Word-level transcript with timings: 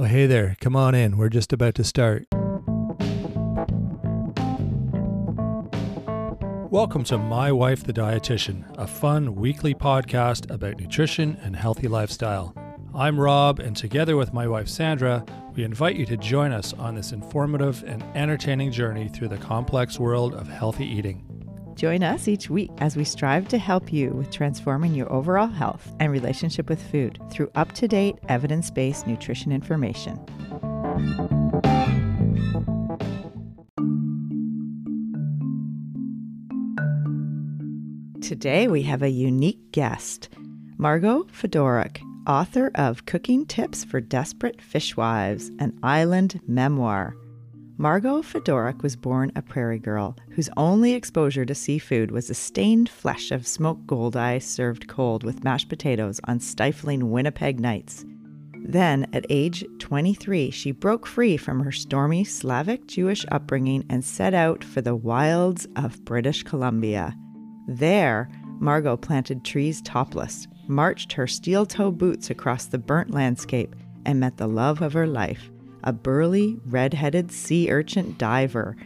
Oh, 0.00 0.04
hey 0.04 0.24
there. 0.24 0.56
Come 0.62 0.76
on 0.76 0.94
in. 0.94 1.18
We're 1.18 1.28
just 1.28 1.52
about 1.52 1.74
to 1.74 1.84
start. 1.84 2.26
Welcome 6.70 7.04
to 7.04 7.18
My 7.18 7.52
Wife 7.52 7.84
the 7.84 7.92
Dietitian, 7.92 8.64
a 8.78 8.86
fun 8.86 9.34
weekly 9.34 9.74
podcast 9.74 10.50
about 10.50 10.80
nutrition 10.80 11.36
and 11.42 11.54
healthy 11.54 11.86
lifestyle. 11.86 12.54
I'm 12.94 13.20
Rob, 13.20 13.60
and 13.60 13.76
together 13.76 14.16
with 14.16 14.32
my 14.32 14.48
wife 14.48 14.68
Sandra, 14.68 15.22
we 15.54 15.64
invite 15.64 15.96
you 15.96 16.06
to 16.06 16.16
join 16.16 16.52
us 16.52 16.72
on 16.72 16.94
this 16.94 17.12
informative 17.12 17.84
and 17.86 18.02
entertaining 18.14 18.72
journey 18.72 19.06
through 19.06 19.28
the 19.28 19.36
complex 19.36 20.00
world 20.00 20.32
of 20.32 20.48
healthy 20.48 20.86
eating. 20.86 21.29
Join 21.80 22.02
us 22.02 22.28
each 22.28 22.50
week 22.50 22.70
as 22.76 22.94
we 22.94 23.04
strive 23.04 23.48
to 23.48 23.56
help 23.56 23.90
you 23.90 24.10
with 24.10 24.30
transforming 24.30 24.94
your 24.94 25.10
overall 25.10 25.46
health 25.46 25.90
and 25.98 26.12
relationship 26.12 26.68
with 26.68 26.82
food 26.90 27.18
through 27.30 27.50
up 27.54 27.72
to 27.72 27.88
date, 27.88 28.16
evidence 28.28 28.70
based 28.70 29.06
nutrition 29.06 29.50
information. 29.50 30.20
Today 38.20 38.68
we 38.68 38.82
have 38.82 39.00
a 39.02 39.08
unique 39.08 39.72
guest, 39.72 40.28
Margot 40.76 41.22
Fedoruk, 41.32 42.02
author 42.26 42.70
of 42.74 43.06
Cooking 43.06 43.46
Tips 43.46 43.84
for 43.84 44.02
Desperate 44.02 44.60
Fishwives, 44.60 45.48
an 45.58 45.78
island 45.82 46.42
memoir. 46.46 47.14
Margot 47.80 48.20
Fedoruk 48.20 48.82
was 48.82 48.94
born 48.94 49.32
a 49.34 49.40
prairie 49.40 49.78
girl 49.78 50.14
whose 50.32 50.50
only 50.58 50.92
exposure 50.92 51.46
to 51.46 51.54
seafood 51.54 52.10
was 52.10 52.28
the 52.28 52.34
stained 52.34 52.90
flesh 52.90 53.30
of 53.30 53.46
smoked 53.46 53.86
goldeye 53.86 54.38
served 54.38 54.86
cold 54.86 55.24
with 55.24 55.44
mashed 55.44 55.70
potatoes 55.70 56.20
on 56.24 56.40
stifling 56.40 57.10
Winnipeg 57.10 57.58
nights. 57.58 58.04
Then, 58.66 59.06
at 59.14 59.24
age 59.30 59.64
23, 59.78 60.50
she 60.50 60.72
broke 60.72 61.06
free 61.06 61.38
from 61.38 61.60
her 61.60 61.72
stormy 61.72 62.22
Slavic 62.22 62.86
Jewish 62.86 63.24
upbringing 63.32 63.86
and 63.88 64.04
set 64.04 64.34
out 64.34 64.62
for 64.62 64.82
the 64.82 64.94
wilds 64.94 65.66
of 65.76 66.04
British 66.04 66.42
Columbia. 66.42 67.16
There, 67.66 68.28
Margot 68.58 68.98
planted 68.98 69.42
trees 69.42 69.80
topless, 69.80 70.46
marched 70.68 71.14
her 71.14 71.26
steel 71.26 71.64
toe 71.64 71.92
boots 71.92 72.28
across 72.28 72.66
the 72.66 72.76
burnt 72.76 73.12
landscape, 73.12 73.74
and 74.04 74.20
met 74.20 74.36
the 74.36 74.48
love 74.48 74.82
of 74.82 74.92
her 74.92 75.06
life 75.06 75.50
a 75.84 75.92
burly, 75.92 76.58
red 76.66 76.94
headed 76.94 77.30
sea 77.32 77.70
urchin 77.70 78.14
diver. 78.18 78.76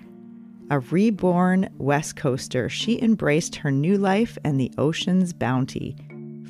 A 0.70 0.80
reborn 0.80 1.68
West 1.78 2.16
Coaster, 2.16 2.68
she 2.68 3.00
embraced 3.02 3.56
her 3.56 3.70
new 3.70 3.98
life 3.98 4.38
and 4.44 4.58
the 4.58 4.72
ocean's 4.78 5.32
bounty. 5.32 5.96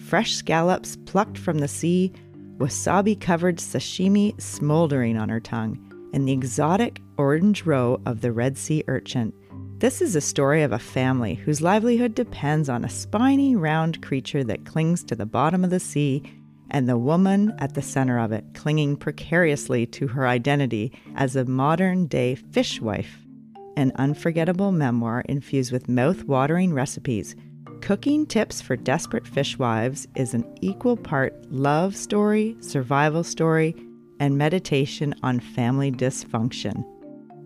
Fresh 0.06 0.34
scallops 0.34 0.96
plucked 1.04 1.36
from 1.38 1.58
the 1.58 1.68
sea, 1.68 2.12
wasabi 2.58 3.20
covered 3.20 3.56
sashimi 3.56 4.40
smoldering 4.40 5.16
on 5.16 5.28
her 5.28 5.40
tongue, 5.40 5.78
and 6.12 6.28
the 6.28 6.32
exotic 6.32 7.00
orange 7.18 7.64
roe 7.66 8.00
of 8.06 8.20
the 8.20 8.32
Red 8.32 8.56
Sea 8.56 8.84
urchin. 8.86 9.32
This 9.78 10.00
is 10.00 10.14
a 10.14 10.20
story 10.20 10.62
of 10.62 10.72
a 10.72 10.78
family 10.78 11.34
whose 11.34 11.60
livelihood 11.60 12.14
depends 12.14 12.68
on 12.68 12.84
a 12.84 12.88
spiny, 12.88 13.56
round 13.56 14.00
creature 14.02 14.44
that 14.44 14.64
clings 14.64 15.02
to 15.04 15.16
the 15.16 15.26
bottom 15.26 15.64
of 15.64 15.70
the 15.70 15.80
sea 15.80 16.22
and 16.74 16.88
the 16.88 16.98
woman 16.98 17.54
at 17.60 17.74
the 17.74 17.80
center 17.80 18.18
of 18.18 18.32
it, 18.32 18.44
clinging 18.52 18.96
precariously 18.96 19.86
to 19.86 20.08
her 20.08 20.26
identity 20.26 20.92
as 21.14 21.36
a 21.36 21.44
modern 21.44 22.06
day 22.08 22.34
fishwife. 22.34 23.24
An 23.76 23.92
unforgettable 23.94 24.72
memoir 24.72 25.22
infused 25.28 25.70
with 25.70 25.88
mouth 25.88 26.24
watering 26.24 26.74
recipes. 26.74 27.36
Cooking 27.80 28.26
Tips 28.26 28.60
for 28.60 28.74
Desperate 28.74 29.24
Fishwives 29.24 30.08
is 30.16 30.34
an 30.34 30.44
equal 30.62 30.96
part 30.96 31.32
love 31.48 31.94
story, 31.94 32.56
survival 32.58 33.22
story, 33.22 33.76
and 34.18 34.36
meditation 34.36 35.14
on 35.22 35.38
family 35.38 35.92
dysfunction. 35.92 36.84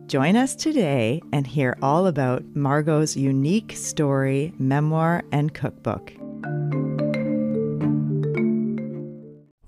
Join 0.06 0.36
us 0.36 0.54
today 0.54 1.20
and 1.34 1.46
hear 1.46 1.76
all 1.82 2.06
about 2.06 2.44
Margot's 2.54 3.14
unique 3.14 3.72
story, 3.72 4.54
memoir, 4.58 5.22
and 5.32 5.52
cookbook. 5.52 6.14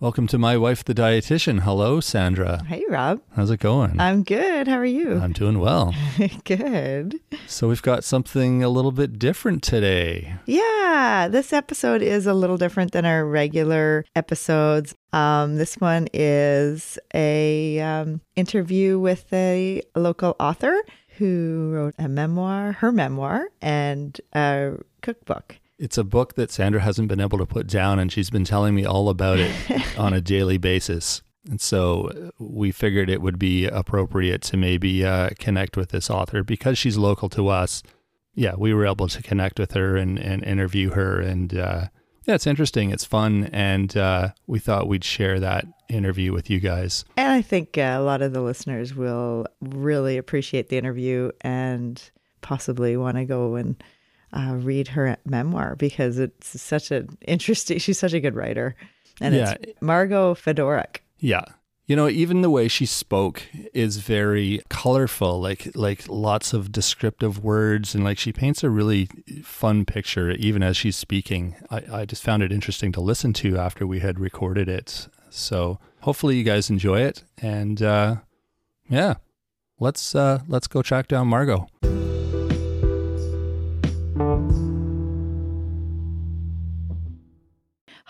Welcome 0.00 0.26
to 0.28 0.38
My 0.38 0.56
Wife 0.56 0.82
the 0.82 0.94
Dietitian. 0.94 1.60
Hello, 1.60 2.00
Sandra. 2.00 2.64
Hey, 2.64 2.82
Rob. 2.88 3.20
How's 3.36 3.50
it 3.50 3.60
going? 3.60 4.00
I'm 4.00 4.22
good. 4.22 4.66
How 4.66 4.78
are 4.78 4.84
you? 4.86 5.18
I'm 5.18 5.34
doing 5.34 5.58
well. 5.58 5.94
good. 6.44 7.20
So, 7.46 7.68
we've 7.68 7.82
got 7.82 8.02
something 8.02 8.64
a 8.64 8.70
little 8.70 8.92
bit 8.92 9.18
different 9.18 9.62
today. 9.62 10.36
Yeah, 10.46 11.28
this 11.30 11.52
episode 11.52 12.00
is 12.00 12.26
a 12.26 12.32
little 12.32 12.56
different 12.56 12.92
than 12.92 13.04
our 13.04 13.26
regular 13.26 14.06
episodes. 14.16 14.94
Um, 15.12 15.56
this 15.56 15.74
one 15.76 16.08
is 16.14 16.98
a 17.12 17.78
um, 17.80 18.22
interview 18.36 18.98
with 18.98 19.30
a 19.34 19.82
local 19.94 20.34
author 20.40 20.80
who 21.18 21.72
wrote 21.74 21.94
a 21.98 22.08
memoir, 22.08 22.72
her 22.72 22.90
memoir, 22.90 23.48
and 23.60 24.18
a 24.32 24.76
cookbook. 25.02 25.59
It's 25.80 25.96
a 25.96 26.04
book 26.04 26.34
that 26.34 26.50
Sandra 26.50 26.82
hasn't 26.82 27.08
been 27.08 27.20
able 27.20 27.38
to 27.38 27.46
put 27.46 27.66
down, 27.66 27.98
and 27.98 28.12
she's 28.12 28.28
been 28.28 28.44
telling 28.44 28.74
me 28.74 28.84
all 28.84 29.08
about 29.08 29.38
it 29.38 29.50
on 29.98 30.12
a 30.12 30.20
daily 30.20 30.58
basis. 30.58 31.22
And 31.48 31.58
so 31.58 32.08
uh, 32.08 32.30
we 32.38 32.70
figured 32.70 33.08
it 33.08 33.22
would 33.22 33.38
be 33.38 33.64
appropriate 33.64 34.42
to 34.42 34.58
maybe 34.58 35.06
uh, 35.06 35.30
connect 35.38 35.78
with 35.78 35.88
this 35.88 36.10
author 36.10 36.44
because 36.44 36.76
she's 36.76 36.98
local 36.98 37.30
to 37.30 37.48
us. 37.48 37.82
Yeah, 38.34 38.56
we 38.58 38.74
were 38.74 38.86
able 38.86 39.08
to 39.08 39.22
connect 39.22 39.58
with 39.58 39.72
her 39.72 39.96
and, 39.96 40.18
and 40.18 40.44
interview 40.44 40.90
her. 40.90 41.18
And 41.18 41.56
uh, 41.56 41.86
yeah, 42.26 42.34
it's 42.34 42.46
interesting. 42.46 42.90
It's 42.90 43.06
fun. 43.06 43.48
And 43.50 43.96
uh, 43.96 44.32
we 44.46 44.58
thought 44.58 44.86
we'd 44.86 45.02
share 45.02 45.40
that 45.40 45.64
interview 45.88 46.34
with 46.34 46.50
you 46.50 46.60
guys. 46.60 47.06
And 47.16 47.32
I 47.32 47.40
think 47.40 47.78
uh, 47.78 47.96
a 47.96 48.02
lot 48.02 48.20
of 48.20 48.34
the 48.34 48.42
listeners 48.42 48.94
will 48.94 49.46
really 49.62 50.18
appreciate 50.18 50.68
the 50.68 50.76
interview 50.76 51.30
and 51.40 52.02
possibly 52.42 52.98
want 52.98 53.16
to 53.16 53.24
go 53.24 53.54
and 53.54 53.82
uh, 54.32 54.54
read 54.56 54.88
her 54.88 55.16
memoir 55.24 55.76
because 55.76 56.18
it's 56.18 56.60
such 56.60 56.90
an 56.90 57.16
interesting. 57.26 57.78
She's 57.78 57.98
such 57.98 58.12
a 58.12 58.20
good 58.20 58.34
writer, 58.34 58.76
and 59.20 59.34
yeah. 59.34 59.56
it's 59.60 59.80
Margot 59.80 60.34
Fedoruk. 60.34 60.98
Yeah, 61.18 61.44
you 61.90 61.96
know, 61.96 62.08
even 62.08 62.42
the 62.42 62.50
way 62.50 62.68
she 62.68 62.86
spoke 62.86 63.42
is 63.74 63.96
very 63.96 64.62
colorful, 64.68 65.40
like 65.40 65.72
like 65.74 66.08
lots 66.08 66.52
of 66.52 66.70
descriptive 66.70 67.42
words, 67.42 67.96
and 67.96 68.04
like 68.04 68.16
she 68.16 68.32
paints 68.32 68.62
a 68.62 68.70
really 68.70 69.08
fun 69.42 69.84
picture 69.84 70.30
even 70.30 70.62
as 70.62 70.76
she's 70.76 70.94
speaking. 70.94 71.56
I, 71.68 71.82
I 71.92 72.04
just 72.04 72.22
found 72.22 72.44
it 72.44 72.52
interesting 72.52 72.92
to 72.92 73.00
listen 73.00 73.32
to 73.32 73.58
after 73.58 73.88
we 73.88 73.98
had 73.98 74.20
recorded 74.20 74.68
it. 74.68 75.08
So 75.30 75.80
hopefully 76.02 76.36
you 76.36 76.44
guys 76.44 76.70
enjoy 76.70 77.00
it, 77.00 77.24
and 77.38 77.82
uh, 77.82 78.16
yeah, 78.88 79.14
let's 79.80 80.14
uh, 80.14 80.42
let's 80.46 80.68
go 80.68 80.82
track 80.82 81.08
down 81.08 81.26
Margot. 81.26 81.66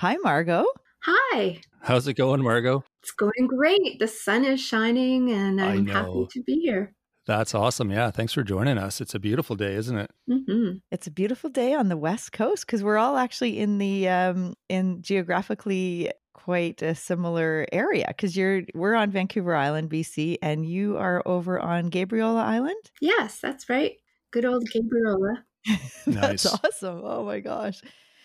Hi, 0.00 0.16
Margot. 0.22 0.64
Hi. 1.02 1.60
How's 1.82 2.08
it 2.08 2.14
going, 2.14 2.42
Margot? 2.42 2.82
It's 3.02 3.10
going 3.10 3.46
great. 3.46 3.98
The 3.98 4.08
sun 4.08 4.46
is 4.46 4.58
shining 4.58 5.30
and 5.30 5.60
I'm 5.60 5.86
happy 5.86 6.26
to 6.30 6.42
be 6.42 6.54
here. 6.54 6.94
That's 7.26 7.54
awesome. 7.54 7.90
Yeah. 7.90 8.10
Thanks 8.10 8.32
for 8.32 8.42
joining 8.42 8.78
us. 8.78 9.02
It's 9.02 9.14
a 9.14 9.18
beautiful 9.18 9.56
day, 9.56 9.74
isn't 9.74 9.98
it? 9.98 10.10
Mm-hmm. 10.26 10.78
It's 10.90 11.06
a 11.06 11.10
beautiful 11.10 11.50
day 11.50 11.74
on 11.74 11.90
the 11.90 11.98
West 11.98 12.32
Coast 12.32 12.64
because 12.64 12.82
we're 12.82 12.96
all 12.96 13.18
actually 13.18 13.58
in 13.58 13.76
the, 13.76 14.08
um, 14.08 14.54
in 14.70 15.02
geographically 15.02 16.10
quite 16.32 16.80
a 16.80 16.94
similar 16.94 17.66
area 17.70 18.06
because 18.08 18.34
you're 18.34 18.62
we're 18.74 18.94
on 18.94 19.10
Vancouver 19.10 19.54
Island, 19.54 19.90
BC, 19.90 20.38
and 20.40 20.64
you 20.64 20.96
are 20.96 21.22
over 21.26 21.60
on 21.60 21.90
Gabriola 21.90 22.42
Island. 22.42 22.90
Yes, 23.02 23.38
that's 23.42 23.68
right. 23.68 23.96
Good 24.30 24.46
old 24.46 24.66
Gabriola. 24.70 25.42
that's 26.06 26.06
nice. 26.06 26.46
awesome. 26.46 27.02
Oh 27.04 27.26
my 27.26 27.40
gosh. 27.40 27.82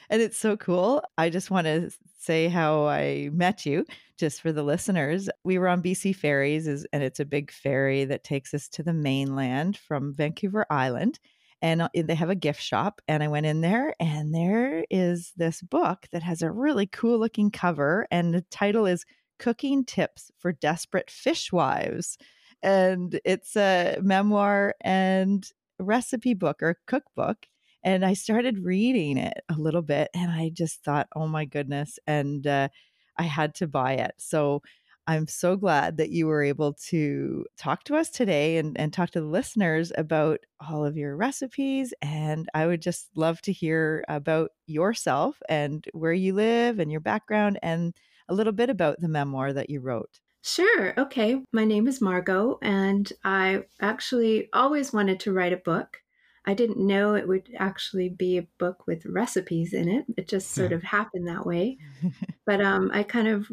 And 0.09 0.21
it's 0.21 0.37
so 0.37 0.57
cool. 0.57 1.03
I 1.17 1.29
just 1.29 1.51
want 1.51 1.65
to 1.65 1.91
say 2.19 2.47
how 2.47 2.87
I 2.87 3.29
met 3.31 3.65
you 3.65 3.85
just 4.17 4.41
for 4.41 4.51
the 4.51 4.63
listeners. 4.63 5.29
We 5.43 5.57
were 5.57 5.67
on 5.67 5.81
BC 5.81 6.15
Ferries, 6.15 6.67
and 6.67 7.03
it's 7.03 7.19
a 7.19 7.25
big 7.25 7.51
ferry 7.51 8.05
that 8.05 8.23
takes 8.23 8.53
us 8.53 8.67
to 8.69 8.83
the 8.83 8.93
mainland 8.93 9.77
from 9.77 10.13
Vancouver 10.13 10.65
Island. 10.69 11.19
And 11.61 11.81
uh, 11.81 11.89
they 11.95 12.15
have 12.15 12.29
a 12.29 12.35
gift 12.35 12.61
shop. 12.61 13.01
And 13.07 13.23
I 13.23 13.27
went 13.27 13.45
in 13.45 13.61
there, 13.61 13.95
and 13.99 14.33
there 14.33 14.85
is 14.89 15.33
this 15.37 15.61
book 15.61 16.07
that 16.11 16.23
has 16.23 16.41
a 16.41 16.51
really 16.51 16.87
cool 16.87 17.19
looking 17.19 17.51
cover. 17.51 18.07
And 18.11 18.33
the 18.33 18.41
title 18.51 18.85
is 18.85 19.05
Cooking 19.39 19.83
Tips 19.83 20.31
for 20.37 20.51
Desperate 20.51 21.09
Fishwives. 21.09 22.17
And 22.61 23.19
it's 23.25 23.55
a 23.55 23.97
memoir 24.01 24.75
and 24.81 25.47
recipe 25.79 26.33
book 26.33 26.61
or 26.61 26.79
cookbook 26.87 27.45
and 27.85 28.03
I 28.03 28.13
started 28.13 28.65
reading 28.65 29.17
it 29.17 29.37
a 29.47 29.53
little 29.53 29.83
bit 29.83 30.09
and 30.15 30.31
I 30.31 30.49
just 30.51 30.83
thought, 30.83 31.07
oh 31.15 31.27
my 31.27 31.45
goodness. 31.45 31.99
And 32.07 32.45
uh, 32.45 32.69
I 33.17 33.23
had 33.23 33.53
to 33.55 33.67
buy 33.67 33.93
it. 33.93 34.15
So 34.17 34.63
I'm 35.07 35.27
so 35.27 35.55
glad 35.55 35.97
that 35.97 36.09
you 36.09 36.25
were 36.25 36.41
able 36.41 36.73
to 36.87 37.45
talk 37.59 37.83
to 37.83 37.95
us 37.95 38.09
today 38.09 38.57
and, 38.57 38.77
and 38.79 38.91
talk 38.91 39.11
to 39.11 39.21
the 39.21 39.27
listeners 39.27 39.91
about 39.95 40.39
all 40.67 40.83
of 40.83 40.97
your 40.97 41.15
recipes. 41.15 41.93
And 42.01 42.49
I 42.55 42.65
would 42.65 42.81
just 42.81 43.09
love 43.15 43.39
to 43.41 43.53
hear 43.53 44.03
about 44.07 44.49
yourself 44.65 45.39
and 45.47 45.85
where 45.93 46.11
you 46.11 46.33
live 46.33 46.79
and 46.79 46.91
your 46.91 47.01
background 47.01 47.59
and 47.61 47.93
a 48.27 48.33
little 48.33 48.51
bit 48.51 48.71
about 48.71 48.99
the 48.99 49.07
memoir 49.07 49.53
that 49.53 49.69
you 49.69 49.79
wrote. 49.79 50.19
Sure. 50.41 50.99
Okay. 50.99 51.41
My 51.53 51.65
name 51.65 51.87
is 51.87 52.01
Margot, 52.01 52.57
and 52.61 53.11
I 53.23 53.63
actually 53.79 54.49
always 54.53 54.91
wanted 54.91 55.19
to 55.21 55.33
write 55.33 55.53
a 55.53 55.57
book. 55.57 56.01
I 56.45 56.53
didn't 56.53 56.77
know 56.77 57.15
it 57.15 57.27
would 57.27 57.49
actually 57.57 58.09
be 58.09 58.37
a 58.37 58.47
book 58.59 58.85
with 58.87 59.05
recipes 59.05 59.73
in 59.73 59.89
it. 59.89 60.05
It 60.17 60.27
just 60.27 60.51
sort 60.51 60.73
of 60.73 60.83
happened 60.83 61.27
that 61.27 61.45
way. 61.45 61.77
but 62.45 62.61
um, 62.61 62.91
I 62.93 63.03
kind 63.03 63.27
of, 63.27 63.51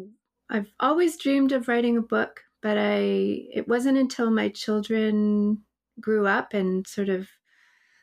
I've 0.50 0.70
always 0.78 1.16
dreamed 1.16 1.52
of 1.52 1.68
writing 1.68 1.96
a 1.96 2.02
book, 2.02 2.40
but 2.60 2.76
I, 2.78 2.98
it 3.52 3.66
wasn't 3.66 3.98
until 3.98 4.30
my 4.30 4.48
children 4.48 5.62
grew 6.00 6.26
up 6.26 6.54
and 6.54 6.86
sort 6.86 7.08
of 7.08 7.28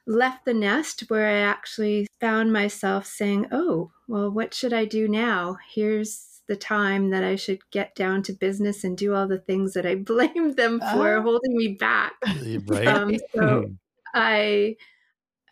left 0.08 0.46
the 0.46 0.54
nest 0.54 1.02
where 1.10 1.28
I 1.28 1.40
actually 1.40 2.08
found 2.20 2.52
myself 2.52 3.06
saying, 3.06 3.48
oh, 3.52 3.92
well, 4.08 4.32
what 4.32 4.54
should 4.54 4.74
I 4.74 4.86
do 4.86 5.08
now? 5.08 5.58
Here's 5.74 6.42
the 6.48 6.56
time 6.56 7.12
that 7.12 7.24
I 7.24 7.36
should 7.36 7.60
get 7.72 7.96
down 7.96 8.24
to 8.24 8.34
business 8.34 8.84
and 8.84 8.98
do 8.98 9.14
all 9.14 9.28
the 9.28 9.38
things 9.38 9.74
that 9.74 9.86
I 9.86 9.96
blamed 9.96 10.58
them 10.58 10.80
for 10.80 11.18
oh. 11.18 11.22
holding 11.22 11.56
me 11.56 11.70
back. 11.80 12.14
Right. 12.66 12.88
Um, 12.88 13.16
so 13.36 13.66
I 14.14 14.76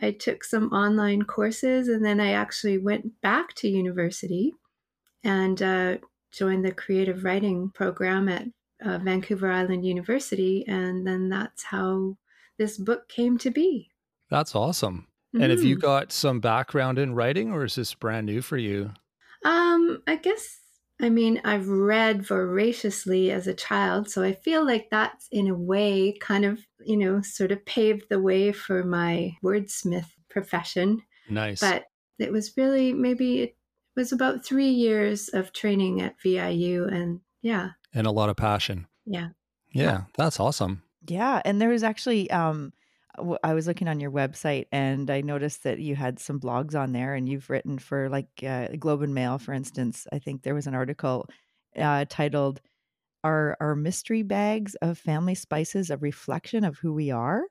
I 0.02 0.12
took 0.12 0.44
some 0.44 0.72
online 0.72 1.24
courses 1.24 1.88
and 1.88 2.06
then 2.06 2.20
I 2.20 2.34
actually 2.34 2.78
went 2.78 3.20
back 3.22 3.54
to 3.56 3.68
university 3.68 4.54
and 5.24 5.62
uh, 5.62 5.98
joined 6.32 6.66
the 6.66 6.72
creative 6.72 7.24
writing 7.24 7.72
program 7.74 8.30
at 8.30 8.46
uh, 8.86 9.00
Vancouver 9.00 9.52
Island 9.52 9.86
University. 9.86 10.64
And 10.68 11.06
then 11.06 11.30
that's 11.30 11.64
how 11.64 12.16
this 12.58 12.78
book 12.78 13.10
came 13.10 13.38
to 13.40 13.50
be. 13.50 13.90
That's 14.30 14.56
awesome. 14.56 15.08
Mm-hmm. 15.36 15.44
And 15.44 15.52
have 15.52 15.64
you 15.64 15.78
mm. 15.78 15.82
got 15.82 16.12
some 16.12 16.40
background 16.40 17.00
in 17.00 17.16
writing 17.16 17.52
or 17.52 17.64
is 17.64 17.76
this 17.76 17.94
brand 17.94 18.28
new 18.28 18.42
for 18.42 18.58
you? 18.58 18.92
Um, 19.44 20.02
I 20.08 20.16
guess 20.16 20.60
I 21.00 21.10
mean, 21.10 21.42
I've 21.44 21.68
read 21.68 22.26
voraciously 22.26 23.32
as 23.32 23.46
a 23.46 23.54
child, 23.54 24.10
so 24.10 24.24
I 24.24 24.34
feel 24.34 24.66
like 24.66 24.88
that's 24.90 25.28
in 25.32 25.48
a 25.48 25.54
way 25.54 26.14
kind 26.20 26.44
of, 26.44 26.60
you 26.80 26.98
know, 26.98 27.22
sort 27.22 27.52
of 27.52 27.64
paved 27.66 28.06
the 28.10 28.20
way 28.20 28.52
for 28.52 28.84
my 28.84 29.38
wordsmith 29.44 30.10
profession. 30.30 31.04
Nice. 31.30 31.60
But 31.60 31.86
it 32.18 32.32
was 32.32 32.58
really 32.58 32.94
maybe 32.94 33.44
it 33.44 33.58
was 33.96 34.12
about 34.12 34.44
three 34.44 34.70
years 34.70 35.30
of 35.30 35.54
training 35.54 36.02
at 36.02 36.20
VIU 36.22 36.88
and 36.88 37.22
yeah. 37.42 37.72
And 37.94 38.08
a 38.08 38.12
lot 38.12 38.30
of 38.30 38.38
passion. 38.38 38.88
Yeah. 39.06 39.30
Yeah, 39.72 40.04
that's 40.18 40.40
awesome. 40.40 40.82
Yeah. 41.08 41.42
And 41.46 41.62
there 41.62 41.70
was 41.70 41.84
actually 41.84 42.30
um 42.32 42.74
I 43.44 43.54
was 43.54 43.68
looking 43.68 43.88
on 43.88 44.00
your 44.00 44.12
website 44.12 44.66
and 44.72 45.10
I 45.10 45.22
noticed 45.22 45.64
that 45.64 45.80
you 45.80 45.96
had 45.96 46.20
some 46.20 46.40
blogs 46.40 46.76
on 46.80 46.92
there 46.92 47.16
and 47.16 47.28
you've 47.28 47.50
written 47.50 47.80
for 47.80 48.10
like 48.10 48.28
uh, 48.46 48.68
Globe 48.80 49.02
and 49.02 49.14
Mail, 49.14 49.40
for 49.40 49.54
instance. 49.54 50.06
I 50.12 50.20
think 50.20 50.44
there 50.44 50.56
was 50.56 50.68
an 50.68 50.76
article 50.76 51.28
uh, 51.76 52.06
titled 52.10 52.62
"Are 53.24 53.58
Our 53.60 53.76
Mystery 53.76 54.24
Bags 54.24 54.76
of 54.76 54.98
Family 54.98 55.36
Spices 55.36 55.90
a 55.90 55.98
Reflection 55.98 56.64
of 56.64 56.78
Who 56.78 56.94
We 56.94 57.12
Are?" 57.12 57.44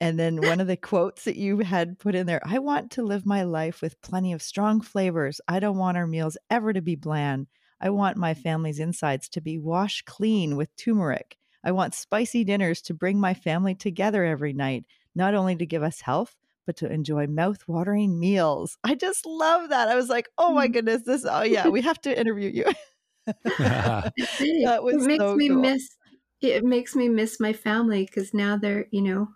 And 0.00 0.18
then 0.18 0.40
one 0.40 0.60
of 0.60 0.68
the 0.68 0.76
quotes 0.76 1.24
that 1.24 1.36
you 1.36 1.58
had 1.58 1.98
put 1.98 2.14
in 2.14 2.26
there 2.26 2.40
I 2.44 2.60
want 2.60 2.92
to 2.92 3.02
live 3.02 3.26
my 3.26 3.42
life 3.42 3.82
with 3.82 4.00
plenty 4.02 4.32
of 4.32 4.42
strong 4.42 4.80
flavors. 4.80 5.40
I 5.48 5.58
don't 5.58 5.78
want 5.78 5.96
our 5.96 6.06
meals 6.06 6.38
ever 6.50 6.72
to 6.72 6.80
be 6.80 6.94
bland. 6.94 7.48
I 7.80 7.90
want 7.90 8.16
my 8.16 8.34
family's 8.34 8.78
insides 8.78 9.28
to 9.30 9.40
be 9.40 9.58
washed 9.58 10.04
clean 10.04 10.56
with 10.56 10.74
turmeric. 10.76 11.36
I 11.64 11.72
want 11.72 11.94
spicy 11.94 12.44
dinners 12.44 12.80
to 12.82 12.94
bring 12.94 13.18
my 13.18 13.34
family 13.34 13.74
together 13.74 14.24
every 14.24 14.52
night 14.52 14.84
not 15.14 15.34
only 15.34 15.56
to 15.56 15.66
give 15.66 15.82
us 15.82 16.00
health, 16.00 16.36
but 16.66 16.76
to 16.76 16.92
enjoy 16.92 17.26
mouth-watering 17.26 18.18
meals. 18.20 18.76
I 18.84 18.94
just 18.94 19.24
love 19.24 19.70
that. 19.70 19.88
I 19.88 19.94
was 19.94 20.08
like, 20.08 20.28
oh 20.36 20.52
my 20.52 20.68
mm. 20.68 20.72
goodness, 20.72 21.02
this, 21.02 21.26
oh 21.28 21.42
yeah, 21.42 21.68
we 21.68 21.80
have 21.82 22.00
to 22.02 22.18
interview 22.18 22.50
you. 22.50 22.64
that 23.58 24.80
was 24.82 25.04
it 25.04 25.06
makes 25.06 25.22
so 25.22 25.36
me 25.36 25.48
cool. 25.48 25.60
miss 25.60 25.98
it 26.40 26.64
makes 26.64 26.94
me 26.94 27.08
miss 27.08 27.40
my 27.40 27.52
family 27.52 28.04
because 28.04 28.32
now 28.32 28.56
they're, 28.56 28.86
you 28.90 29.02
know, 29.02 29.28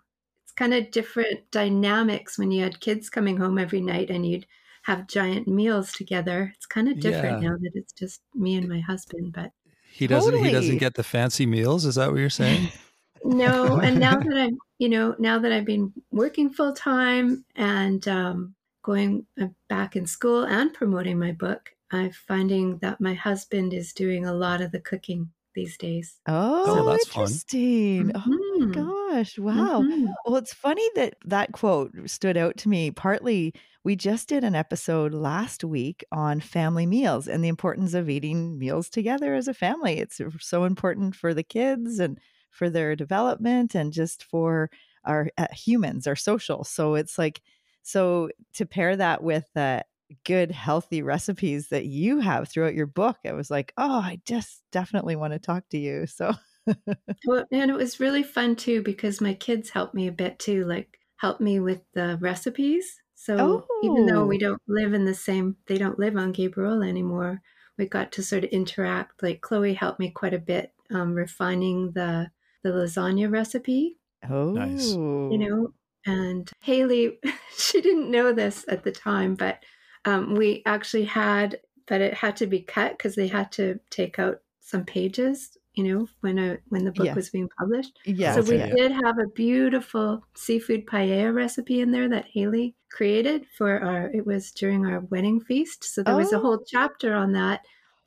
it's 0.43 0.53
kind 0.53 0.73
of 0.73 0.91
different 0.91 1.39
dynamics 1.51 2.37
when 2.37 2.51
you 2.51 2.63
had 2.63 2.79
kids 2.79 3.09
coming 3.09 3.37
home 3.37 3.57
every 3.57 3.81
night 3.81 4.09
and 4.09 4.25
you'd 4.25 4.45
have 4.83 5.07
giant 5.07 5.47
meals 5.47 5.91
together. 5.91 6.53
It's 6.55 6.65
kind 6.65 6.87
of 6.87 6.99
different 6.99 7.41
yeah. 7.41 7.49
now 7.49 7.55
that 7.57 7.71
it's 7.73 7.93
just 7.93 8.21
me 8.33 8.55
and 8.55 8.69
my 8.69 8.79
husband, 8.79 9.33
but 9.33 9.51
he 9.91 10.07
doesn't 10.07 10.31
totally. 10.31 10.49
he 10.49 10.55
doesn't 10.55 10.77
get 10.77 10.95
the 10.95 11.03
fancy 11.03 11.45
meals, 11.45 11.85
is 11.85 11.95
that 11.95 12.11
what 12.11 12.19
you're 12.19 12.29
saying? 12.29 12.69
no, 13.23 13.79
and 13.79 13.99
now 13.99 14.19
that 14.19 14.37
I'm 14.37 14.57
you 14.83 14.89
know, 14.89 15.15
now 15.17 15.39
that 15.39 15.53
I've 15.53 15.63
been 15.63 15.93
working 16.11 16.49
full 16.49 16.73
time 16.73 17.45
and 17.55 18.05
um, 18.07 18.53
going 18.83 19.25
uh, 19.41 19.47
back 19.69 19.95
in 19.95 20.05
school 20.05 20.43
and 20.43 20.73
promoting 20.73 21.17
my 21.17 21.31
book, 21.31 21.69
I'm 21.89 22.11
finding 22.11 22.79
that 22.79 22.99
my 22.99 23.13
husband 23.13 23.73
is 23.73 23.93
doing 23.93 24.25
a 24.25 24.33
lot 24.33 24.59
of 24.59 24.73
the 24.73 24.81
cooking 24.81 25.29
these 25.55 25.77
days. 25.77 26.19
Oh, 26.27 26.65
so, 26.65 26.85
that's 26.85 27.07
interesting. 27.07 28.11
Fun. 28.11 28.23
Oh 28.25 28.57
my 28.59 28.65
mm-hmm. 28.65 29.15
gosh. 29.15 29.39
Wow. 29.39 29.83
Mm-hmm. 29.83 30.07
Well, 30.25 30.35
it's 30.35 30.53
funny 30.53 30.89
that 30.95 31.15
that 31.25 31.53
quote 31.53 31.93
stood 32.07 32.35
out 32.35 32.57
to 32.57 32.67
me. 32.69 32.91
Partly, 32.91 33.53
we 33.85 33.95
just 33.95 34.27
did 34.27 34.43
an 34.43 34.55
episode 34.55 35.13
last 35.13 35.63
week 35.63 36.03
on 36.11 36.41
family 36.41 36.85
meals 36.85 37.29
and 37.29 37.41
the 37.41 37.47
importance 37.47 37.93
of 37.93 38.09
eating 38.09 38.59
meals 38.59 38.89
together 38.89 39.33
as 39.33 39.47
a 39.47 39.53
family. 39.53 39.99
It's 39.99 40.19
so 40.39 40.65
important 40.65 41.15
for 41.15 41.33
the 41.33 41.43
kids 41.43 41.99
and 41.99 42.19
for 42.53 42.69
their 42.69 42.95
development 42.95 43.75
and 43.75 43.91
just 43.91 44.23
for 44.23 44.69
our 45.05 45.29
uh, 45.37 45.47
humans, 45.51 46.07
our 46.07 46.15
social. 46.15 46.63
So 46.63 46.95
it's 46.95 47.17
like, 47.17 47.41
so 47.81 48.29
to 48.53 48.65
pair 48.65 48.95
that 48.95 49.23
with 49.23 49.49
uh, 49.55 49.81
good, 50.23 50.51
healthy 50.51 51.01
recipes 51.01 51.69
that 51.69 51.85
you 51.85 52.19
have 52.19 52.47
throughout 52.47 52.75
your 52.75 52.85
book, 52.85 53.17
it 53.23 53.33
was 53.33 53.51
like, 53.51 53.73
oh, 53.77 53.99
I 53.99 54.21
just 54.25 54.61
definitely 54.71 55.15
want 55.15 55.33
to 55.33 55.39
talk 55.39 55.67
to 55.69 55.77
you. 55.77 56.05
So, 56.07 56.33
well, 57.25 57.45
and 57.51 57.71
it 57.71 57.75
was 57.75 57.99
really 57.99 58.23
fun 58.23 58.55
too 58.55 58.81
because 58.81 59.19
my 59.19 59.33
kids 59.33 59.71
helped 59.71 59.93
me 59.93 60.07
a 60.07 60.13
bit 60.13 60.39
too, 60.39 60.63
like 60.63 60.99
help 61.17 61.41
me 61.41 61.59
with 61.59 61.81
the 61.93 62.17
recipes. 62.21 63.01
So 63.15 63.37
oh. 63.39 63.67
even 63.83 64.05
though 64.05 64.25
we 64.25 64.37
oh. 64.37 64.39
don't 64.39 64.61
live 64.67 64.93
in 64.93 65.05
the 65.05 65.13
same, 65.13 65.57
they 65.67 65.77
don't 65.77 65.99
live 65.99 66.15
on 66.15 66.33
Gabriola 66.33 66.87
anymore. 66.87 67.41
We 67.77 67.87
got 67.87 68.11
to 68.13 68.23
sort 68.23 68.43
of 68.43 68.51
interact. 68.51 69.23
Like 69.23 69.41
Chloe 69.41 69.73
helped 69.73 69.99
me 69.99 70.11
quite 70.11 70.33
a 70.33 70.39
bit 70.39 70.73
um, 70.91 71.13
refining 71.13 71.91
the 71.93 72.29
the 72.63 72.69
lasagna 72.69 73.31
recipe. 73.31 73.97
Oh, 74.29 74.51
nice. 74.51 74.93
You 74.93 75.37
know, 75.37 75.73
and 76.05 76.49
Haley, 76.61 77.19
she 77.57 77.81
didn't 77.81 78.11
know 78.11 78.33
this 78.33 78.65
at 78.67 78.83
the 78.83 78.91
time, 78.91 79.35
but 79.35 79.63
um, 80.05 80.35
we 80.35 80.63
actually 80.65 81.05
had, 81.05 81.59
but 81.87 82.01
it 82.01 82.13
had 82.13 82.35
to 82.37 82.47
be 82.47 82.61
cut 82.61 82.97
because 82.97 83.15
they 83.15 83.27
had 83.27 83.51
to 83.53 83.79
take 83.89 84.19
out 84.19 84.41
some 84.59 84.85
pages. 84.85 85.57
You 85.73 85.83
know, 85.85 86.07
when 86.21 86.37
a 86.37 86.59
when 86.69 86.85
the 86.85 86.91
book 86.91 87.07
yeah. 87.07 87.15
was 87.15 87.31
being 87.31 87.49
published. 87.57 87.97
Yeah. 88.05 88.35
So 88.35 88.43
we 88.43 88.57
yeah. 88.57 88.69
did 88.69 88.91
have 88.91 89.17
a 89.17 89.27
beautiful 89.33 90.23
seafood 90.35 90.85
paella 90.85 91.33
recipe 91.33 91.81
in 91.81 91.91
there 91.91 92.07
that 92.09 92.27
Haley 92.31 92.75
created 92.91 93.47
for 93.57 93.79
our. 93.79 94.11
It 94.11 94.23
was 94.25 94.51
during 94.51 94.85
our 94.85 94.99
wedding 94.99 95.41
feast, 95.41 95.83
so 95.83 96.03
there 96.03 96.13
oh. 96.13 96.17
was 96.17 96.31
a 96.31 96.37
whole 96.39 96.59
oh. 96.61 96.65
chapter 96.67 97.15
on 97.15 97.31
that. 97.33 97.61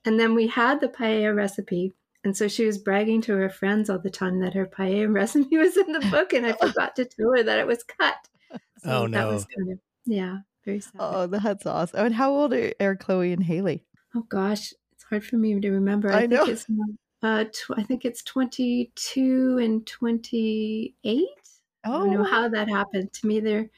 And 0.04 0.20
then 0.20 0.36
we 0.36 0.46
had 0.46 0.80
the 0.80 0.88
paella 0.88 1.34
recipe 1.34 1.92
and 2.26 2.36
so 2.36 2.48
she 2.48 2.66
was 2.66 2.76
bragging 2.76 3.22
to 3.22 3.36
her 3.36 3.48
friends 3.48 3.88
all 3.88 4.00
the 4.00 4.10
time 4.10 4.40
that 4.40 4.52
her 4.52 4.66
paella 4.66 5.06
recipe 5.14 5.56
was 5.56 5.76
in 5.76 5.92
the 5.92 6.00
book, 6.10 6.32
and 6.32 6.44
I 6.44 6.52
forgot 6.60 6.96
to 6.96 7.04
tell 7.04 7.30
her 7.36 7.44
that 7.44 7.60
it 7.60 7.68
was 7.68 7.84
cut. 7.84 8.16
So 8.50 8.58
oh 8.90 9.06
no! 9.06 9.18
That 9.18 9.32
was 9.32 9.44
kind 9.44 9.70
of 9.70 9.78
yeah, 10.06 10.38
very 10.64 10.80
sad. 10.80 10.92
Oh, 10.98 11.28
that's 11.28 11.66
awesome. 11.66 12.06
And 12.06 12.14
how 12.14 12.32
old 12.32 12.52
are, 12.52 12.72
are 12.80 12.96
Chloe 12.96 13.32
and 13.32 13.44
Haley? 13.44 13.84
Oh 14.16 14.22
gosh, 14.28 14.72
it's 14.92 15.04
hard 15.08 15.24
for 15.24 15.36
me 15.36 15.60
to 15.60 15.70
remember. 15.70 16.10
I, 16.10 16.22
I 16.22 16.26
know. 16.26 16.46
Think 16.46 16.58
it's, 16.58 16.66
uh, 17.22 17.44
tw- 17.44 17.78
I 17.78 17.84
think 17.84 18.04
it's 18.04 18.24
twenty-two 18.24 19.58
and 19.62 19.86
twenty-eight. 19.86 21.28
Oh, 21.84 21.94
I 21.94 21.98
don't 21.98 22.10
know 22.12 22.20
oh. 22.22 22.24
how 22.24 22.48
that 22.48 22.68
happened. 22.68 23.12
To 23.12 23.26
me, 23.28 23.38
they're, 23.38 23.70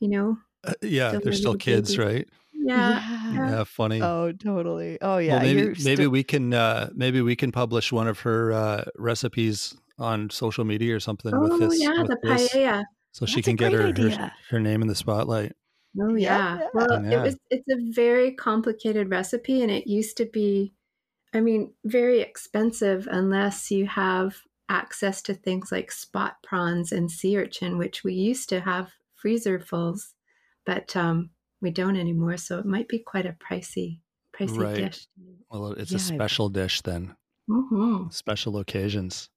you 0.00 0.08
know, 0.08 0.36
uh, 0.64 0.74
yeah, 0.82 1.18
they're 1.22 1.32
still 1.32 1.56
kids, 1.56 1.96
right? 1.96 2.28
Yeah. 2.66 3.32
yeah. 3.32 3.64
funny. 3.64 4.02
Oh, 4.02 4.32
totally. 4.32 4.98
Oh, 5.00 5.18
yeah. 5.18 5.34
Well, 5.34 5.42
maybe 5.42 5.74
maybe 5.84 6.06
we 6.06 6.24
can 6.24 6.52
uh, 6.52 6.90
maybe 6.94 7.20
we 7.20 7.36
can 7.36 7.52
publish 7.52 7.92
one 7.92 8.08
of 8.08 8.20
her 8.20 8.52
uh, 8.52 8.84
recipes 8.96 9.76
on 9.98 10.30
social 10.30 10.64
media 10.64 10.96
or 10.96 11.00
something 11.00 11.32
oh, 11.34 11.40
with 11.40 11.60
this. 11.60 11.80
yeah, 11.80 12.02
with 12.02 12.08
the 12.08 12.18
this, 12.22 12.52
paella. 12.52 12.84
So 13.12 13.24
That's 13.24 13.32
she 13.32 13.42
can 13.42 13.56
get 13.56 13.72
her, 13.72 13.92
her, 13.92 14.32
her 14.50 14.60
name 14.60 14.82
in 14.82 14.88
the 14.88 14.94
spotlight. 14.94 15.52
Oh 16.00 16.14
yeah. 16.14 16.58
yeah. 16.58 16.66
Well, 16.74 17.02
yeah. 17.02 17.10
it 17.10 17.22
was 17.22 17.36
it's 17.50 17.68
a 17.70 17.92
very 17.92 18.32
complicated 18.32 19.10
recipe 19.10 19.62
and 19.62 19.70
it 19.70 19.86
used 19.86 20.18
to 20.18 20.26
be 20.26 20.74
I 21.36 21.40
mean, 21.40 21.74
very 21.84 22.20
expensive 22.20 23.06
unless 23.10 23.70
you 23.70 23.86
have 23.86 24.36
access 24.70 25.20
to 25.22 25.34
things 25.34 25.70
like 25.70 25.92
spot 25.92 26.36
prawns 26.42 26.92
and 26.92 27.10
sea 27.10 27.38
urchin, 27.38 27.76
which 27.76 28.02
we 28.02 28.14
used 28.14 28.48
to 28.48 28.60
have 28.60 28.92
freezer 29.14 29.60
fulls. 29.60 30.14
But 30.64 30.96
um, 30.96 31.30
we 31.60 31.70
don't 31.70 31.96
anymore. 31.96 32.36
So 32.36 32.58
it 32.58 32.66
might 32.66 32.88
be 32.88 32.98
quite 32.98 33.26
a 33.26 33.32
pricey, 33.34 34.00
pricey 34.38 34.58
right. 34.58 34.76
dish. 34.76 35.06
Well, 35.50 35.72
it's 35.72 35.92
yeah, 35.92 35.96
a 35.96 36.00
special 36.00 36.48
dish 36.48 36.82
then. 36.82 37.14
Mm-hmm. 37.48 38.10
Special 38.10 38.58
occasions. 38.58 39.30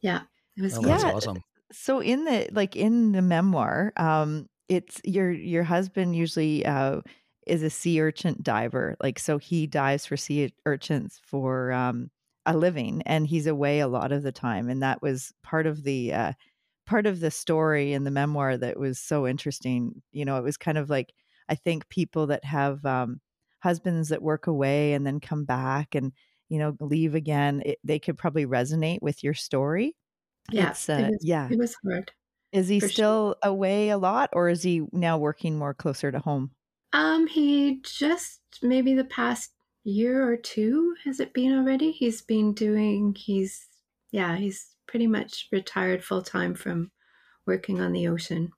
Yeah, 0.00 0.22
it 0.56 0.62
was. 0.62 0.76
Oh, 0.78 0.82
that's 0.82 1.04
awesome. 1.04 1.42
So 1.72 2.00
in 2.00 2.24
the 2.24 2.48
like 2.52 2.76
in 2.76 3.12
the 3.12 3.22
memoir, 3.22 3.92
um, 3.96 4.46
it's 4.68 5.00
your 5.04 5.30
your 5.30 5.64
husband 5.64 6.16
usually 6.16 6.66
uh, 6.66 7.00
is 7.46 7.62
a 7.62 7.70
sea 7.70 8.00
urchin 8.00 8.36
diver. 8.42 8.96
Like 9.02 9.18
so, 9.18 9.38
he 9.38 9.66
dives 9.66 10.04
for 10.06 10.16
sea 10.16 10.52
urchins 10.66 11.20
for 11.24 11.72
um, 11.72 12.10
a 12.46 12.56
living 12.56 13.02
and 13.06 13.26
he's 13.26 13.46
away 13.46 13.80
a 13.80 13.88
lot 13.88 14.12
of 14.12 14.22
the 14.22 14.32
time 14.32 14.68
and 14.68 14.82
that 14.82 15.00
was 15.00 15.32
part 15.42 15.66
of 15.66 15.82
the 15.82 16.12
uh, 16.12 16.32
part 16.86 17.06
of 17.06 17.20
the 17.20 17.30
story 17.30 17.92
in 17.92 18.04
the 18.04 18.10
memoir 18.10 18.56
that 18.56 18.78
was 18.78 18.98
so 18.98 19.26
interesting 19.26 20.02
you 20.12 20.24
know 20.24 20.36
it 20.36 20.44
was 20.44 20.56
kind 20.56 20.76
of 20.76 20.90
like 20.90 21.14
i 21.48 21.54
think 21.54 21.88
people 21.88 22.26
that 22.26 22.44
have 22.44 22.84
um, 22.84 23.20
husbands 23.64 24.10
that 24.10 24.22
work 24.22 24.46
away 24.46 24.92
and 24.92 25.06
then 25.06 25.18
come 25.18 25.44
back 25.44 25.94
and 25.94 26.12
you 26.50 26.58
know 26.58 26.76
leave 26.80 27.14
again 27.14 27.62
it, 27.64 27.78
they 27.82 27.98
could 27.98 28.18
probably 28.18 28.46
resonate 28.46 29.00
with 29.00 29.24
your 29.24 29.34
story. 29.34 29.96
Yeah 30.52 30.74
uh, 30.88 30.92
it 30.92 31.10
was, 31.10 31.18
yeah. 31.22 31.48
it 31.50 31.58
was 31.58 31.74
hard 31.82 32.12
is 32.52 32.68
he 32.68 32.78
still 32.78 33.36
sure. 33.42 33.50
away 33.50 33.88
a 33.88 33.96
lot 33.98 34.28
or 34.34 34.50
is 34.50 34.62
he 34.62 34.82
now 34.92 35.16
working 35.16 35.58
more 35.58 35.72
closer 35.72 36.12
to 36.12 36.18
home? 36.18 36.50
Um 36.92 37.26
he 37.26 37.80
just 37.82 38.40
maybe 38.62 38.94
the 38.94 39.04
past 39.04 39.50
year 39.82 40.28
or 40.30 40.36
two 40.36 40.94
has 41.04 41.18
it 41.18 41.32
been 41.32 41.58
already? 41.58 41.90
He's 41.90 42.20
been 42.20 42.52
doing 42.52 43.16
he's 43.18 43.66
yeah 44.12 44.36
he's 44.36 44.76
pretty 44.86 45.06
much 45.06 45.48
retired 45.50 46.04
full 46.04 46.22
time 46.22 46.54
from 46.54 46.90
working 47.46 47.80
on 47.80 47.92
the 47.92 48.08
ocean. 48.08 48.52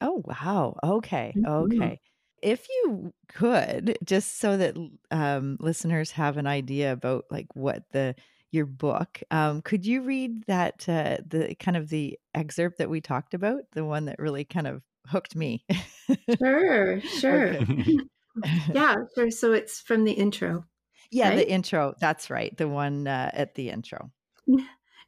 Oh 0.00 0.22
wow. 0.24 0.78
Okay 0.84 1.34
mm-hmm. 1.36 1.82
okay 1.82 2.00
if 2.42 2.66
you 2.68 3.12
could 3.28 3.98
just 4.04 4.38
so 4.38 4.56
that 4.56 4.76
um, 5.10 5.56
listeners 5.60 6.10
have 6.12 6.36
an 6.36 6.46
idea 6.46 6.92
about 6.92 7.24
like 7.30 7.46
what 7.54 7.84
the 7.92 8.14
your 8.50 8.66
book 8.66 9.20
um, 9.30 9.62
could 9.62 9.84
you 9.84 10.02
read 10.02 10.44
that 10.46 10.88
uh, 10.88 11.18
the 11.26 11.54
kind 11.58 11.76
of 11.76 11.88
the 11.88 12.18
excerpt 12.34 12.78
that 12.78 12.90
we 12.90 13.00
talked 13.00 13.34
about 13.34 13.62
the 13.72 13.84
one 13.84 14.04
that 14.04 14.18
really 14.18 14.44
kind 14.44 14.66
of 14.66 14.82
hooked 15.06 15.34
me 15.34 15.64
sure 16.38 17.00
sure 17.20 17.58
yeah, 18.74 18.96
sure. 19.14 19.30
So 19.30 19.52
it's 19.52 19.80
from 19.80 20.04
the 20.04 20.12
intro. 20.12 20.64
Yeah, 21.10 21.30
right? 21.30 21.36
the 21.36 21.50
intro. 21.50 21.94
That's 22.00 22.30
right. 22.30 22.56
The 22.56 22.68
one 22.68 23.06
uh, 23.06 23.30
at 23.32 23.54
the 23.54 23.70
intro. 23.70 24.10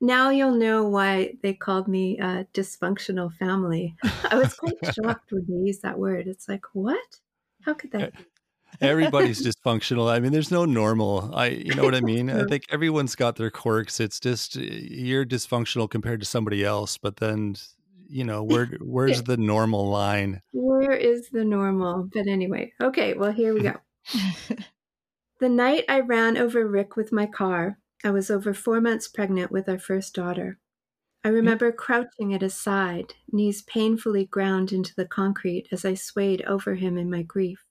Now 0.01 0.31
you'll 0.31 0.57
know 0.57 0.89
why 0.89 1.35
they 1.43 1.55
called 1.55 1.89
me 1.89 2.19
a 2.19 2.47
dysfunctional 2.53 3.33
family. 3.33 3.97
I 4.31 4.37
was 4.37 4.55
quite 4.55 4.75
shocked 4.95 5.33
when 5.33 5.47
they 5.49 5.67
used 5.67 5.83
that 5.83 5.99
word. 5.99 6.27
It's 6.27 6.49
like, 6.49 6.65
what? 6.73 7.21
How 7.63 7.75
could 7.75 7.93
that 7.93 8.13
be? 8.13 8.25
Everybody's 8.81 9.45
dysfunctional. 9.45 10.11
I 10.11 10.21
mean, 10.21 10.33
there's 10.33 10.51
no 10.51 10.65
normal. 10.67 11.35
I, 11.35 11.47
you 11.47 11.75
know 11.75 11.85
what 11.85 11.95
I 11.95 12.01
mean? 12.01 12.29
I 12.29 12.45
think 12.45 12.65
everyone's 12.71 13.15
got 13.15 13.37
their 13.37 13.51
quirks. 13.51 14.01
It's 14.01 14.21
just 14.21 14.57
eh, 14.57 14.61
you're 14.61 15.25
dysfunctional 15.25 15.89
compared 15.89 16.21
to 16.21 16.27
somebody 16.27 16.63
else, 16.63 16.99
but 16.99 17.17
then 17.17 17.57
you 18.09 18.25
know 18.25 18.43
where 18.43 18.67
where's 18.81 19.23
the 19.23 19.37
normal 19.37 19.89
line 19.89 20.41
where 20.53 20.93
is 20.93 21.29
the 21.31 21.45
normal 21.45 22.09
but 22.13 22.27
anyway 22.27 22.73
okay 22.81 23.15
well 23.15 23.33
here 23.33 23.53
we 23.55 23.61
go 23.61 23.75
the 25.41 25.49
night 25.49 25.85
i 25.89 26.01
ran 26.01 26.37
over 26.37 26.67
rick 26.67 26.97
with 26.97 27.13
my 27.13 27.27
car 27.27 27.79
i 28.05 28.11
was 28.11 28.31
over 28.31 28.53
four 28.53 28.81
months 28.81 29.09
pregnant 29.09 29.51
with 29.51 29.69
our 29.69 29.79
first 29.79 30.15
daughter 30.15 30.59
i 31.25 31.29
mm. 31.29 31.35
remember 31.35 31.73
crouching 31.73 32.35
at 32.35 32.43
his 32.43 32.55
side 32.55 33.15
knees 33.33 33.63
painfully 33.63 34.25
ground 34.27 34.73
into 34.73 34.95
the 34.97 35.07
concrete 35.07 35.67
as 35.73 35.85
i 35.85 35.95
swayed 35.95 36.43
over 36.43 36.75
him 36.75 36.97
in 36.99 37.11
my 37.11 37.23
grief 37.23 37.65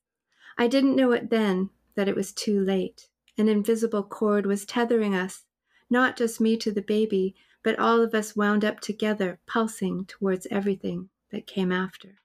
i 0.58 0.68
didn't 0.68 0.96
know 0.96 1.12
it 1.12 1.30
then 1.30 1.70
that 1.96 2.08
it 2.08 2.16
was 2.16 2.32
too 2.32 2.60
late 2.60 3.08
an 3.38 3.48
invisible 3.50 4.04
cord 4.04 4.46
was 4.46 4.66
tethering 4.66 5.14
us 5.16 5.44
not 5.90 6.18
just 6.18 6.42
me 6.42 6.58
to 6.58 6.72
the 6.72 6.82
baby 6.82 7.36
but 7.66 7.80
all 7.80 8.00
of 8.00 8.14
us 8.14 8.36
wound 8.36 8.64
up 8.64 8.80
together, 8.80 9.40
pulsing 9.48 10.06
towards 10.06 10.46
everything 10.52 11.10
that 11.32 11.48
came 11.48 11.72
after. 11.72 12.20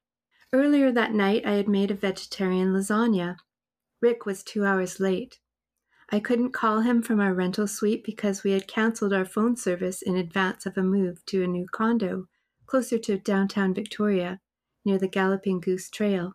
Earlier 0.52 0.92
that 0.92 1.14
night, 1.14 1.46
I 1.46 1.52
had 1.52 1.66
made 1.66 1.90
a 1.90 1.94
vegetarian 1.94 2.74
lasagna. 2.74 3.36
Rick 4.02 4.26
was 4.26 4.42
two 4.42 4.66
hours 4.66 5.00
late. 5.00 5.40
I 6.12 6.18
couldn't 6.18 6.52
call 6.52 6.80
him 6.80 7.02
from 7.02 7.20
our 7.20 7.32
rental 7.32 7.68
suite 7.68 8.02
because 8.04 8.42
we 8.42 8.50
had 8.50 8.66
canceled 8.66 9.12
our 9.12 9.24
phone 9.24 9.56
service 9.56 10.02
in 10.02 10.16
advance 10.16 10.66
of 10.66 10.76
a 10.76 10.82
move 10.82 11.24
to 11.26 11.44
a 11.44 11.46
new 11.46 11.66
condo 11.70 12.26
closer 12.70 12.98
to 12.98 13.18
downtown 13.18 13.74
Victoria, 13.74 14.40
near 14.84 14.96
the 14.96 15.08
Galloping 15.08 15.60
Goose 15.60 15.90
Trail. 15.90 16.34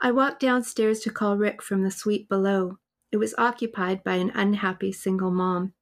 I 0.00 0.10
walked 0.10 0.40
downstairs 0.40 0.98
to 1.00 1.10
call 1.10 1.36
Rick 1.36 1.62
from 1.62 1.84
the 1.84 1.90
suite 1.90 2.28
below. 2.28 2.78
It 3.12 3.18
was 3.18 3.32
occupied 3.38 4.02
by 4.02 4.16
an 4.16 4.32
unhappy 4.34 4.90
single 4.90 5.30
mom. 5.30 5.74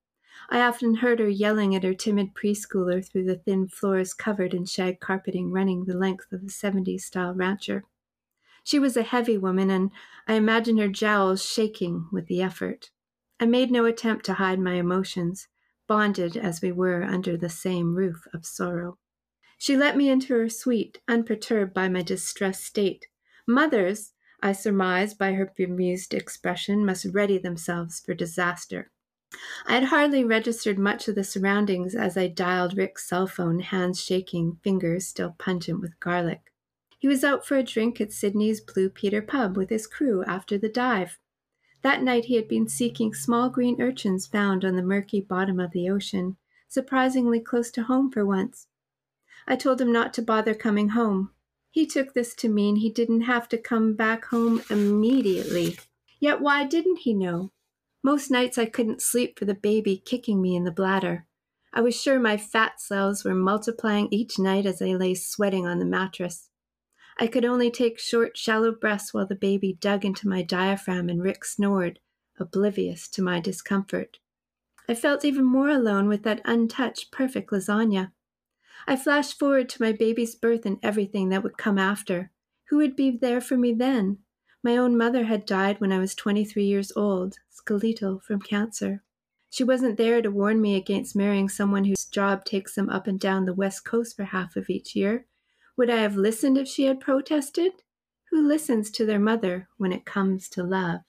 I 0.50 0.60
often 0.60 0.96
heard 0.96 1.18
her 1.18 1.30
yelling 1.30 1.74
at 1.74 1.82
her 1.82 1.94
timid 1.94 2.34
preschooler 2.34 3.02
through 3.02 3.24
the 3.24 3.36
thin 3.36 3.68
floors 3.68 4.12
covered 4.12 4.52
in 4.52 4.66
shag 4.66 5.00
carpeting 5.00 5.50
running 5.50 5.86
the 5.86 5.96
length 5.96 6.30
of 6.30 6.42
the 6.42 6.52
70s 6.52 7.00
style 7.00 7.34
rancher. 7.34 7.84
She 8.62 8.78
was 8.78 8.98
a 8.98 9.02
heavy 9.02 9.38
woman, 9.38 9.70
and 9.70 9.90
I 10.28 10.34
imagined 10.34 10.78
her 10.78 10.88
jowls 10.88 11.42
shaking 11.42 12.06
with 12.12 12.26
the 12.26 12.42
effort. 12.42 12.90
I 13.42 13.46
made 13.46 13.70
no 13.70 13.86
attempt 13.86 14.26
to 14.26 14.34
hide 14.34 14.60
my 14.60 14.74
emotions, 14.74 15.48
bonded 15.88 16.36
as 16.36 16.60
we 16.60 16.72
were 16.72 17.02
under 17.02 17.38
the 17.38 17.48
same 17.48 17.94
roof 17.94 18.28
of 18.34 18.44
sorrow. 18.44 18.98
She 19.56 19.78
let 19.78 19.96
me 19.96 20.10
into 20.10 20.34
her 20.34 20.50
suite, 20.50 21.00
unperturbed 21.08 21.72
by 21.72 21.88
my 21.88 22.02
distressed 22.02 22.64
state. 22.64 23.06
Mothers, 23.46 24.12
I 24.42 24.52
surmised 24.52 25.18
by 25.18 25.32
her 25.32 25.52
bemused 25.56 26.12
expression, 26.12 26.84
must 26.84 27.06
ready 27.06 27.38
themselves 27.38 28.00
for 28.00 28.12
disaster. 28.12 28.90
I 29.66 29.74
had 29.74 29.84
hardly 29.84 30.24
registered 30.24 30.78
much 30.78 31.08
of 31.08 31.14
the 31.14 31.24
surroundings 31.24 31.94
as 31.94 32.16
I 32.16 32.26
dialed 32.26 32.76
Rick's 32.76 33.08
cell 33.08 33.26
phone, 33.26 33.60
hands 33.60 34.02
shaking, 34.02 34.58
fingers 34.62 35.06
still 35.06 35.36
pungent 35.38 35.80
with 35.80 35.98
garlic. 36.00 36.52
He 36.98 37.08
was 37.08 37.24
out 37.24 37.46
for 37.46 37.56
a 37.56 37.62
drink 37.62 38.00
at 38.00 38.12
Sidney's 38.12 38.60
Blue 38.60 38.90
Peter 38.90 39.22
pub 39.22 39.56
with 39.56 39.70
his 39.70 39.86
crew 39.86 40.24
after 40.24 40.58
the 40.58 40.68
dive. 40.68 41.18
That 41.82 42.02
night 42.02 42.26
he 42.26 42.36
had 42.36 42.48
been 42.48 42.68
seeking 42.68 43.14
small 43.14 43.48
green 43.48 43.80
urchins 43.80 44.26
found 44.26 44.64
on 44.64 44.76
the 44.76 44.82
murky 44.82 45.20
bottom 45.20 45.58
of 45.58 45.70
the 45.72 45.88
ocean, 45.88 46.36
surprisingly 46.68 47.40
close 47.40 47.70
to 47.72 47.84
home 47.84 48.10
for 48.10 48.24
once. 48.26 48.66
I 49.46 49.56
told 49.56 49.80
him 49.80 49.92
not 49.92 50.12
to 50.14 50.22
bother 50.22 50.54
coming 50.54 50.90
home. 50.90 51.30
He 51.70 51.86
took 51.86 52.12
this 52.12 52.34
to 52.36 52.48
mean 52.48 52.76
he 52.76 52.90
didn't 52.90 53.22
have 53.22 53.48
to 53.48 53.58
come 53.58 53.94
back 53.94 54.26
home 54.26 54.62
immediately. 54.68 55.78
Yet 56.18 56.40
why 56.40 56.66
didn't 56.66 56.98
he 56.98 57.14
know? 57.14 57.52
Most 58.02 58.30
nights 58.30 58.58
I 58.58 58.66
couldn't 58.66 59.02
sleep 59.02 59.38
for 59.38 59.46
the 59.46 59.54
baby 59.54 59.96
kicking 59.96 60.42
me 60.42 60.56
in 60.56 60.64
the 60.64 60.70
bladder. 60.70 61.26
I 61.72 61.80
was 61.80 62.00
sure 62.00 62.18
my 62.18 62.36
fat 62.36 62.80
cells 62.80 63.24
were 63.24 63.34
multiplying 63.34 64.08
each 64.10 64.38
night 64.38 64.66
as 64.66 64.82
I 64.82 64.94
lay 64.94 65.14
sweating 65.14 65.66
on 65.66 65.78
the 65.78 65.84
mattress. 65.84 66.49
I 67.22 67.26
could 67.26 67.44
only 67.44 67.70
take 67.70 67.98
short, 67.98 68.38
shallow 68.38 68.72
breaths 68.72 69.12
while 69.12 69.26
the 69.26 69.34
baby 69.34 69.76
dug 69.78 70.06
into 70.06 70.26
my 70.26 70.40
diaphragm 70.40 71.10
and 71.10 71.22
Rick 71.22 71.44
snored, 71.44 71.98
oblivious 72.38 73.08
to 73.08 73.20
my 73.20 73.40
discomfort. 73.40 74.18
I 74.88 74.94
felt 74.94 75.22
even 75.22 75.44
more 75.44 75.68
alone 75.68 76.08
with 76.08 76.22
that 76.22 76.40
untouched, 76.46 77.12
perfect 77.12 77.50
lasagna. 77.50 78.12
I 78.86 78.96
flashed 78.96 79.38
forward 79.38 79.68
to 79.68 79.82
my 79.82 79.92
baby's 79.92 80.34
birth 80.34 80.64
and 80.64 80.78
everything 80.82 81.28
that 81.28 81.42
would 81.42 81.58
come 81.58 81.78
after. 81.78 82.30
Who 82.70 82.78
would 82.78 82.96
be 82.96 83.10
there 83.10 83.42
for 83.42 83.58
me 83.58 83.74
then? 83.74 84.20
My 84.62 84.78
own 84.78 84.96
mother 84.96 85.24
had 85.24 85.44
died 85.44 85.78
when 85.78 85.92
I 85.92 85.98
was 85.98 86.14
23 86.14 86.64
years 86.64 86.90
old, 86.96 87.36
skeletal 87.50 88.20
from 88.20 88.40
cancer. 88.40 89.02
She 89.50 89.62
wasn't 89.62 89.98
there 89.98 90.22
to 90.22 90.30
warn 90.30 90.62
me 90.62 90.74
against 90.74 91.14
marrying 91.14 91.50
someone 91.50 91.84
whose 91.84 92.06
job 92.06 92.46
takes 92.46 92.76
them 92.76 92.88
up 92.88 93.06
and 93.06 93.20
down 93.20 93.44
the 93.44 93.52
west 93.52 93.84
coast 93.84 94.16
for 94.16 94.24
half 94.24 94.56
of 94.56 94.70
each 94.70 94.96
year. 94.96 95.26
Would 95.76 95.90
I 95.90 95.96
have 95.96 96.16
listened 96.16 96.58
if 96.58 96.68
she 96.68 96.84
had 96.84 97.00
protested? 97.00 97.72
Who 98.30 98.46
listens 98.46 98.90
to 98.92 99.06
their 99.06 99.18
mother 99.18 99.68
when 99.76 99.92
it 99.92 100.04
comes 100.04 100.48
to 100.50 100.62
love? 100.62 101.00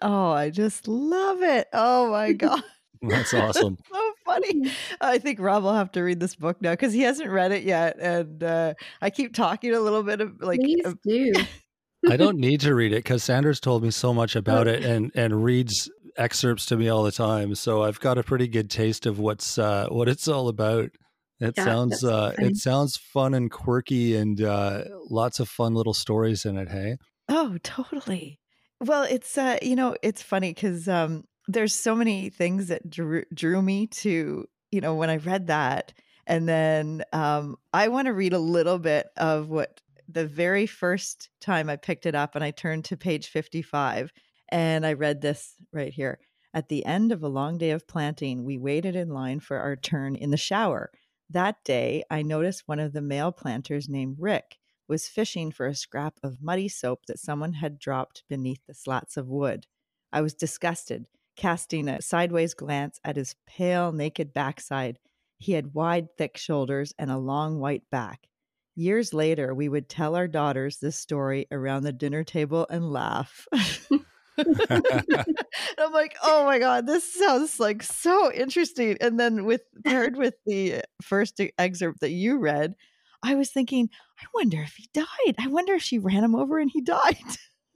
Oh, 0.00 0.30
I 0.30 0.50
just 0.50 0.88
love 0.88 1.42
it. 1.42 1.68
Oh 1.72 2.10
my 2.10 2.32
God. 2.34 2.62
That's 3.02 3.32
awesome. 3.32 3.78
so 3.92 4.12
funny. 4.24 4.72
I 5.00 5.18
think 5.18 5.38
Rob 5.38 5.62
will 5.62 5.74
have 5.74 5.92
to 5.92 6.02
read 6.02 6.18
this 6.18 6.34
book 6.34 6.60
now 6.60 6.72
because 6.72 6.92
he 6.92 7.02
hasn't 7.02 7.30
read 7.30 7.52
it 7.52 7.62
yet. 7.62 7.96
And 8.00 8.42
uh, 8.42 8.74
I 9.00 9.10
keep 9.10 9.34
talking 9.34 9.72
a 9.72 9.80
little 9.80 10.02
bit 10.02 10.20
of 10.20 10.40
like. 10.40 10.60
Please 10.60 10.94
do. 11.04 11.32
I 12.08 12.16
don't 12.16 12.38
need 12.38 12.60
to 12.62 12.74
read 12.74 12.92
it 12.92 13.04
because 13.04 13.24
Sandra's 13.24 13.60
told 13.60 13.82
me 13.82 13.90
so 13.90 14.14
much 14.14 14.36
about 14.36 14.68
it 14.68 14.84
and 14.84 15.10
and 15.14 15.44
reads 15.44 15.90
excerpts 16.16 16.66
to 16.66 16.76
me 16.76 16.88
all 16.88 17.02
the 17.02 17.12
time. 17.12 17.54
So 17.54 17.82
I've 17.82 18.00
got 18.00 18.18
a 18.18 18.22
pretty 18.22 18.48
good 18.48 18.70
taste 18.70 19.06
of 19.06 19.18
what's 19.18 19.58
uh, 19.58 19.88
what 19.90 20.08
it's 20.08 20.28
all 20.28 20.48
about. 20.48 20.90
It 21.40 21.54
yeah, 21.56 21.64
sounds 21.64 22.02
uh, 22.04 22.34
it 22.38 22.56
sounds 22.56 22.96
fun 22.96 23.34
and 23.34 23.50
quirky 23.50 24.16
and 24.16 24.40
uh, 24.40 24.84
lots 25.08 25.38
of 25.38 25.48
fun 25.48 25.74
little 25.74 25.94
stories 25.94 26.44
in 26.44 26.56
it. 26.56 26.68
Hey. 26.68 26.96
Oh, 27.28 27.58
totally. 27.62 28.40
Well, 28.80 29.04
it's 29.04 29.38
uh, 29.38 29.58
you 29.62 29.76
know 29.76 29.96
it's 30.02 30.22
funny 30.22 30.52
because 30.52 30.88
um, 30.88 31.24
there's 31.46 31.74
so 31.74 31.94
many 31.94 32.30
things 32.30 32.68
that 32.68 32.88
drew, 32.90 33.24
drew 33.32 33.62
me 33.62 33.86
to 33.86 34.46
you 34.72 34.80
know 34.80 34.96
when 34.96 35.10
I 35.10 35.16
read 35.16 35.46
that, 35.46 35.92
and 36.26 36.48
then 36.48 37.04
um, 37.12 37.56
I 37.72 37.88
want 37.88 38.06
to 38.06 38.12
read 38.12 38.32
a 38.32 38.38
little 38.38 38.78
bit 38.78 39.06
of 39.16 39.48
what 39.48 39.80
the 40.08 40.26
very 40.26 40.66
first 40.66 41.28
time 41.40 41.68
I 41.68 41.76
picked 41.76 42.06
it 42.06 42.14
up 42.14 42.34
and 42.34 42.42
I 42.42 42.50
turned 42.50 42.86
to 42.86 42.96
page 42.96 43.28
55 43.28 44.10
and 44.48 44.86
I 44.86 44.94
read 44.94 45.20
this 45.20 45.54
right 45.72 45.92
here. 45.92 46.18
At 46.54 46.68
the 46.68 46.84
end 46.86 47.12
of 47.12 47.22
a 47.22 47.28
long 47.28 47.58
day 47.58 47.70
of 47.70 47.86
planting, 47.86 48.44
we 48.44 48.56
waited 48.56 48.96
in 48.96 49.10
line 49.10 49.40
for 49.40 49.58
our 49.58 49.76
turn 49.76 50.16
in 50.16 50.30
the 50.30 50.38
shower. 50.38 50.90
That 51.30 51.62
day, 51.64 52.04
I 52.10 52.22
noticed 52.22 52.68
one 52.68 52.78
of 52.80 52.92
the 52.92 53.00
male 53.02 53.32
planters 53.32 53.88
named 53.88 54.16
Rick 54.18 54.58
was 54.88 55.08
fishing 55.08 55.50
for 55.52 55.66
a 55.66 55.74
scrap 55.74 56.18
of 56.22 56.42
muddy 56.42 56.68
soap 56.68 57.06
that 57.06 57.18
someone 57.18 57.54
had 57.54 57.78
dropped 57.78 58.24
beneath 58.28 58.64
the 58.66 58.74
slats 58.74 59.16
of 59.16 59.28
wood. 59.28 59.66
I 60.12 60.20
was 60.22 60.34
disgusted. 60.34 61.06
casting 61.36 61.88
a 61.88 62.02
sideways 62.02 62.52
glance 62.54 62.98
at 63.04 63.16
his 63.16 63.34
pale, 63.46 63.92
naked 63.92 64.32
backside. 64.34 64.98
He 65.38 65.52
had 65.52 65.74
wide, 65.74 66.08
thick 66.16 66.36
shoulders 66.36 66.92
and 66.98 67.10
a 67.10 67.18
long 67.18 67.58
white 67.60 67.88
back. 67.90 68.28
Years 68.74 69.12
later, 69.14 69.54
we 69.54 69.68
would 69.68 69.88
tell 69.88 70.16
our 70.16 70.28
daughters 70.28 70.78
this 70.78 70.96
story 70.96 71.46
around 71.50 71.84
the 71.84 71.92
dinner 71.92 72.24
table 72.24 72.66
and 72.70 72.90
laugh. 72.92 73.46
I'm 75.78 75.92
like, 75.92 76.16
oh 76.22 76.44
my 76.44 76.58
god, 76.58 76.86
this 76.86 77.14
sounds 77.14 77.58
like 77.58 77.82
so 77.82 78.32
interesting. 78.32 78.96
And 79.00 79.18
then 79.18 79.44
with 79.44 79.62
paired 79.84 80.16
with 80.16 80.34
the 80.46 80.82
first 81.02 81.40
excerpt 81.58 82.00
that 82.00 82.10
you 82.10 82.38
read, 82.38 82.74
I 83.22 83.34
was 83.34 83.50
thinking, 83.50 83.90
I 84.20 84.26
wonder 84.34 84.62
if 84.62 84.74
he 84.74 84.88
died. 84.92 85.34
I 85.38 85.48
wonder 85.48 85.74
if 85.74 85.82
she 85.82 85.98
ran 85.98 86.24
him 86.24 86.34
over 86.34 86.58
and 86.58 86.70
he 86.70 86.80
died. 86.80 87.16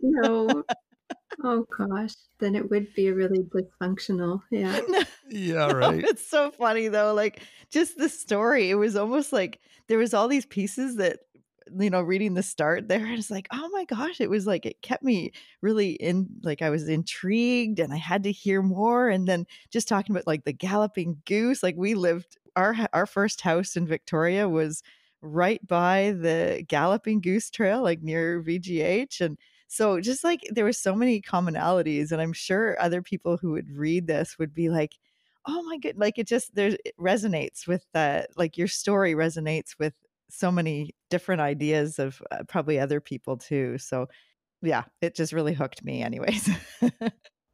No. 0.00 0.64
Oh 1.44 1.66
gosh, 1.76 2.12
then 2.40 2.54
it 2.54 2.70
would 2.70 2.92
be 2.94 3.10
really 3.10 3.44
dysfunctional. 3.44 4.42
Yeah. 4.50 4.80
yeah, 5.30 5.66
oh, 5.66 5.74
right. 5.74 6.04
it's 6.04 6.26
so 6.26 6.50
funny 6.50 6.88
though. 6.88 7.14
Like 7.14 7.42
just 7.70 7.96
the 7.96 8.08
story, 8.08 8.70
it 8.70 8.74
was 8.74 8.96
almost 8.96 9.32
like 9.32 9.60
there 9.88 9.98
was 9.98 10.14
all 10.14 10.28
these 10.28 10.46
pieces 10.46 10.96
that 10.96 11.20
you 11.78 11.90
know, 11.90 12.00
reading 12.02 12.34
the 12.34 12.42
start 12.42 12.88
there, 12.88 13.06
it's 13.12 13.30
like, 13.30 13.48
oh 13.52 13.68
my 13.72 13.84
gosh, 13.84 14.20
it 14.20 14.30
was 14.30 14.46
like 14.46 14.66
it 14.66 14.82
kept 14.82 15.02
me 15.02 15.32
really 15.60 15.92
in 15.92 16.28
like 16.42 16.62
I 16.62 16.70
was 16.70 16.88
intrigued 16.88 17.78
and 17.80 17.92
I 17.92 17.96
had 17.96 18.22
to 18.24 18.32
hear 18.32 18.62
more. 18.62 19.08
And 19.08 19.26
then 19.28 19.46
just 19.70 19.88
talking 19.88 20.14
about 20.14 20.26
like 20.26 20.44
the 20.44 20.52
galloping 20.52 21.22
goose, 21.26 21.62
like 21.62 21.76
we 21.76 21.94
lived 21.94 22.36
our 22.56 22.74
our 22.92 23.06
first 23.06 23.40
house 23.42 23.76
in 23.76 23.86
Victoria 23.86 24.48
was 24.48 24.82
right 25.22 25.64
by 25.66 26.12
the 26.20 26.64
galloping 26.68 27.20
goose 27.20 27.50
trail, 27.50 27.82
like 27.82 28.02
near 28.02 28.42
VGH. 28.42 29.20
And 29.20 29.38
so 29.68 30.00
just 30.00 30.24
like 30.24 30.40
there 30.50 30.64
were 30.64 30.72
so 30.72 30.94
many 30.94 31.20
commonalities, 31.22 32.12
and 32.12 32.20
I'm 32.20 32.32
sure 32.32 32.76
other 32.80 33.02
people 33.02 33.36
who 33.36 33.52
would 33.52 33.70
read 33.70 34.06
this 34.06 34.38
would 34.38 34.52
be 34.54 34.68
like, 34.68 34.96
oh 35.46 35.62
my 35.64 35.78
god, 35.78 35.94
like 35.96 36.18
it 36.18 36.26
just 36.28 36.54
there 36.54 36.76
it 36.84 36.94
resonates 36.98 37.66
with 37.66 37.86
that, 37.94 38.30
like 38.36 38.56
your 38.58 38.68
story 38.68 39.14
resonates 39.14 39.78
with 39.78 39.94
so 40.28 40.50
many 40.50 40.94
different 41.12 41.42
ideas 41.42 41.98
of 41.98 42.22
uh, 42.30 42.38
probably 42.48 42.80
other 42.80 42.98
people 42.98 43.36
too. 43.36 43.76
So 43.76 44.06
yeah, 44.62 44.84
it 45.02 45.14
just 45.14 45.34
really 45.34 45.52
hooked 45.52 45.84
me 45.84 46.02
anyways. 46.02 46.48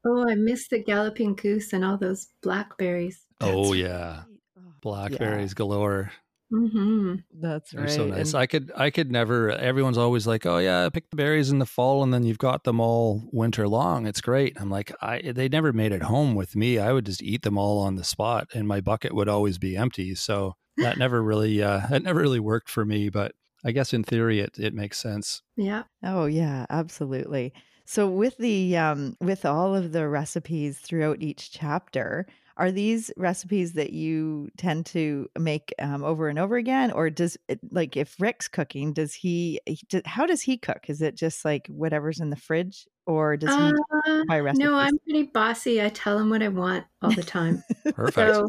oh, 0.07 0.25
I 0.29 0.37
miss 0.37 0.69
the 0.69 0.79
galloping 0.79 1.35
goose 1.35 1.73
and 1.73 1.85
all 1.85 1.99
those 1.99 2.29
blackberries. 2.41 3.21
oh 3.41 3.73
yeah. 3.73 4.23
Oh, 4.57 4.73
blackberries 4.81 5.51
yeah. 5.51 5.57
galore. 5.57 6.13
Mm-hmm. 6.53 7.17
That's 7.41 7.75
right. 7.75 7.87
They're 7.87 7.95
so 7.95 8.07
nice. 8.07 8.33
And 8.33 8.41
I 8.41 8.47
could, 8.47 8.73
I 8.75 8.91
could 8.91 9.11
never. 9.11 9.51
Everyone's 9.51 9.99
always 9.99 10.27
like, 10.27 10.47
"Oh 10.47 10.59
yeah, 10.59 10.89
pick 10.89 11.11
the 11.11 11.17
berries 11.17 11.51
in 11.51 11.59
the 11.59 11.67
fall, 11.67 12.03
and 12.03 12.15
then 12.15 12.23
you've 12.23 12.39
got 12.39 12.65
them 12.65 12.81
all 12.81 13.29
winter 13.33 13.69
long. 13.69 14.07
It's 14.07 14.23
great." 14.23 14.59
I'm 14.59 14.71
like, 14.71 14.91
I 15.03 15.21
they 15.21 15.51
never 15.51 15.75
made 15.75 15.93
it 15.93 16.05
home 16.05 16.35
with 16.35 16.57
me. 16.57 16.79
I 16.79 16.93
would 16.93 17.05
just 17.05 17.23
eat 17.23 17.43
them 17.43 17.59
all 17.59 17.81
on 17.81 17.97
the 17.97 18.05
spot, 18.05 18.49
and 18.55 18.67
my 18.67 18.81
bucket 18.81 19.15
would 19.15 19.29
always 19.29 19.59
be 19.59 19.77
empty. 19.77 20.15
So 20.15 20.55
that 20.79 20.97
never 20.97 21.23
really, 21.23 21.63
uh, 21.63 21.87
that 21.91 22.03
never 22.03 22.21
really 22.21 22.41
worked 22.41 22.71
for 22.71 22.87
me. 22.87 23.11
But 23.11 23.33
I 23.65 23.73
guess 23.73 23.93
in 23.93 24.05
theory, 24.05 24.41
it 24.41 24.59
it 24.59 24.75
makes 24.75 24.99
sense. 24.99 25.43
Yeah. 25.57 25.85
Oh 26.03 26.27
yeah, 26.27 26.67
absolutely. 26.71 27.53
So 27.85 28.09
with 28.09 28.37
the 28.37 28.77
um, 28.77 29.17
with 29.21 29.45
all 29.45 29.75
of 29.75 29.93
the 29.93 30.09
recipes 30.09 30.79
throughout 30.79 31.23
each 31.23 31.51
chapter, 31.51 32.27
are 32.59 32.71
these 32.71 33.11
recipes 33.17 33.73
that 33.75 33.93
you 33.93 34.51
tend 34.59 34.85
to 34.87 35.29
make 35.39 35.73
um, 35.79 36.05
over 36.05 36.29
and 36.29 36.39
over 36.39 36.57
again, 36.57 36.91
or 36.91 37.09
does 37.09 37.37
it, 37.49 37.61
like 37.71 37.97
if 37.97 38.21
Rick's 38.21 38.49
cooking, 38.49 38.93
does 38.93 39.15
he? 39.15 39.61
How 40.05 40.27
does 40.27 40.43
he 40.43 40.59
cook? 40.59 40.89
Is 40.89 41.01
it 41.01 41.15
just 41.15 41.45
like 41.45 41.67
whatever's 41.69 42.21
in 42.21 42.31
the 42.31 42.37
fridge, 42.37 42.87
or 43.07 43.37
does 43.37 43.55
he 43.55 43.73
uh, 44.07 44.25
buy 44.27 44.41
recipes? 44.41 44.67
No, 44.67 44.75
I'm 44.77 44.99
pretty 44.99 45.23
bossy. 45.25 45.83
I 45.83 45.89
tell 45.89 46.19
him 46.19 46.31
what 46.31 46.43
I 46.43 46.49
want 46.49 46.85
all 47.01 47.13
the 47.13 47.23
time. 47.23 47.63
Perfect. 47.95 48.35
So, 48.35 48.49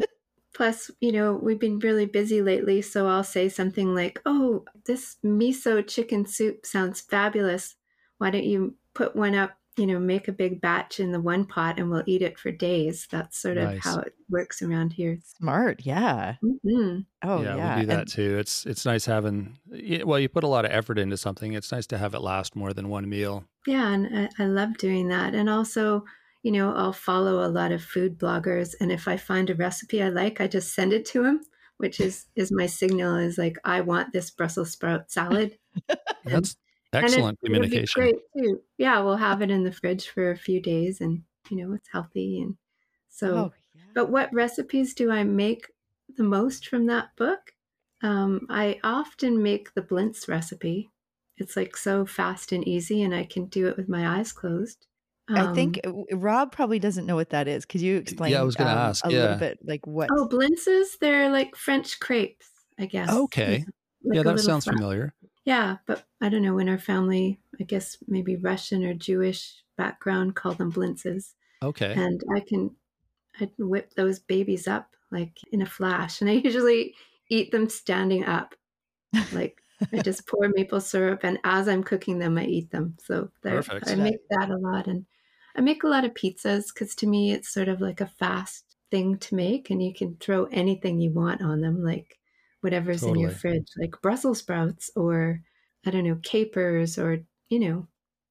plus, 0.54 0.90
you 1.00 1.12
know, 1.12 1.34
we've 1.34 1.58
been 1.58 1.78
really 1.78 2.06
busy 2.06 2.42
lately, 2.42 2.82
so 2.82 3.06
I'll 3.06 3.24
say 3.24 3.48
something 3.48 3.94
like, 3.94 4.20
"Oh, 4.26 4.64
this 4.84 5.16
miso 5.24 5.86
chicken 5.86 6.26
soup 6.26 6.66
sounds 6.66 7.00
fabulous. 7.00 7.76
Why 8.18 8.30
don't 8.30 8.44
you 8.44 8.74
put 8.94 9.16
one 9.16 9.34
up 9.34 9.52
you 9.80 9.86
know, 9.86 9.98
make 9.98 10.28
a 10.28 10.32
big 10.32 10.60
batch 10.60 11.00
in 11.00 11.10
the 11.10 11.20
one 11.20 11.46
pot 11.46 11.78
and 11.78 11.90
we'll 11.90 12.02
eat 12.04 12.20
it 12.20 12.38
for 12.38 12.50
days. 12.50 13.08
That's 13.10 13.38
sort 13.38 13.56
of 13.56 13.64
nice. 13.64 13.84
how 13.84 14.00
it 14.00 14.12
works 14.28 14.60
around 14.60 14.92
here. 14.92 15.18
Smart, 15.38 15.80
yeah. 15.84 16.34
Mm-hmm. 16.44 17.00
Oh, 17.22 17.42
yeah, 17.42 17.56
yeah. 17.56 17.74
we 17.76 17.80
do 17.82 17.86
that 17.86 18.00
and, 18.00 18.08
too. 18.08 18.38
It's 18.38 18.66
it's 18.66 18.84
nice 18.84 19.06
having. 19.06 19.56
Well, 20.04 20.18
you 20.18 20.28
put 20.28 20.44
a 20.44 20.48
lot 20.48 20.66
of 20.66 20.70
effort 20.70 20.98
into 20.98 21.16
something. 21.16 21.54
It's 21.54 21.72
nice 21.72 21.86
to 21.88 21.98
have 21.98 22.14
it 22.14 22.20
last 22.20 22.54
more 22.54 22.74
than 22.74 22.90
one 22.90 23.08
meal. 23.08 23.44
Yeah, 23.66 23.88
and 23.88 24.28
I, 24.38 24.42
I 24.42 24.46
love 24.46 24.76
doing 24.76 25.08
that. 25.08 25.34
And 25.34 25.48
also, 25.48 26.04
you 26.42 26.52
know, 26.52 26.74
I'll 26.74 26.92
follow 26.92 27.44
a 27.44 27.48
lot 27.48 27.72
of 27.72 27.82
food 27.82 28.18
bloggers, 28.18 28.74
and 28.80 28.90
if 28.90 29.08
I 29.08 29.16
find 29.16 29.50
a 29.50 29.54
recipe 29.54 30.02
I 30.02 30.08
like, 30.08 30.40
I 30.40 30.46
just 30.46 30.74
send 30.74 30.92
it 30.92 31.04
to 31.06 31.22
them 31.22 31.40
which 31.80 31.98
is 31.98 32.26
is 32.36 32.52
my 32.52 32.66
signal 32.66 33.16
is 33.16 33.38
like 33.38 33.56
I 33.64 33.80
want 33.80 34.12
this 34.12 34.30
Brussels 34.30 34.70
sprout 34.70 35.10
salad. 35.10 35.58
That's 36.24 36.56
Excellent 36.92 37.38
and 37.42 37.54
it, 37.54 37.62
communication. 37.62 38.02
great 38.02 38.16
too. 38.36 38.60
Yeah, 38.76 39.00
we'll 39.00 39.16
have 39.16 39.42
it 39.42 39.50
in 39.50 39.62
the 39.64 39.72
fridge 39.72 40.08
for 40.08 40.30
a 40.30 40.36
few 40.36 40.60
days, 40.60 41.00
and 41.00 41.22
you 41.48 41.56
know 41.56 41.72
it's 41.72 41.88
healthy. 41.90 42.40
And 42.40 42.56
so, 43.08 43.36
oh, 43.36 43.52
yeah. 43.74 43.82
but 43.94 44.10
what 44.10 44.32
recipes 44.32 44.92
do 44.92 45.10
I 45.10 45.22
make 45.24 45.68
the 46.16 46.24
most 46.24 46.66
from 46.66 46.86
that 46.86 47.14
book? 47.16 47.54
Um, 48.02 48.46
I 48.50 48.80
often 48.82 49.42
make 49.42 49.72
the 49.74 49.82
blintz 49.82 50.26
recipe. 50.26 50.90
It's 51.36 51.56
like 51.56 51.76
so 51.76 52.04
fast 52.04 52.50
and 52.50 52.66
easy, 52.66 53.02
and 53.02 53.14
I 53.14 53.24
can 53.24 53.46
do 53.46 53.68
it 53.68 53.76
with 53.76 53.88
my 53.88 54.18
eyes 54.18 54.32
closed. 54.32 54.86
Um, 55.30 55.36
I 55.36 55.54
think 55.54 55.80
um, 55.84 56.04
Rob 56.12 56.50
probably 56.50 56.78
doesn't 56.78 57.06
know 57.06 57.14
what 57.14 57.30
that 57.30 57.46
is. 57.46 57.64
Could 57.64 57.80
you 57.80 57.96
explain? 57.96 58.32
Yeah, 58.32 58.40
I 58.40 58.42
was 58.42 58.56
going 58.56 58.66
to 58.68 58.72
um, 58.72 58.90
ask 58.90 59.06
a 59.06 59.12
yeah. 59.12 59.20
little 59.20 59.36
bit, 59.38 59.58
like 59.64 59.86
what? 59.86 60.08
Oh, 60.12 60.28
blintzes. 60.28 60.98
They're 61.00 61.30
like 61.30 61.54
French 61.54 62.00
crepes, 62.00 62.48
I 62.78 62.86
guess. 62.86 63.10
Okay. 63.10 63.64
Like 64.04 64.16
yeah, 64.16 64.22
that 64.24 64.40
sounds 64.40 64.64
familiar. 64.64 65.14
Yeah, 65.44 65.76
but 65.86 66.04
I 66.20 66.28
don't 66.28 66.42
know. 66.42 66.58
In 66.58 66.68
our 66.68 66.78
family, 66.78 67.40
I 67.60 67.64
guess 67.64 67.96
maybe 68.08 68.36
Russian 68.36 68.84
or 68.84 68.94
Jewish 68.94 69.62
background 69.76 70.34
call 70.34 70.52
them 70.54 70.72
blintzes. 70.72 71.34
Okay. 71.62 71.92
And 71.96 72.22
I 72.34 72.40
can, 72.40 72.74
I 73.40 73.46
can 73.46 73.68
whip 73.68 73.94
those 73.94 74.18
babies 74.18 74.66
up 74.66 74.90
like 75.10 75.38
in 75.52 75.62
a 75.62 75.66
flash, 75.66 76.20
and 76.20 76.30
I 76.30 76.34
usually 76.44 76.94
eat 77.28 77.52
them 77.52 77.68
standing 77.68 78.24
up. 78.24 78.54
Like 79.32 79.62
I 79.92 79.98
just 80.02 80.26
pour 80.26 80.48
maple 80.48 80.80
syrup, 80.80 81.20
and 81.22 81.38
as 81.44 81.68
I'm 81.68 81.84
cooking 81.84 82.18
them, 82.18 82.38
I 82.38 82.44
eat 82.44 82.70
them. 82.70 82.96
So 83.02 83.30
I 83.44 83.94
make 83.94 84.20
that 84.30 84.50
a 84.50 84.56
lot, 84.56 84.86
and 84.86 85.06
I 85.56 85.60
make 85.60 85.82
a 85.82 85.88
lot 85.88 86.04
of 86.04 86.14
pizzas 86.14 86.72
because 86.72 86.94
to 86.96 87.06
me 87.06 87.32
it's 87.32 87.52
sort 87.52 87.68
of 87.68 87.80
like 87.80 88.00
a 88.00 88.06
fast 88.06 88.76
thing 88.90 89.18
to 89.18 89.34
make, 89.34 89.70
and 89.70 89.82
you 89.82 89.94
can 89.94 90.16
throw 90.16 90.44
anything 90.46 91.00
you 91.00 91.10
want 91.10 91.42
on 91.42 91.60
them, 91.60 91.82
like 91.82 92.18
whatever's 92.60 93.00
totally. 93.00 93.20
in 93.20 93.22
your 93.22 93.30
fridge, 93.30 93.68
like 93.78 94.00
Brussels 94.02 94.38
sprouts 94.38 94.90
or 94.96 95.40
I 95.86 95.90
don't 95.90 96.04
know, 96.04 96.18
capers 96.22 96.98
or, 96.98 97.20
you 97.48 97.58
know. 97.58 97.88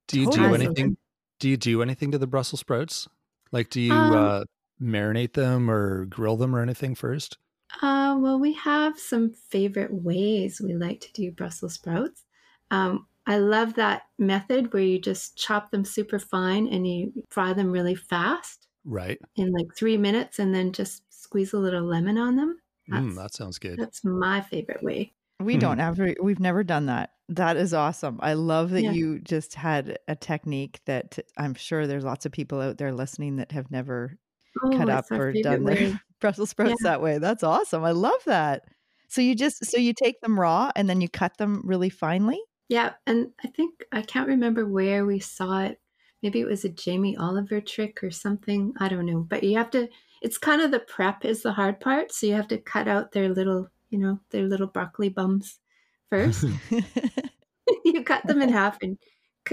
Do 0.08 0.20
you 0.20 0.32
do 0.32 0.54
anything? 0.54 0.98
Do 1.40 1.50
you 1.50 1.58
do 1.58 1.82
anything 1.82 2.12
to 2.12 2.18
the 2.18 2.28
Brussels 2.28 2.60
sprouts? 2.60 3.08
Like, 3.52 3.70
do 3.70 3.82
you 3.82 3.94
um, 3.94 4.14
uh, 4.14 4.44
marinate 4.82 5.34
them 5.34 5.70
or 5.70 6.06
grill 6.06 6.38
them 6.38 6.56
or 6.56 6.62
anything 6.62 6.96
first? 6.96 7.38
Uh, 7.82 8.18
well, 8.20 8.40
we 8.40 8.54
have 8.54 9.00
some 9.00 9.32
favorite 9.50 9.94
ways 9.94 10.62
we 10.64 10.74
like 10.74 11.00
to 11.02 11.14
do 11.14 11.32
Brussels 11.32 11.76
sprouts. 11.76 12.26
Um, 12.72 13.08
I 13.30 13.38
love 13.38 13.76
that 13.76 14.02
method 14.18 14.74
where 14.74 14.82
you 14.82 15.00
just 15.00 15.38
chop 15.38 15.70
them 15.70 15.86
super 15.86 16.18
fine 16.18 16.68
and 16.68 16.88
you 16.88 17.14
fry 17.30 17.54
them 17.54 17.72
really 17.72 17.94
fast. 17.94 18.68
Right. 18.84 19.20
In 19.36 19.52
like 19.52 19.68
three 19.78 19.98
minutes 19.98 20.40
and 20.40 20.54
then 20.54 20.72
just 20.72 21.04
squeeze 21.12 21.54
a 21.54 21.60
little 21.60 21.84
lemon 21.84 22.18
on 22.18 22.38
them. 22.38 22.58
Mm, 22.92 23.16
that 23.18 23.36
sounds 23.36 23.60
good. 23.60 23.78
That's 23.78 24.04
my 24.04 24.42
favorite 24.42 24.82
way. 24.82 25.14
We 25.40 25.54
hmm. 25.54 25.60
don't 25.60 25.78
have 25.78 26.00
we've 26.20 26.40
never 26.40 26.64
done 26.64 26.88
that. 26.88 27.12
That 27.30 27.56
is 27.56 27.72
awesome. 27.72 28.18
I 28.20 28.34
love 28.34 28.72
that 28.72 28.82
yeah. 28.82 28.92
you 28.94 29.20
just 29.20 29.54
had 29.54 30.00
a 30.08 30.16
technique 30.16 30.82
that 30.86 31.20
I'm 31.38 31.54
sure 31.54 31.86
there's 31.86 32.04
lots 32.04 32.26
of 32.26 32.32
people 32.32 32.60
out 32.60 32.80
there 32.80 32.92
listening 32.92 33.36
that 33.36 33.52
have 33.52 33.70
never 33.70 34.18
oh, 34.64 34.72
cut 34.72 34.90
up 34.90 35.12
or 35.12 35.34
done 35.34 35.66
their 35.66 36.02
Brussels 36.20 36.50
sprouts 36.50 36.78
yeah. 36.84 36.90
that 36.90 37.02
way. 37.04 37.20
That's 37.20 37.44
awesome. 37.44 37.84
I 37.84 37.92
love 37.92 38.24
that. 38.26 38.64
So 39.08 39.22
you 39.22 39.36
just 39.36 39.64
so 39.66 39.78
you 39.78 39.94
take 39.94 40.20
them 40.22 40.40
raw 40.40 40.72
and 40.76 40.90
then 40.90 41.00
you 41.00 41.10
cut 41.10 41.38
them 41.38 41.62
really 41.64 41.92
finely? 41.92 42.42
Yeah, 42.70 42.94
and 43.06 43.32
I 43.44 43.48
think 43.50 43.84
I 43.92 44.02
can't 44.02 44.28
remember 44.28 44.66
where 44.66 45.06
we 45.06 45.20
saw 45.20 45.64
it. 45.64 45.80
Maybe 46.24 46.40
it 46.40 46.48
was 46.48 46.66
a 46.66 46.70
Jamie 46.70 47.18
Oliver 47.18 47.60
trick 47.60 48.04
or 48.04 48.12
something. 48.12 48.74
I 48.80 48.88
don't 48.88 49.06
know. 49.06 49.26
But 49.28 49.44
you 49.44 49.58
have 49.58 49.72
to 49.72 49.90
it's 50.22 50.38
kind 50.38 50.62
of 50.62 50.72
the 50.72 50.80
prep 50.80 51.26
is 51.26 51.44
the 51.44 51.54
hard 51.54 51.80
part. 51.80 52.12
So 52.12 52.28
you 52.28 52.34
have 52.34 52.48
to 52.50 52.58
cut 52.58 52.88
out 52.88 53.12
their 53.12 53.30
little, 53.30 53.68
you 53.90 54.00
know, 54.00 54.20
their 54.32 54.44
little 54.44 54.68
broccoli 54.68 55.10
bums 55.10 55.60
first. 56.10 56.46
you 57.86 58.04
cut 58.04 58.26
them 58.26 58.42
in 58.42 58.50
half 58.50 58.78
and, 58.82 58.98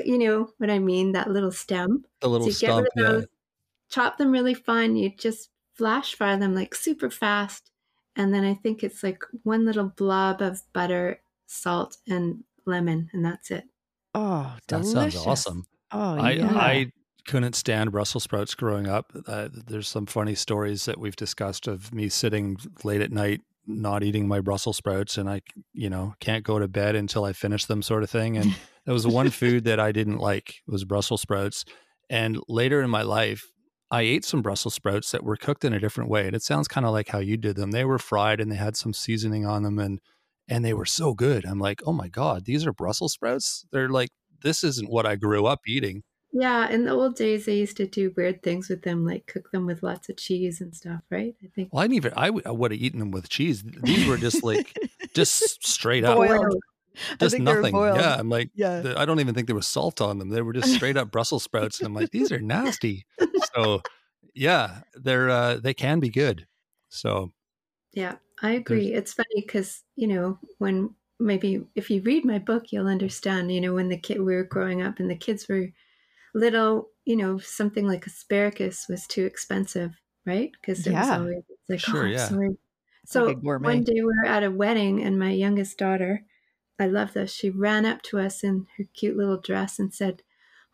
you 0.05 0.19
know 0.19 0.51
what 0.59 0.71
I 0.71 0.79
mean? 0.79 1.13
That 1.13 1.31
little 1.31 1.53
stem. 1.53 2.05
The 2.21 2.29
little 2.29 2.49
so 2.49 2.53
stump, 2.53 2.87
yeah. 2.97 3.03
Those, 3.03 3.27
chop 3.89 4.19
them 4.19 4.31
really 4.31 4.55
fine. 4.55 4.97
You 4.97 5.11
just 5.17 5.51
flash 5.75 6.15
fry 6.15 6.37
them 6.37 6.55
like 6.55 6.75
super 6.75 7.11
fast. 7.11 7.71
And 8.17 8.33
then 8.33 8.45
I 8.45 8.55
think 8.55 8.83
it's 8.83 9.03
like 9.03 9.23
one 9.43 9.65
little 9.65 9.93
blob 9.97 10.41
of 10.41 10.63
butter, 10.73 11.21
salt, 11.47 11.99
and 12.09 12.43
lemon, 12.67 13.09
and 13.13 13.25
that's 13.25 13.51
it. 13.51 13.65
Oh, 14.15 14.57
delicious. 14.67 14.93
that 14.93 15.13
sounds 15.13 15.27
awesome. 15.27 15.65
Oh, 15.93 16.19
I, 16.19 16.31
yeah. 16.33 16.49
I 16.55 16.93
couldn't 17.27 17.55
stand 17.55 17.93
Brussels 17.93 18.25
sprouts 18.25 18.55
growing 18.55 18.87
up. 18.87 19.13
Uh, 19.27 19.49
there's 19.53 19.89
some 19.89 20.07
funny 20.07 20.35
stories 20.35 20.85
that 20.87 20.99
we've 20.99 21.17
discussed 21.17 21.67
of 21.67 21.93
me 21.93 22.09
sitting 22.09 22.57
late 22.85 23.01
at 23.01 23.13
night 23.13 23.41
not 23.67 24.05
eating 24.05 24.29
my 24.29 24.41
Brussels 24.41 24.77
sprouts 24.77 25.19
and 25.19 25.29
I, 25.29 25.43
you 25.73 25.91
know, 25.91 26.15
can't 26.21 26.45
go 26.45 26.59
to 26.59 26.69
bed 26.69 26.95
until 26.95 27.25
I 27.25 27.33
finish 27.33 27.65
them 27.65 27.83
sort 27.83 28.03
of 28.03 28.11
thing. 28.11 28.37
And 28.37 28.55
that 28.87 28.93
was 28.93 29.07
one 29.07 29.31
food 29.31 29.65
that 29.65 29.81
I 29.81 29.93
didn't 29.93 30.19
like 30.19 30.63
was 30.67 30.85
Brussels 30.85 31.21
sprouts. 31.21 31.65
And 32.09 32.39
later 32.49 32.81
in 32.83 32.91
my 32.91 33.03
life, 33.03 33.45
I 33.91 34.03
ate 34.03 34.25
some 34.25 34.43
Brussels 34.43 34.75
sprouts 34.75 35.11
that 35.13 35.25
were 35.25 35.37
cooked 35.37 35.65
in 35.65 35.73
a 35.73 35.81
different 35.81 36.11
way. 36.11 36.27
And 36.27 36.37
it 36.37 36.43
sounds 36.43 36.69
kind 36.69 36.87
of 36.87 36.93
like 36.93 37.09
how 37.09 37.19
you 37.19 37.37
did 37.37 37.57
them. 37.57 37.71
They 37.71 37.85
were 37.85 37.99
fried 37.99 38.41
and 38.41 38.51
they 38.51 38.57
had 38.57 38.77
some 38.77 38.93
seasoning 38.93 39.47
on 39.47 39.63
them 39.63 39.79
and 39.79 40.01
and 40.49 40.65
they 40.65 40.75
were 40.75 40.87
so 40.87 41.15
good. 41.15 41.45
I'm 41.45 41.59
like, 41.59 41.83
"Oh 41.87 41.93
my 41.93 42.09
god, 42.09 42.45
these 42.45 42.67
are 42.67 42.73
Brussels 42.73 43.15
sprouts?" 43.15 43.67
They're 43.73 43.89
like 43.89 44.11
this 44.43 44.63
isn't 44.65 44.91
what 44.91 45.07
I 45.07 45.17
grew 45.17 45.47
up 45.47 45.61
eating. 45.67 46.03
Yeah, 46.33 46.69
in 46.69 46.85
the 46.85 46.93
old 46.93 47.17
days, 47.17 47.47
they 47.47 47.57
used 47.57 47.79
to 47.79 47.87
do 47.87 48.13
weird 48.17 48.43
things 48.43 48.69
with 48.69 48.83
them, 48.83 49.07
like 49.07 49.27
cook 49.27 49.51
them 49.53 49.65
with 49.65 49.83
lots 49.83 50.09
of 50.09 50.17
cheese 50.17 50.61
and 50.61 50.75
stuff, 50.75 51.01
right? 51.11 51.35
I 51.43 51.47
think. 51.55 51.73
Well, 51.73 51.83
I 51.83 51.85
didn't 51.85 51.97
even. 51.97 52.13
I, 52.15 52.27
w- 52.27 52.43
I 52.45 52.51
would 52.51 52.73
have 52.73 52.81
eaten 52.81 52.99
them 52.99 53.11
with 53.11 53.29
cheese. 53.29 53.63
These 53.63 54.07
were 54.07 54.19
just 54.19 54.45
like, 54.45 54.77
just 55.15 55.67
straight 55.67 56.05
up, 56.05 56.17
boiled. 56.17 56.57
just 57.19 57.39
nothing. 57.39 57.75
Yeah, 57.75 58.17
I'm 58.19 58.29
like, 58.29 58.51
yeah. 58.55 58.81
The, 58.81 59.01
I 59.01 59.07
don't 59.07 59.21
even 59.21 59.35
think 59.35 59.47
there 59.47 59.57
was 59.57 59.67
salt 59.67 60.01
on 60.01 60.19
them. 60.19 60.29
They 60.29 60.43
were 60.43 60.53
just 60.53 60.75
straight 60.75 60.97
up 60.97 61.11
Brussels 61.11 61.45
sprouts, 61.45 61.79
and 61.79 61.87
I'm 61.87 61.95
like, 61.95 62.11
these 62.11 62.33
are 62.33 62.41
nasty. 62.41 63.07
So, 63.55 63.81
yeah, 64.35 64.81
they're 64.95 65.31
uh, 65.31 65.57
they 65.57 65.73
can 65.73 65.99
be 65.99 66.11
good. 66.11 66.47
So. 66.91 67.33
Yeah, 67.95 68.17
I 68.43 68.53
agree. 68.53 68.93
It's 68.93 69.15
funny 69.15 69.43
because 69.47 69.83
you 69.97 70.07
know 70.09 70.39
when 70.59 70.95
maybe 71.19 71.65
if 71.75 71.91
you 71.91 72.03
read 72.03 72.25
my 72.25 72.39
book, 72.39 72.71
you'll 72.71 72.89
understand. 72.89 73.53
You 73.53 73.61
know, 73.61 73.75
when 73.75 73.89
the 73.89 73.99
kid 73.99 74.19
we 74.19 74.35
were 74.35 74.45
growing 74.45 74.83
up 74.83 75.01
and 75.01 75.11
the 75.11 75.17
kids 75.17 75.49
were 75.49 75.69
little, 76.35 76.91
you 77.05 77.17
know, 77.17 77.39
something 77.39 77.87
like 77.87 78.07
asparagus 78.07 78.87
was 78.89 79.07
too 79.07 79.25
expensive, 79.25 79.93
right? 80.27 80.51
Because 80.53 80.87
it 80.87 80.93
yeah. 80.93 81.01
was 81.01 81.11
always 81.11 81.43
like, 81.69 81.81
oh, 81.89 81.93
sure, 81.93 82.07
oh, 82.07 82.11
yeah. 82.11 82.29
sorry. 82.29 82.57
So 83.07 83.35
one 83.35 83.85
day 83.85 83.95
we 83.95 84.03
were 84.03 84.27
at 84.27 84.43
a 84.43 84.51
wedding, 84.51 85.03
and 85.03 85.19
my 85.19 85.31
youngest 85.31 85.79
daughter, 85.79 86.25
I 86.79 86.89
love 86.89 87.13
this. 87.13 87.33
She 87.33 87.51
ran 87.51 87.87
up 87.87 88.03
to 88.03 88.19
us 88.19 88.43
in 88.43 88.67
her 88.77 88.85
cute 88.95 89.17
little 89.17 89.39
dress 89.39 89.79
and 89.79 89.95
said, 89.95 90.23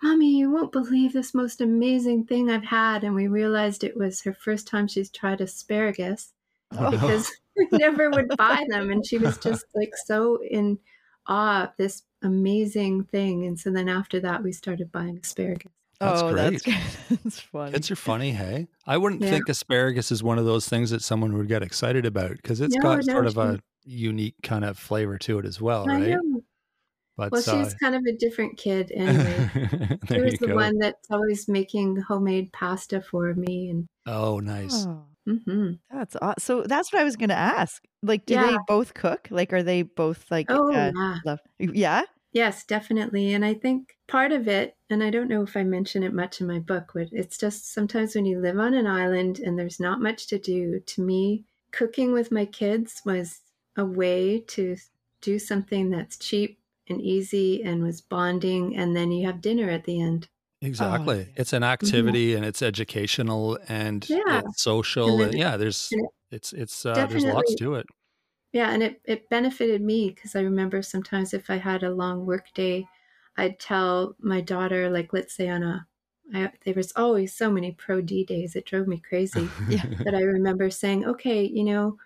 Mommy, 0.03 0.37
you 0.37 0.51
won't 0.51 0.73
believe 0.73 1.13
this 1.13 1.35
most 1.35 1.61
amazing 1.61 2.25
thing 2.25 2.51
I've 2.51 2.65
had. 2.65 3.05
And 3.05 3.15
we 3.15 3.29
realized 3.29 3.85
it 3.85 3.97
was 3.97 4.23
her 4.23 4.33
first 4.33 4.67
time 4.67 4.89
she's 4.89 5.11
tried 5.11 5.41
asparagus 5.41 6.33
oh, 6.33 6.42
because 6.73 7.31
we 7.57 7.69
never 7.73 8.11
would 8.11 8.29
buy 8.37 8.65
them. 8.69 8.91
And 8.91 9.07
she 9.07 9.19
was 9.19 9.39
just 9.39 9.65
like 9.75 9.93
so 10.07 10.39
in 10.43 10.79
awe 11.27 11.65
of 11.65 11.71
this 11.79 12.03
amazing 12.23 13.05
thing. 13.05 13.47
And 13.47 13.59
so 13.59 13.71
then 13.71 13.89
after 13.89 14.21
that, 14.21 14.43
we 14.43 14.53
started 14.53 14.91
buying 14.93 15.19
asparagus. 15.23 15.73
That's 16.01 16.23
oh, 16.23 16.33
great. 16.33 16.63
That's, 16.65 16.97
that's 17.23 17.41
funny. 17.41 17.73
Kids 17.73 17.91
are 17.91 17.97
funny, 17.97 18.33
hey? 18.33 18.67
I 18.87 18.97
wouldn't 18.97 19.23
yeah. 19.23 19.31
think 19.31 19.49
asparagus 19.49 20.11
is 20.11 20.23
one 20.23 20.39
of 20.39 20.45
those 20.45 20.69
things 20.69 20.91
that 20.91 21.03
someone 21.03 21.37
would 21.37 21.49
get 21.49 21.63
excited 21.63 22.07
about 22.07 22.33
because 22.33 22.61
it's 22.61 22.75
no, 22.77 22.83
got 22.83 23.07
no, 23.07 23.13
sort 23.13 23.27
of 23.27 23.39
a 23.39 23.61
unique 23.85 24.35
kind 24.43 24.65
of 24.65 24.79
flavor 24.79 25.17
to 25.19 25.39
it 25.39 25.47
as 25.47 25.61
well, 25.61 25.89
I 25.89 25.95
right? 25.95 26.09
Know. 26.11 26.43
But, 27.17 27.31
well, 27.31 27.43
she's 27.43 27.75
uh, 27.75 27.77
kind 27.81 27.95
of 27.95 28.03
a 28.09 28.17
different 28.17 28.57
kid 28.59 28.91
anyway. 28.97 29.51
she 30.09 30.21
was 30.21 30.35
the 30.39 30.49
go. 30.49 30.55
one 30.57 30.79
that's 30.79 31.11
always 31.11 31.47
making 31.47 32.01
homemade 32.01 32.53
pasta 32.53 33.01
for 33.01 33.35
me. 33.35 33.69
And 33.69 33.87
oh, 34.07 34.41
nice. 34.41 34.87
Oh. 34.87 35.05
Mm-hmm. 35.29 35.73
That's 35.91 36.17
awesome. 36.21 36.35
so. 36.39 36.63
That's 36.63 36.93
what 36.93 37.01
I 37.01 37.05
was 37.05 37.17
going 37.17 37.29
to 37.29 37.37
ask. 37.37 37.83
Like, 38.03 38.27
do 38.27 38.35
yeah. 38.35 38.51
they 38.51 38.59
both 38.67 38.95
cook? 38.95 39.29
Like, 39.31 39.53
are 39.53 39.63
they 39.63 39.83
both 39.83 40.25
like? 40.31 40.47
Oh 40.49 40.73
uh, 40.73 40.91
yeah. 40.95 41.19
Love, 41.25 41.41
yeah. 41.59 42.03
Yes, 42.33 42.65
definitely. 42.65 43.35
And 43.35 43.45
I 43.45 43.55
think 43.55 43.97
part 44.09 44.33
of 44.33 44.49
it, 44.49 44.75
and 44.89 45.03
I 45.03 45.11
don't 45.11 45.29
know 45.29 45.43
if 45.43 45.57
I 45.57 45.65
mention 45.65 46.03
it 46.03 46.15
much 46.15 46.41
in 46.41 46.47
my 46.47 46.59
book, 46.59 46.93
but 46.95 47.09
it's 47.13 47.37
just 47.37 47.73
sometimes 47.75 48.15
when 48.15 48.25
you 48.25 48.41
live 48.41 48.59
on 48.59 48.73
an 48.73 48.87
island 48.87 49.39
and 49.39 49.59
there's 49.59 49.79
not 49.79 50.01
much 50.01 50.29
to 50.29 50.39
do. 50.39 50.81
To 50.81 51.03
me, 51.03 51.45
cooking 51.73 52.13
with 52.13 52.33
my 52.33 52.47
kids 52.47 53.03
was 53.05 53.41
a 53.77 53.85
way 53.85 54.41
to 54.41 54.77
do 55.21 55.39
something 55.39 55.91
that's 55.91 56.19
cheap 56.19 56.59
and 56.89 57.01
easy 57.01 57.63
and 57.63 57.83
was 57.83 58.01
bonding, 58.01 58.77
and 58.77 58.97
then 58.97 59.13
you 59.13 59.27
have 59.27 59.41
dinner 59.41 59.71
at 59.71 59.85
the 59.85 60.01
end. 60.01 60.29
Exactly. 60.63 61.27
Oh, 61.29 61.33
it's 61.37 61.53
an 61.53 61.63
mm-hmm. 61.63 61.73
activity 61.73 62.29
mm-hmm. 62.29 62.39
and 62.39 62.47
it's 62.47 62.63
educational 62.63 63.59
and 63.69 64.09
yeah. 64.09 64.43
it's 64.45 64.63
social. 64.63 65.21
And, 65.21 65.31
and 65.31 65.39
yeah, 65.39 65.57
there's 65.57 65.89
it, 65.91 66.07
it's 66.31 66.53
it's 66.53 66.87
uh, 66.87 67.07
there's 67.07 67.25
lots 67.25 67.55
to 67.57 67.75
it. 67.75 67.87
Yeah, 68.53 68.71
and 68.71 68.83
it 68.83 69.01
it 69.05 69.29
benefited 69.29 69.83
me 69.83 70.11
because 70.11 70.37
I 70.37 70.43
remember 70.43 70.81
sometimes 70.83 71.35
if 71.35 71.51
I 71.51 71.57
had 71.57 71.83
a 71.83 71.95
long 71.95 72.25
work 72.25 72.47
day, 72.55 72.87
I'd 73.37 73.59
tell 73.59 74.15
my 74.21 74.41
daughter 74.41 74.89
like 74.89 75.13
let's 75.13 75.35
say 75.35 75.49
on 75.49 75.63
a 75.65 75.87
I, 76.33 76.51
there 76.65 76.75
was 76.75 76.93
always 76.95 77.35
so 77.35 77.51
many 77.51 77.73
pro 77.73 78.01
D 78.01 78.25
days. 78.25 78.55
It 78.55 78.65
drove 78.65 78.87
me 78.87 79.03
crazy. 79.07 79.49
yeah. 79.69 79.85
But 80.05 80.15
I 80.15 80.21
remember 80.21 80.71
saying, 80.71 81.05
okay, 81.05 81.45
you 81.45 81.65
know, 81.65 81.97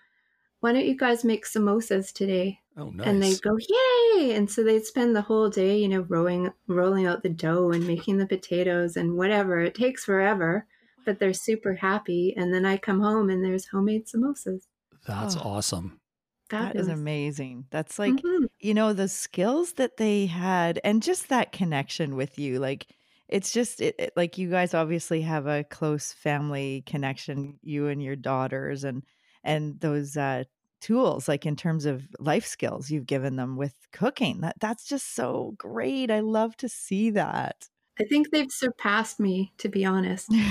why 0.67 0.73
don't 0.73 0.85
you 0.85 0.97
guys 0.97 1.23
make 1.23 1.45
samosas 1.45 2.11
today? 2.11 2.59
Oh, 2.75 2.89
nice. 2.89 3.07
And 3.07 3.23
they'd 3.23 3.41
go, 3.41 3.57
yay! 3.57 4.35
And 4.35 4.51
so 4.51 4.65
they'd 4.65 4.83
spend 4.83 5.15
the 5.15 5.21
whole 5.21 5.49
day, 5.49 5.77
you 5.77 5.87
know, 5.87 6.01
rolling 6.09 6.51
rolling 6.67 7.05
out 7.05 7.23
the 7.23 7.29
dough 7.29 7.71
and 7.71 7.87
making 7.87 8.17
the 8.17 8.25
potatoes 8.25 8.97
and 8.97 9.15
whatever. 9.15 9.61
It 9.61 9.75
takes 9.75 10.03
forever, 10.03 10.67
but 11.05 11.19
they're 11.19 11.33
super 11.33 11.73
happy. 11.73 12.33
And 12.35 12.53
then 12.53 12.65
I 12.65 12.75
come 12.75 12.99
home 12.99 13.29
and 13.29 13.45
there's 13.45 13.67
homemade 13.67 14.07
samosas. 14.07 14.63
That's 15.07 15.37
oh, 15.37 15.41
awesome. 15.45 16.01
that 16.49 16.75
is 16.75 16.89
amazing. 16.89 17.67
That's 17.69 17.97
like, 17.97 18.15
mm-hmm. 18.15 18.47
you 18.59 18.73
know, 18.73 18.91
the 18.91 19.07
skills 19.07 19.71
that 19.73 19.95
they 19.95 20.25
had 20.25 20.81
and 20.83 21.01
just 21.01 21.29
that 21.29 21.53
connection 21.53 22.17
with 22.17 22.37
you. 22.37 22.59
Like, 22.59 22.87
it's 23.29 23.53
just 23.53 23.79
it, 23.79 23.95
it, 23.97 24.13
like 24.17 24.37
you 24.37 24.49
guys 24.49 24.73
obviously 24.73 25.21
have 25.21 25.47
a 25.47 25.63
close 25.63 26.11
family 26.11 26.83
connection, 26.85 27.57
you 27.61 27.87
and 27.87 28.03
your 28.03 28.17
daughters, 28.17 28.83
and 28.83 29.03
and 29.47 29.79
those 29.79 30.17
uh, 30.17 30.43
tools 30.81 31.27
like 31.27 31.45
in 31.45 31.55
terms 31.55 31.85
of 31.85 32.07
life 32.19 32.45
skills 32.45 32.89
you've 32.89 33.05
given 33.05 33.35
them 33.35 33.57
with 33.57 33.73
cooking 33.91 34.41
that 34.41 34.55
that's 34.59 34.85
just 34.85 35.15
so 35.15 35.53
great 35.57 36.11
i 36.11 36.19
love 36.19 36.55
to 36.57 36.69
see 36.69 37.09
that. 37.11 37.67
I 37.99 38.03
think 38.03 38.29
they've 38.29 38.51
surpassed 38.51 39.19
me 39.19 39.53
to 39.59 39.69
be 39.69 39.85
honest. 39.85 40.31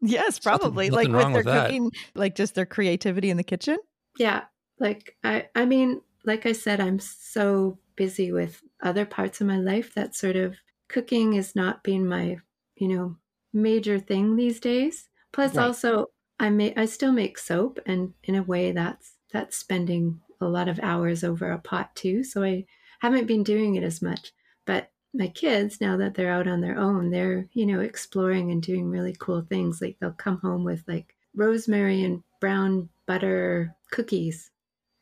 Yes 0.00 0.38
probably 0.38 0.90
nothing, 0.90 1.10
nothing 1.10 1.32
like 1.32 1.36
with 1.36 1.44
their 1.44 1.54
with 1.54 1.64
cooking 1.64 1.90
like 2.14 2.36
just 2.36 2.54
their 2.54 2.66
creativity 2.66 3.30
in 3.30 3.36
the 3.36 3.42
kitchen. 3.42 3.78
Yeah 4.16 4.44
like 4.78 5.16
i 5.24 5.48
i 5.56 5.64
mean 5.64 6.00
like 6.24 6.46
i 6.46 6.52
said 6.52 6.78
i'm 6.78 7.00
so 7.00 7.76
busy 7.96 8.30
with 8.30 8.62
other 8.80 9.04
parts 9.04 9.40
of 9.40 9.48
my 9.48 9.58
life 9.58 9.92
that 9.94 10.14
sort 10.14 10.36
of 10.36 10.54
cooking 10.86 11.34
is 11.34 11.56
not 11.56 11.82
being 11.82 12.06
my 12.06 12.36
you 12.76 12.86
know 12.86 13.16
major 13.52 13.98
thing 13.98 14.36
these 14.36 14.60
days. 14.60 15.08
Plus 15.32 15.54
right. 15.54 15.64
also 15.64 16.06
I 16.40 16.50
may 16.50 16.74
I 16.76 16.86
still 16.86 17.12
make 17.12 17.38
soap 17.38 17.80
and 17.86 18.14
in 18.22 18.34
a 18.34 18.42
way 18.42 18.72
that's 18.72 19.14
that's 19.32 19.56
spending 19.56 20.20
a 20.40 20.46
lot 20.46 20.68
of 20.68 20.80
hours 20.80 21.24
over 21.24 21.50
a 21.50 21.58
pot 21.58 21.94
too. 21.94 22.24
So 22.24 22.42
I 22.42 22.66
haven't 23.00 23.26
been 23.26 23.42
doing 23.42 23.74
it 23.74 23.82
as 23.82 24.00
much. 24.02 24.32
But 24.64 24.90
my 25.14 25.28
kids, 25.28 25.80
now 25.80 25.96
that 25.96 26.14
they're 26.14 26.30
out 26.30 26.48
on 26.48 26.60
their 26.60 26.78
own, 26.78 27.10
they're, 27.10 27.48
you 27.52 27.66
know, 27.66 27.80
exploring 27.80 28.50
and 28.50 28.62
doing 28.62 28.88
really 28.88 29.16
cool 29.18 29.42
things. 29.42 29.80
Like 29.80 29.96
they'll 30.00 30.12
come 30.12 30.38
home 30.38 30.64
with 30.64 30.84
like 30.86 31.14
rosemary 31.34 32.02
and 32.04 32.22
brown 32.40 32.88
butter 33.06 33.74
cookies 33.90 34.50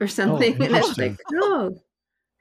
or 0.00 0.04
oh, 0.04 0.08
something. 0.08 0.56
Oh, 0.60 0.64
and 0.66 0.76
it's 0.76 0.98
like, 0.98 1.18
oh, 1.34 1.78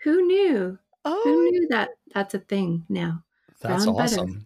who 0.03 0.25
knew? 0.25 0.77
Oh. 1.03 1.21
Who 1.23 1.51
knew 1.51 1.67
that 1.69 1.89
that's 2.13 2.33
a 2.33 2.39
thing 2.39 2.85
now? 2.89 3.23
That's 3.61 3.85
brown 3.85 3.95
awesome. 3.95 4.25
Butter. 4.27 4.39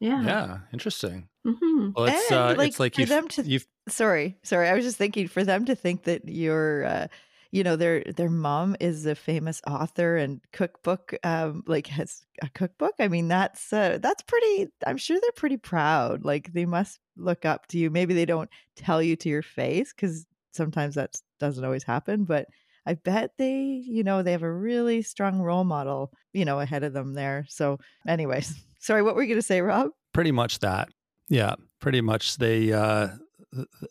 Yeah. 0.00 0.22
Yeah. 0.22 0.58
Interesting. 0.72 1.28
Mm-hmm. 1.46 1.90
Well, 1.94 2.06
it's, 2.06 2.30
and, 2.30 2.40
uh, 2.40 2.54
like, 2.58 2.68
it's 2.68 2.80
like 2.80 2.94
for 2.94 3.04
them 3.04 3.28
to, 3.28 3.42
you've, 3.42 3.66
sorry, 3.88 4.36
sorry. 4.42 4.68
I 4.68 4.74
was 4.74 4.84
just 4.84 4.96
thinking 4.96 5.28
for 5.28 5.44
them 5.44 5.64
to 5.66 5.74
think 5.74 6.04
that 6.04 6.28
you're, 6.28 6.84
uh, 6.84 7.06
you 7.52 7.62
know, 7.62 7.76
their 7.76 8.02
their 8.16 8.28
mom 8.28 8.76
is 8.80 9.06
a 9.06 9.14
famous 9.14 9.62
author 9.66 10.16
and 10.16 10.40
cookbook, 10.52 11.14
um, 11.24 11.62
like 11.66 11.86
has 11.88 12.24
a 12.42 12.48
cookbook. 12.50 12.94
I 12.98 13.08
mean, 13.08 13.28
that's 13.28 13.72
uh, 13.72 13.98
that's 14.00 14.22
pretty. 14.22 14.68
I'm 14.86 14.96
sure 14.96 15.18
they're 15.20 15.30
pretty 15.32 15.56
proud. 15.56 16.24
Like 16.24 16.52
they 16.52 16.66
must 16.66 16.98
look 17.16 17.44
up 17.44 17.66
to 17.68 17.78
you. 17.78 17.90
Maybe 17.90 18.14
they 18.14 18.26
don't 18.26 18.50
tell 18.74 19.02
you 19.02 19.16
to 19.16 19.28
your 19.28 19.42
face 19.42 19.92
because 19.92 20.26
sometimes 20.52 20.96
that 20.96 21.20
doesn't 21.38 21.64
always 21.64 21.84
happen, 21.84 22.24
but. 22.24 22.46
I 22.88 22.94
bet 22.94 23.32
they, 23.36 23.82
you 23.84 24.04
know, 24.04 24.22
they 24.22 24.30
have 24.30 24.44
a 24.44 24.52
really 24.52 25.02
strong 25.02 25.40
role 25.40 25.64
model, 25.64 26.12
you 26.32 26.44
know, 26.44 26.60
ahead 26.60 26.84
of 26.84 26.92
them 26.92 27.14
there. 27.14 27.44
So, 27.48 27.80
anyways, 28.06 28.54
sorry, 28.78 29.02
what 29.02 29.16
were 29.16 29.22
you 29.22 29.28
going 29.28 29.40
to 29.40 29.42
say, 29.42 29.60
Rob? 29.60 29.90
Pretty 30.12 30.30
much 30.30 30.60
that. 30.60 30.88
Yeah, 31.28 31.56
pretty 31.80 32.00
much. 32.00 32.36
They 32.36 32.72
uh, 32.72 33.08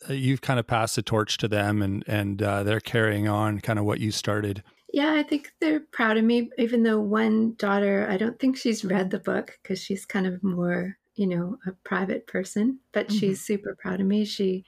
you've 0.10 0.42
kind 0.42 0.60
of 0.60 0.68
passed 0.68 0.96
the 0.96 1.02
torch 1.02 1.38
to 1.40 1.48
them, 1.48 1.82
and 1.82 2.04
and 2.08 2.42
uh, 2.42 2.64
they're 2.64 2.80
carrying 2.80 3.28
on 3.28 3.62
kind 3.62 3.80
of 3.80 3.86
what 3.86 4.00
you 4.00 4.12
started. 4.12 4.64
Yeah, 4.94 5.14
I 5.14 5.24
think 5.24 5.52
they're 5.60 5.82
proud 5.82 6.18
of 6.18 6.24
me. 6.24 6.50
Even 6.58 6.84
though 6.84 7.02
one 7.02 7.56
daughter, 7.56 8.08
I 8.10 8.18
don't 8.18 8.40
think 8.40 8.58
she's 8.58 8.86
read 8.86 9.12
the 9.12 9.20
book 9.20 9.58
because 9.62 9.80
she's 9.82 10.06
kind 10.06 10.26
of 10.26 10.42
more, 10.44 10.98
you 11.16 11.28
know, 11.28 11.58
a 11.68 11.72
private 11.84 12.28
person. 12.28 12.80
But 12.94 13.08
mm-hmm. 13.08 13.18
she's 13.18 13.42
super 13.42 13.76
proud 13.80 14.00
of 14.00 14.08
me. 14.08 14.26
She 14.26 14.64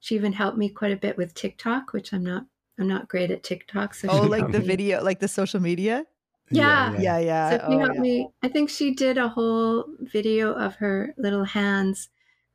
she 0.00 0.14
even 0.14 0.32
helped 0.32 0.58
me 0.58 0.68
quite 0.68 0.92
a 0.92 0.96
bit 0.96 1.16
with 1.16 1.34
TikTok, 1.34 1.92
which 1.92 2.12
I'm 2.12 2.24
not 2.24 2.44
I'm 2.78 2.88
not 2.88 3.08
great 3.08 3.30
at 3.30 3.42
TikTok. 3.42 3.94
So 3.94 4.08
oh, 4.10 4.22
like 4.22 4.50
the 4.50 4.60
me. 4.60 4.66
video, 4.66 5.02
like 5.02 5.20
the 5.20 5.28
social 5.28 5.60
media. 5.60 6.06
Yeah. 6.50 6.96
Yeah, 6.98 7.18
yeah. 7.18 7.50
Sophie 7.50 7.74
Oh, 7.74 7.78
helped 7.78 7.94
yeah. 7.96 8.00
me. 8.00 8.28
I 8.42 8.48
think 8.48 8.70
she 8.70 8.94
did 8.94 9.18
a 9.18 9.28
whole 9.28 9.84
video 10.00 10.52
of 10.52 10.76
her 10.76 11.14
little 11.18 11.44
hands 11.44 12.08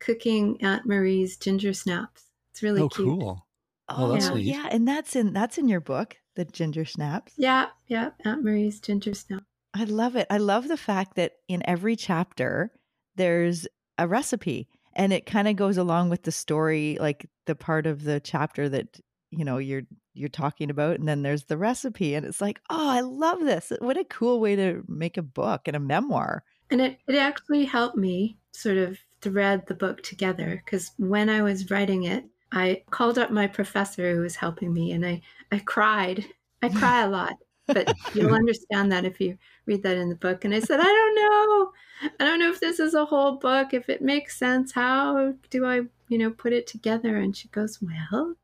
cooking 0.04 0.62
Aunt 0.62 0.86
Marie's 0.86 1.38
ginger 1.38 1.74
snaps. 1.74 2.26
It's 2.52 2.62
really 2.62 2.82
oh, 2.82 2.89
cute. 2.89 3.08
cool. 3.08 3.48
Oh, 3.89 3.96
oh 4.06 4.12
that's 4.13 4.28
Yeah. 4.28 4.34
neat. 4.36 4.46
yeah, 4.46 4.70
and 4.72 4.88
that's 4.88 5.16
in 5.16 5.34
that's 5.34 5.58
in 5.58 5.68
your 5.68 5.80
book, 5.80 6.18
the 6.36 6.46
ginger 6.46 6.86
snaps. 6.86 7.34
Yeah, 7.38 7.68
yeah, 7.88 8.12
Aunt 8.26 8.44
Marie's 8.44 8.80
ginger 8.80 9.13
snap. 9.13 9.44
I 9.74 9.86
love 9.86 10.16
it. 10.16 10.28
I 10.30 10.38
love 10.38 10.68
the 10.68 10.78
fact 10.78 11.16
that 11.16 11.34
in 11.48 11.63
every 11.66 11.96
chapter 11.96 12.72
there's 13.16 13.68
a 13.98 14.08
recipe 14.08 14.68
and 14.96 15.13
it 15.13 15.26
kind 15.26 15.48
of 15.48 15.56
goes 15.56 15.78
along 15.78 16.10
with 16.10 16.24
the 16.24 16.32
story 16.32 16.98
like 17.00 17.30
the 17.46 17.56
part 17.56 17.88
of 17.88 18.04
the 18.04 18.20
chapter 18.20 18.70
that 18.70 19.00
you 19.32 19.46
know 19.46 19.58
you're 19.58 19.84
you're 20.13 20.30
talking 20.30 20.70
about 20.70 21.00
and 21.00 21.08
then 21.08 21.24
there's 21.24 21.46
the 21.46 21.58
recipe 21.58 22.13
and 22.13 22.26
it's 22.26 22.42
like, 22.42 22.60
"Oh, 22.70 22.89
I 22.89 23.02
love 23.02 23.39
this. 23.39 23.72
What 23.80 23.98
a 23.98 24.04
cool 24.04 24.39
way 24.39 24.56
to 24.56 24.84
make 24.88 25.18
a 25.18 25.24
book 25.24 25.62
and 25.68 25.76
a 25.76 25.80
memoir." 25.80 26.44
And 26.70 26.82
it, 26.82 27.00
it 27.08 27.16
actually 27.16 27.66
helped 27.66 27.98
me 27.98 28.38
sort 28.52 28.78
of 28.78 28.98
thread 29.24 29.66
the 29.68 29.74
book 29.74 30.04
together 30.04 30.62
because 30.64 30.92
when 30.98 31.30
I 31.30 31.42
was 31.42 31.72
writing 31.72 32.04
it, 32.04 32.26
I 32.52 32.84
called 32.92 33.18
up 33.18 33.32
my 33.32 33.48
professor 33.48 34.14
who 34.14 34.22
was 34.22 34.36
helping 34.36 34.74
me 34.74 34.92
and 34.92 35.06
I, 35.06 35.22
I 35.52 35.60
cried. 35.60 36.26
I 36.62 36.70
cry 36.70 37.02
a 37.02 37.10
lot, 37.10 37.34
but 37.68 37.94
you'll 38.14 38.34
understand 38.34 38.92
that 38.92 39.06
if 39.06 39.20
you 39.20 39.38
read 39.66 39.84
that 39.84 39.98
in 39.98 40.10
the 40.10 40.16
book. 40.16 40.46
And 40.46 40.54
I 40.54 40.60
said, 40.60 40.80
I 40.80 40.84
don't 40.84 41.16
know. 41.16 41.72
I 42.20 42.26
don't 42.26 42.40
know 42.40 42.50
if 42.50 42.60
this 42.60 42.80
is 42.80 42.94
a 42.94 43.06
whole 43.06 43.38
book, 43.38 43.74
if 43.74 43.90
it 43.90 44.02
makes 44.02 44.38
sense. 44.38 44.72
How 44.72 45.34
do 45.50 45.66
I, 45.66 45.82
you 46.10 46.18
know, 46.18 46.30
put 46.30 46.54
it 46.54 46.68
together? 46.68 47.18
And 47.18 47.36
she 47.36 47.48
goes, 47.50 47.80
Well, 47.82 48.36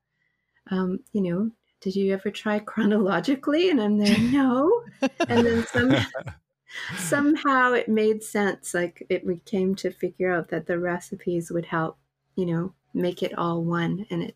um, 0.71 0.99
you 1.13 1.21
know, 1.21 1.51
did 1.81 1.95
you 1.95 2.13
ever 2.13 2.31
try 2.31 2.59
chronologically? 2.59 3.69
And 3.69 3.81
I'm 3.81 3.97
there, 3.97 4.17
no. 4.17 4.83
And 5.27 5.45
then 5.45 5.65
some, 5.67 5.95
somehow 6.97 7.73
it 7.73 7.87
made 7.89 8.23
sense. 8.23 8.73
Like 8.73 9.05
it 9.09 9.25
we 9.25 9.39
came 9.39 9.75
to 9.75 9.91
figure 9.91 10.33
out 10.33 10.49
that 10.49 10.67
the 10.67 10.79
recipes 10.79 11.51
would 11.51 11.65
help, 11.65 11.97
you 12.35 12.45
know, 12.45 12.73
make 12.93 13.23
it 13.23 13.37
all 13.37 13.63
one. 13.63 14.05
And 14.09 14.23
it, 14.23 14.35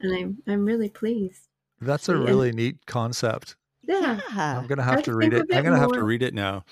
and 0.00 0.12
I'm 0.14 0.38
I'm 0.46 0.64
really 0.64 0.88
pleased. 0.90 1.48
That's 1.80 2.08
a 2.08 2.14
And- 2.14 2.24
really 2.24 2.52
neat 2.52 2.86
concept. 2.86 3.56
Yeah. 3.82 4.20
I'm 4.34 4.66
gonna 4.66 4.82
have 4.82 4.96
have 4.96 5.04
to 5.04 5.10
to 5.12 5.16
read 5.16 5.32
it. 5.32 5.46
I'm 5.52 5.64
gonna 5.64 5.78
have 5.78 5.92
to 5.92 6.02
read 6.02 6.22
it 6.22 6.34
now. 6.34 6.64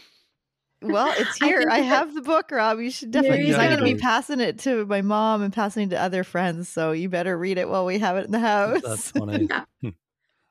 Well, 0.83 1.13
it's 1.17 1.39
here. 1.39 1.61
think 1.61 1.71
I, 1.71 1.79
have 1.79 2.15
the 2.15 2.21
book, 2.21 2.51
Rob. 2.51 2.81
You 2.81 2.91
should 2.91 3.11
There 3.11 3.23
definitely. 3.23 3.49
you 3.49 3.57
I'm 3.57 3.71
going 3.71 3.79
to 3.79 3.95
be 3.97 3.99
passing 3.99 4.41
it 4.41 4.59
to 4.61 4.85
my 4.85 5.01
mom 5.01 5.43
and 5.43 5.51
passing 5.51 5.85
it 5.87 5.91
to 5.91 6.01
other 6.01 6.23
friends. 6.23 6.69
So 6.69 6.93
you 6.93 7.09
better 7.09 7.37
read 7.37 7.57
it 7.57 7.67
while 7.69 7.87
we 7.87 7.99
have 7.99 8.19
it 8.19 8.27
in 8.27 8.31
the 8.31 8.39
house. 8.41 8.83
That's 8.85 9.11
funny. 9.11 9.47
Yeah. 9.51 9.65
Hmm. 9.81 9.89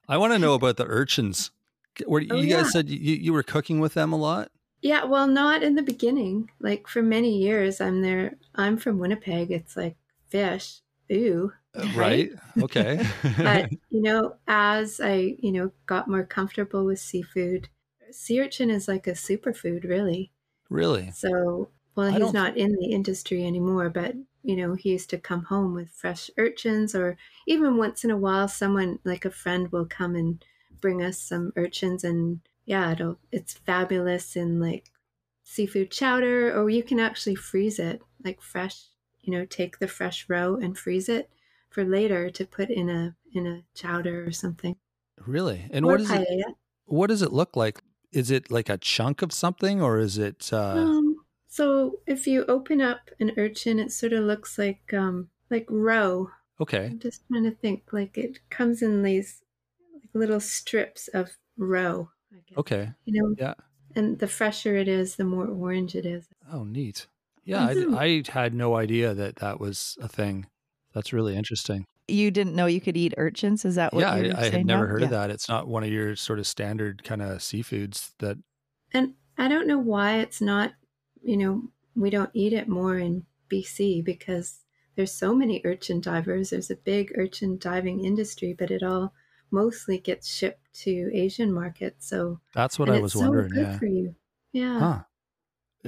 I 0.10 0.18
want 0.18 0.34
to 0.34 0.40
know 0.40 0.56
about 0.56 0.78
the 0.78 0.86
urchins. 0.88 1.52
Were, 2.08 2.22
Oh, 2.30 2.42
you 2.42 2.48
guys 2.48 2.70
yeah. 2.70 2.72
said 2.72 2.90
you, 2.90 2.98
you 3.16 3.34
were 3.34 3.44
cooking 3.44 3.80
with 3.80 3.94
them 3.94 4.14
a 4.14 4.18
lot? 4.18 4.52
Yeah, 4.82 5.04
well, 5.06 5.28
not 5.28 5.64
in 5.64 5.76
the 5.76 5.82
beginning. 5.84 6.52
Like 6.60 6.88
for 6.88 7.02
many 7.02 7.38
years, 7.38 7.82
I'm 7.82 8.02
there. 8.02 8.38
I'm 8.56 8.78
from 8.78 9.00
Winnipeg. 9.00 9.52
It's 9.52 9.76
like 9.76 9.98
fish, 10.30 10.82
ooh. 11.12 11.52
Uh, 11.74 11.88
Right. 11.90 12.32
Okay. 12.62 13.00
But 13.42 13.70
you 13.90 14.02
know, 14.02 14.38
as 14.48 15.00
I 15.00 15.38
you 15.40 15.52
know 15.52 15.72
got 15.86 16.08
more 16.10 16.26
comfortable 16.26 16.86
with 16.86 17.00
seafood, 17.00 17.70
sea 18.12 18.42
urchin 18.42 18.70
is 18.70 18.88
like 18.88 19.08
a 19.08 19.12
superfood, 19.12 19.84
really. 19.86 20.34
really? 20.70 21.14
So, 21.14 21.72
well, 21.96 22.12
he's 22.12 22.34
not 22.34 22.58
in 22.58 22.74
the 22.74 22.92
industry 22.92 23.46
anymore, 23.46 23.90
but 23.90 24.16
you 24.44 24.56
know, 24.56 24.76
he 24.76 24.92
used 24.92 25.10
to 25.12 25.20
come 25.20 25.46
home 25.46 25.74
with 25.74 25.90
fresh 25.92 26.30
urchins, 26.38 26.96
or 26.96 27.18
even 27.48 27.78
once 27.78 28.04
in 28.04 28.12
a 28.12 28.18
while, 28.18 28.48
someone 28.48 29.00
like 29.06 29.26
a 29.26 29.32
friend 29.32 29.72
will 29.72 29.86
come 29.88 30.16
and 30.16 30.44
bring 30.82 31.02
us 31.04 31.20
some 31.20 31.54
urchins, 31.56 32.04
and 32.04 32.42
yeah, 32.66 32.92
it'll 32.92 33.20
it's 33.32 33.54
fabulous 33.54 34.36
in 34.36 34.60
like 34.60 34.92
seafood 35.44 35.92
chowder, 35.92 36.54
or 36.58 36.70
you 36.70 36.84
can 36.84 37.00
actually 37.00 37.36
freeze 37.36 37.80
it 37.80 38.02
like 38.24 38.42
fresh. 38.42 38.88
You 39.22 39.34
know, 39.34 39.46
take 39.46 39.80
the 39.80 39.88
fresh 39.88 40.30
roe 40.30 40.56
and 40.56 40.78
freeze 40.78 41.10
it 41.10 41.32
for 41.70 41.84
later 41.84 42.30
to 42.30 42.46
put 42.46 42.70
in 42.70 42.90
a 42.90 43.16
in 43.34 43.48
a 43.48 43.64
chowder 43.74 44.26
or 44.26 44.32
something. 44.32 44.78
Really? 45.26 45.68
And 45.72 45.86
or 45.86 45.90
what 45.90 46.02
is 46.02 46.12
it? 46.12 46.28
What 46.86 47.08
does 47.08 47.22
it 47.22 47.32
look 47.34 47.56
like? 47.56 47.82
Is 48.12 48.32
it 48.32 48.52
like 48.52 48.70
a 48.70 48.78
chunk 48.78 49.22
of 49.22 49.34
something, 49.34 49.82
or 49.82 50.00
is 50.00 50.18
it? 50.18 50.52
Uh, 50.54 50.88
Um, 50.88 51.26
so 51.48 52.02
if 52.06 52.28
you 52.28 52.46
open 52.46 52.82
up 52.82 53.10
an 53.20 53.32
urchin, 53.38 53.80
it 53.80 53.92
sort 53.92 54.14
of 54.14 54.24
looks 54.24 54.58
like 54.58 54.94
um 54.94 55.30
like 55.50 55.66
roe. 55.70 56.32
okay. 56.60 56.92
I'm 56.92 57.00
just 57.00 57.28
trying 57.28 57.46
to 57.46 57.52
think. 57.52 57.94
Like 57.94 58.18
it 58.18 58.50
comes 58.52 58.82
in 58.84 59.04
these 59.04 59.45
little 60.16 60.40
strips 60.40 61.08
of 61.10 61.30
roe. 61.58 62.10
Okay. 62.58 62.92
You 63.06 63.22
know. 63.22 63.36
Yeah. 63.38 63.54
And 63.96 64.20
the 64.20 64.28
fresher 64.28 64.76
it 64.76 64.88
is, 64.88 65.16
the 65.16 65.24
more 65.24 65.48
orange 65.48 65.96
it 65.96 66.06
is. 66.06 66.28
Oh, 66.52 66.64
neat. 66.64 67.08
Yeah, 67.46 67.70
Mhm. 67.74 67.96
I, 67.96 68.24
I 68.28 68.42
had 68.42 68.54
no 68.54 68.76
idea 68.76 69.14
that 69.14 69.36
that 69.38 69.60
was 69.60 69.98
a 70.02 70.08
thing. 70.08 70.48
That's 70.94 71.14
really 71.14 71.36
interesting. 71.36 71.86
you 72.08 72.30
didn't 72.32 72.56
know 72.56 72.66
you 72.68 72.82
could 72.82 72.96
eat 72.98 73.14
urchins? 73.18 73.66
Is 73.66 73.76
that 73.76 73.92
what 73.94 74.02
yeah, 74.02 74.16
you 74.16 74.24
were 74.30 74.36
I, 74.36 74.40
I 74.40 74.44
had 74.44 74.52
saying, 74.54 74.66
never 74.68 74.84
Rob? 74.84 74.90
heard 74.92 75.02
Yeah. 75.02 75.06
of 75.08 75.12
that. 75.12 75.30
It's 75.32 75.50
not 75.50 75.68
one 75.68 75.84
of 75.84 75.90
your 75.90 76.16
sort 76.16 76.38
of 76.40 76.46
standard 76.48 77.04
kind 77.04 77.22
of 77.22 77.40
seafoods 77.40 78.12
that. 78.20 78.38
And 78.94 79.14
I 79.38 79.48
don't 79.48 79.68
know 79.68 79.80
why 79.80 80.18
it's 80.20 80.40
not. 80.42 80.74
You 81.24 81.38
know, 81.38 81.64
we 81.96 82.10
don't 82.12 82.30
eat 82.34 82.54
it 82.54 82.68
more 82.68 82.98
in 83.00 83.26
BC 83.52 84.04
because 84.04 84.60
there's 84.96 85.12
so 85.12 85.34
many 85.36 85.62
urchin 85.66 86.00
divers. 86.02 86.50
There's 86.52 86.70
a 86.70 86.76
big 86.76 87.12
urchin 87.18 87.58
diving 87.58 88.04
industry, 88.06 88.54
but 88.58 88.70
it 88.72 88.84
all 88.84 89.14
mostly 89.52 89.98
gets 90.00 90.28
shipped 90.34 90.74
to 90.84 91.10
Asian 91.14 91.52
markets. 91.54 92.08
So 92.08 92.40
That's 92.54 92.78
what 92.80 92.90
I 92.90 93.00
was 93.00 93.14
so 93.14 93.20
wondering. 93.22 93.50
good 93.50 93.68
yeah. 93.68 93.78
for 93.78 93.86
you. 93.86 94.16
Yeah. 94.52 94.80
Huh. 94.80 95.00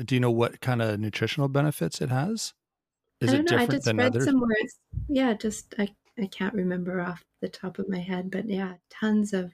Do 0.04 0.16
you 0.16 0.22
know 0.22 0.32
what 0.32 0.62
kind 0.62 0.82
of 0.82 1.00
nutritional 1.00 1.48
benefits 1.50 2.02
it 2.02 2.10
has? 2.10 2.54
Is 3.20 3.34
I 3.34 3.34
it 3.34 3.36
don't 3.38 3.52
know. 3.52 3.58
I 3.58 3.60
different 3.62 3.72
just 3.72 3.86
than 3.86 3.98
read 3.98 4.16
other? 4.16 4.22
somewhere. 4.26 4.56
Yeah, 5.08 5.34
just 5.34 5.74
I 5.80 5.90
I 6.20 6.28
can't 6.28 6.54
remember 6.54 7.02
off 7.02 7.24
the 7.42 7.50
top 7.50 7.80
of 7.80 7.90
my 7.90 8.00
head, 8.00 8.30
but 8.32 8.48
yeah, 8.48 8.76
tons 8.90 9.34
of 9.34 9.54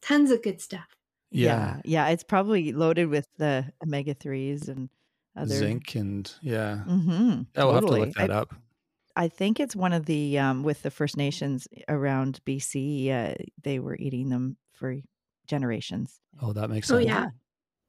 tons 0.00 0.30
of 0.30 0.42
good 0.42 0.60
stuff. 0.60 0.86
Yeah. 1.30 1.80
yeah, 1.84 2.08
It's 2.08 2.22
probably 2.22 2.72
loaded 2.72 3.08
with 3.08 3.26
the 3.38 3.72
omega 3.82 4.14
threes 4.14 4.68
and 4.68 4.88
other 5.36 5.54
Zinc 5.56 5.96
and 5.96 6.32
yeah. 6.42 6.82
Mm-hmm, 6.86 7.42
Yeah, 7.56 7.64
we'll 7.64 7.74
have 7.74 7.86
to 7.86 7.90
look 7.90 8.12
that 8.14 8.30
I, 8.30 8.34
up. 8.34 8.54
I 9.16 9.28
think 9.28 9.60
it's 9.60 9.76
one 9.76 9.92
of 9.92 10.06
the 10.06 10.38
um, 10.38 10.62
with 10.62 10.82
the 10.82 10.90
First 10.90 11.16
Nations 11.16 11.68
around 11.88 12.40
BC. 12.44 13.10
Uh, 13.10 13.34
they 13.62 13.78
were 13.78 13.96
eating 13.96 14.28
them 14.28 14.56
for 14.72 14.96
generations. 15.46 16.20
Oh, 16.40 16.52
that 16.52 16.70
makes 16.70 16.88
sense. 16.88 16.96
Oh 16.96 17.00
yeah, 17.00 17.26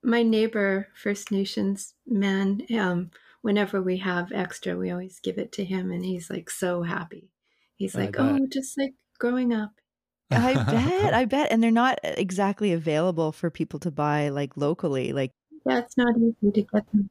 my 0.04 0.24
neighbor 0.24 0.88
First 0.94 1.32
Nations 1.32 1.94
man. 2.06 2.62
Um, 2.78 3.12
whenever 3.42 3.82
we 3.82 3.98
have 3.98 4.32
extra, 4.32 4.78
we 4.78 4.92
always 4.92 5.20
give 5.20 5.38
it 5.38 5.52
to 5.54 5.66
him, 5.66 5.92
and 5.92 6.06
he's 6.06 6.30
like 6.30 6.50
so 6.50 6.84
happy. 6.84 7.32
He's 7.76 7.96
I 7.96 8.02
like, 8.02 8.14
bet. 8.14 8.22
oh, 8.22 8.48
just 8.52 8.78
like 8.78 8.94
growing 9.20 9.54
up. 9.54 9.72
I 10.32 10.54
bet, 10.54 11.14
I 11.14 11.26
bet, 11.26 11.52
and 11.52 11.62
they're 11.62 11.72
not 11.72 12.00
exactly 12.04 12.72
available 12.74 13.32
for 13.32 13.50
people 13.50 13.80
to 13.80 13.92
buy 13.92 14.30
like 14.30 14.58
locally. 14.58 15.14
Like 15.14 15.32
Yeah, 15.66 15.80
it's 15.80 15.98
not 15.98 16.16
easy 16.18 16.52
to 16.52 16.62
get 16.62 16.92
them. 16.92 17.10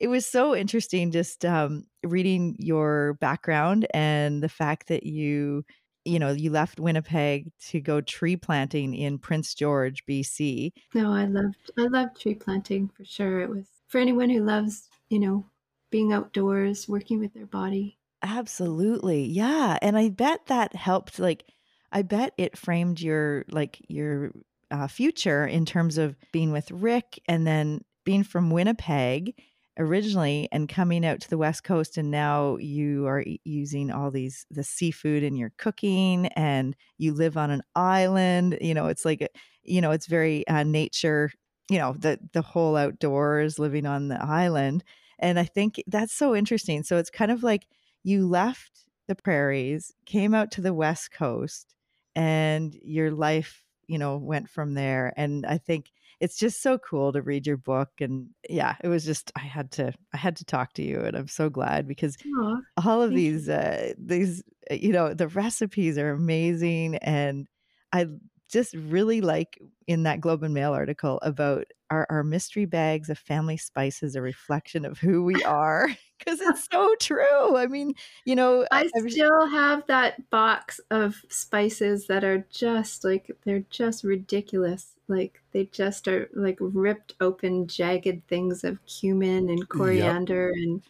It 0.00 0.08
was 0.08 0.26
so 0.26 0.54
interesting 0.54 1.10
just 1.10 1.44
um, 1.44 1.84
reading 2.04 2.56
your 2.58 3.14
background 3.14 3.86
and 3.92 4.42
the 4.42 4.48
fact 4.48 4.88
that 4.88 5.04
you 5.04 5.64
you 6.04 6.18
know 6.18 6.30
you 6.30 6.50
left 6.50 6.80
winnipeg 6.80 7.50
to 7.60 7.80
go 7.80 8.00
tree 8.00 8.36
planting 8.36 8.94
in 8.94 9.18
prince 9.18 9.54
george 9.54 10.04
bc 10.06 10.72
No, 10.92 11.12
I 11.14 11.24
loved 11.24 11.70
I 11.78 11.86
loved 11.86 12.20
tree 12.20 12.34
planting 12.34 12.88
for 12.90 13.02
sure. 13.02 13.40
It 13.40 13.48
was 13.48 13.80
for 13.86 13.96
anyone 13.96 14.28
who 14.28 14.42
loves 14.44 14.90
you 15.08 15.18
know 15.18 15.48
being 15.88 16.12
outdoors, 16.12 16.86
working 16.86 17.18
with 17.20 17.32
their 17.32 17.46
body. 17.46 17.98
absolutely 18.22 19.24
yeah 19.24 19.78
and 19.80 19.96
i 19.96 20.08
bet 20.08 20.44
that 20.46 20.74
helped 20.74 21.18
like 21.20 21.44
i 21.92 22.02
bet 22.02 22.34
it 22.36 22.58
framed 22.58 23.00
your 23.00 23.44
like 23.50 23.80
your 23.88 24.32
uh, 24.72 24.88
future 24.88 25.46
in 25.46 25.64
terms 25.64 25.96
of 25.98 26.16
being 26.32 26.50
with 26.50 26.70
rick 26.72 27.20
and 27.28 27.46
then 27.46 27.80
being 28.04 28.24
from 28.24 28.50
winnipeg 28.50 29.40
originally 29.78 30.48
and 30.50 30.68
coming 30.68 31.06
out 31.06 31.20
to 31.20 31.30
the 31.30 31.38
west 31.38 31.62
coast 31.64 31.96
and 31.96 32.10
now 32.10 32.56
you 32.56 33.06
are 33.06 33.24
using 33.44 33.90
all 33.90 34.10
these 34.10 34.44
the 34.50 34.64
seafood 34.64 35.22
in 35.22 35.36
your 35.36 35.52
cooking 35.56 36.26
and 36.28 36.74
you 36.98 37.12
live 37.14 37.36
on 37.36 37.50
an 37.50 37.62
island 37.76 38.58
you 38.60 38.74
know 38.74 38.86
it's 38.88 39.04
like 39.04 39.28
you 39.62 39.80
know 39.80 39.90
it's 39.92 40.06
very 40.06 40.46
uh, 40.48 40.64
nature 40.64 41.30
you 41.70 41.78
know 41.78 41.92
the 41.98 42.18
the 42.32 42.42
whole 42.42 42.76
outdoors 42.76 43.58
living 43.58 43.86
on 43.86 44.08
the 44.08 44.20
island 44.22 44.82
and 45.18 45.38
i 45.38 45.44
think 45.44 45.82
that's 45.86 46.12
so 46.14 46.34
interesting. 46.34 46.82
So 46.82 46.96
it's 46.96 47.10
kind 47.10 47.30
of 47.30 47.42
like 47.42 47.66
you 48.04 48.26
left 48.26 48.84
the 49.06 49.14
prairies 49.14 49.92
came 50.06 50.34
out 50.34 50.50
to 50.52 50.60
the 50.60 50.74
west 50.74 51.12
coast 51.12 51.74
and 52.14 52.74
your 52.82 53.10
life 53.10 53.64
you 53.86 53.98
know 53.98 54.16
went 54.16 54.48
from 54.50 54.74
there 54.74 55.12
and 55.16 55.46
i 55.46 55.56
think 55.58 55.90
it's 56.20 56.36
just 56.36 56.62
so 56.62 56.78
cool 56.78 57.12
to 57.12 57.22
read 57.22 57.46
your 57.46 57.56
book 57.56 57.90
and 58.00 58.28
yeah 58.48 58.76
it 58.82 58.88
was 58.88 59.04
just 59.04 59.32
i 59.36 59.40
had 59.40 59.70
to 59.70 59.92
i 60.14 60.16
had 60.16 60.36
to 60.36 60.44
talk 60.44 60.72
to 60.72 60.82
you 60.82 61.00
and 61.00 61.16
i'm 61.16 61.28
so 61.28 61.48
glad 61.48 61.86
because 61.86 62.16
Aw, 62.40 62.56
all 62.84 63.02
of 63.02 63.12
you. 63.12 63.16
these 63.18 63.48
uh 63.48 63.92
these 63.98 64.42
uh, 64.70 64.74
you 64.74 64.92
know 64.92 65.14
the 65.14 65.28
recipes 65.28 65.98
are 65.98 66.10
amazing 66.10 66.96
and 66.96 67.48
i 67.92 68.06
just 68.50 68.74
really 68.74 69.20
like 69.20 69.58
in 69.86 70.04
that 70.04 70.22
Globe 70.22 70.42
and 70.42 70.54
Mail 70.54 70.72
article 70.72 71.18
about 71.22 71.66
our, 71.90 72.06
our 72.08 72.24
mystery 72.24 72.64
bags 72.64 73.10
of 73.10 73.18
family 73.18 73.56
spices 73.56 74.16
a 74.16 74.22
reflection 74.22 74.84
of 74.84 74.98
who 74.98 75.22
we 75.22 75.34
are 75.44 75.88
because 76.18 76.40
it's 76.40 76.66
so 76.70 76.94
true 77.00 77.56
i 77.56 77.66
mean 77.66 77.92
you 78.24 78.34
know 78.34 78.66
i 78.70 78.86
still 79.08 79.46
have 79.48 79.86
that 79.86 80.28
box 80.30 80.80
of 80.90 81.16
spices 81.28 82.06
that 82.08 82.24
are 82.24 82.44
just 82.50 83.04
like 83.04 83.30
they're 83.44 83.64
just 83.70 84.02
ridiculous 84.02 84.97
like 85.08 85.40
they 85.52 85.64
just 85.66 86.06
are 86.08 86.28
like 86.34 86.58
ripped 86.60 87.14
open 87.20 87.66
jagged 87.66 88.26
things 88.28 88.64
of 88.64 88.84
cumin 88.86 89.48
and 89.48 89.68
coriander 89.68 90.52
yep. 90.54 90.64
and 90.64 90.82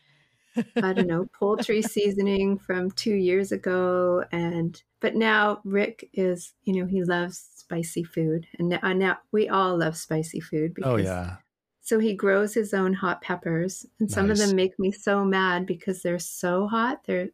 I 0.83 0.93
don't 0.93 1.07
know, 1.07 1.29
poultry 1.39 1.83
seasoning 1.83 2.59
from 2.59 2.91
two 2.93 3.15
years 3.15 3.53
ago. 3.53 4.25
And, 4.33 4.81
but 5.01 5.15
now 5.15 5.61
Rick 5.65 6.09
is, 6.13 6.55
you 6.65 6.75
know, 6.75 6.87
he 6.87 7.05
loves 7.05 7.39
spicy 7.55 8.05
food. 8.05 8.47
And 8.59 8.69
now, 8.69 8.93
now 8.93 9.19
we 9.33 9.49
all 9.49 9.79
love 9.79 9.97
spicy 9.97 10.41
food. 10.41 10.73
Oh, 10.73 10.75
because, 10.75 10.93
oh, 10.93 10.97
yeah. 10.97 11.37
So 11.81 11.99
he 11.99 12.15
grows 12.15 12.53
his 12.55 12.75
own 12.75 12.93
hot 12.93 13.23
peppers. 13.23 13.87
And 14.01 14.11
some 14.11 14.31
of 14.31 14.39
them 14.39 14.55
make 14.55 14.79
me 14.79 14.91
so 14.91 15.25
mad 15.25 15.67
because 15.67 16.03
they're 16.03 16.19
so 16.19 16.67
hot. 16.67 17.01
They're, 17.07 17.29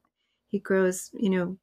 he 0.48 0.60
grows, 0.60 1.10
you 1.12 1.30
know, 1.30 1.56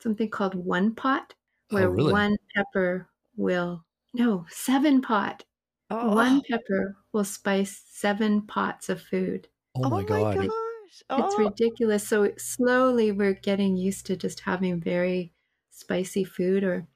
something 0.00 0.30
called 0.30 0.54
one 0.54 0.94
pot, 0.94 1.34
where 1.70 1.88
oh, 1.88 1.90
really? 1.90 2.12
one 2.12 2.36
pepper 2.54 3.08
will, 3.36 3.84
no, 4.16 4.46
seven 4.48 5.02
pot. 5.02 5.44
Oh. 5.90 6.14
One 6.14 6.38
oh. 6.38 6.42
pepper 6.48 6.96
will 7.12 7.24
spice 7.24 7.82
seven 7.88 8.42
pots 8.42 8.88
of 8.88 9.00
food. 9.00 9.48
Oh 9.76 9.90
my, 9.90 10.00
oh 10.00 10.04
God. 10.04 10.36
My 10.36 10.46
God. 10.46 10.50
Oh. 11.10 11.26
It's 11.26 11.38
ridiculous. 11.38 12.06
So 12.06 12.32
slowly 12.38 13.12
we're 13.12 13.34
getting 13.34 13.76
used 13.76 14.06
to 14.06 14.16
just 14.16 14.40
having 14.40 14.80
very 14.80 15.32
spicy 15.70 16.24
food 16.24 16.64
or 16.64 16.86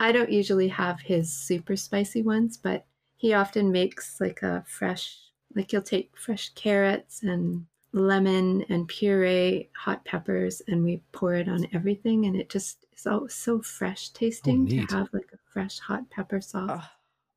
I 0.00 0.10
don't 0.10 0.32
usually 0.32 0.68
have 0.68 1.00
his 1.00 1.32
super 1.32 1.76
spicy 1.76 2.22
ones, 2.22 2.56
but 2.56 2.86
he 3.16 3.34
often 3.34 3.70
makes 3.70 4.20
like 4.20 4.42
a 4.42 4.64
fresh 4.66 5.18
like 5.54 5.70
he'll 5.70 5.82
take 5.82 6.16
fresh 6.16 6.48
carrots 6.54 7.22
and 7.22 7.66
lemon 7.92 8.64
and 8.70 8.88
puree 8.88 9.68
hot 9.76 10.02
peppers 10.06 10.62
and 10.66 10.82
we 10.82 11.02
pour 11.12 11.34
it 11.34 11.48
on 11.48 11.66
everything 11.74 12.24
and 12.24 12.34
it 12.34 12.48
just 12.48 12.86
is 12.96 13.06
all 13.06 13.28
so 13.28 13.60
fresh 13.60 14.08
tasting 14.08 14.66
oh, 14.66 14.86
to 14.86 14.96
have 14.96 15.08
like 15.12 15.28
a 15.34 15.41
fresh 15.52 15.78
hot 15.78 16.10
pepper 16.10 16.40
sauce. 16.40 16.70
Oh. 16.72 16.88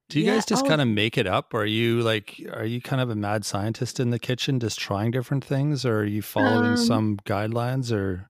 Do 0.08 0.20
you 0.20 0.26
yeah, 0.28 0.36
guys 0.36 0.46
just 0.46 0.68
kind 0.68 0.82
of 0.82 0.88
make 0.88 1.18
it 1.18 1.26
up? 1.26 1.54
Or 1.54 1.62
are 1.62 1.66
you 1.66 2.02
like, 2.02 2.40
are 2.54 2.66
you 2.66 2.80
kind 2.80 3.02
of 3.02 3.10
a 3.10 3.16
mad 3.16 3.44
scientist 3.44 4.00
in 4.00 4.12
the 4.12 4.20
kitchen, 4.20 4.60
just 4.60 4.80
trying 4.80 5.10
different 5.10 5.44
things, 5.44 5.84
or 5.84 6.02
are 6.02 6.06
you 6.06 6.22
following 6.22 6.72
um, 6.72 6.78
some 6.78 7.18
guidelines? 7.26 7.92
Or 7.92 8.30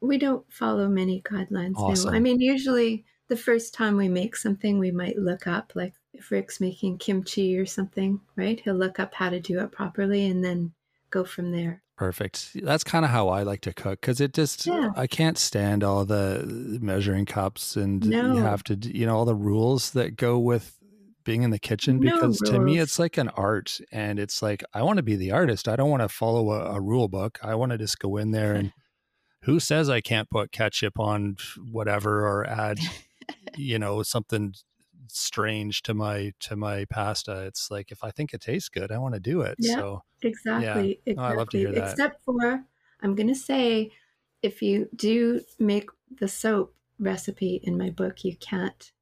we 0.00 0.18
don't 0.18 0.44
follow 0.52 0.88
many 0.88 1.22
guidelines. 1.22 1.74
Awesome. 1.76 2.10
No, 2.10 2.16
I 2.16 2.20
mean, 2.20 2.40
usually 2.40 3.04
the 3.28 3.36
first 3.36 3.72
time 3.72 3.96
we 3.96 4.08
make 4.08 4.34
something, 4.34 4.80
we 4.80 4.90
might 4.90 5.16
look 5.16 5.46
up, 5.46 5.72
like 5.76 5.94
if 6.12 6.32
Rick's 6.32 6.60
making 6.60 6.98
kimchi 6.98 7.56
or 7.56 7.66
something, 7.66 8.20
right? 8.34 8.58
He'll 8.58 8.74
look 8.74 8.98
up 8.98 9.14
how 9.14 9.30
to 9.30 9.38
do 9.38 9.60
it 9.60 9.70
properly, 9.70 10.26
and 10.26 10.44
then 10.44 10.72
go 11.10 11.24
from 11.24 11.52
there. 11.52 11.82
Perfect. 11.96 12.50
That's 12.54 12.84
kind 12.84 13.04
of 13.04 13.10
how 13.10 13.28
I 13.28 13.42
like 13.42 13.60
to 13.62 13.72
cook 13.72 14.00
because 14.00 14.20
it 14.20 14.32
just, 14.32 14.66
yeah. 14.66 14.90
I 14.96 15.06
can't 15.06 15.38
stand 15.38 15.84
all 15.84 16.04
the 16.04 16.78
measuring 16.80 17.26
cups 17.26 17.76
and 17.76 18.04
no. 18.08 18.34
you 18.34 18.42
have 18.42 18.64
to, 18.64 18.74
you 18.74 19.06
know, 19.06 19.16
all 19.16 19.24
the 19.24 19.34
rules 19.34 19.90
that 19.92 20.16
go 20.16 20.38
with 20.38 20.78
being 21.24 21.42
in 21.42 21.50
the 21.50 21.58
kitchen 21.58 21.98
because 21.98 22.40
no 22.42 22.52
to 22.52 22.58
me 22.60 22.78
it's 22.78 22.98
like 22.98 23.16
an 23.16 23.28
art 23.30 23.80
and 23.90 24.18
it's 24.18 24.42
like 24.42 24.64
I 24.74 24.82
want 24.82 24.96
to 24.98 25.02
be 25.02 25.16
the 25.16 25.32
artist. 25.32 25.68
I 25.68 25.76
don't 25.76 25.90
want 25.90 26.02
to 26.02 26.08
follow 26.08 26.50
a, 26.50 26.76
a 26.76 26.80
rule 26.80 27.08
book. 27.08 27.38
I 27.42 27.54
want 27.54 27.72
to 27.72 27.78
just 27.78 27.98
go 27.98 28.16
in 28.16 28.32
there 28.32 28.54
and 28.54 28.72
who 29.42 29.60
says 29.60 29.88
I 29.88 30.00
can't 30.00 30.30
put 30.30 30.52
ketchup 30.52 30.98
on 30.98 31.36
whatever 31.70 32.26
or 32.26 32.46
add 32.46 32.78
you 33.56 33.78
know 33.78 34.02
something 34.02 34.54
strange 35.12 35.82
to 35.82 35.94
my 35.94 36.32
to 36.40 36.56
my 36.56 36.84
pasta. 36.86 37.44
It's 37.46 37.70
like 37.70 37.92
if 37.92 38.02
I 38.04 38.10
think 38.10 38.34
it 38.34 38.40
tastes 38.40 38.68
good, 38.68 38.90
I 38.90 38.98
want 38.98 39.14
to 39.14 39.20
do 39.20 39.42
it. 39.42 39.56
Yeah, 39.58 39.76
so 39.76 40.02
exactly. 40.22 41.00
Yeah. 41.06 41.12
exactly. 41.12 41.14
Oh, 41.16 41.22
I 41.22 41.32
love 41.34 41.48
to 41.50 41.58
hear 41.58 41.72
that. 41.72 41.92
Except 41.92 42.24
for 42.24 42.64
I'm 43.00 43.14
gonna 43.14 43.34
say 43.34 43.92
if 44.42 44.62
you 44.62 44.88
do 44.96 45.40
make 45.58 45.88
the 46.18 46.28
soap 46.28 46.74
recipe 46.98 47.60
in 47.64 47.78
my 47.78 47.90
book, 47.90 48.24
you 48.24 48.36
can't 48.36 48.92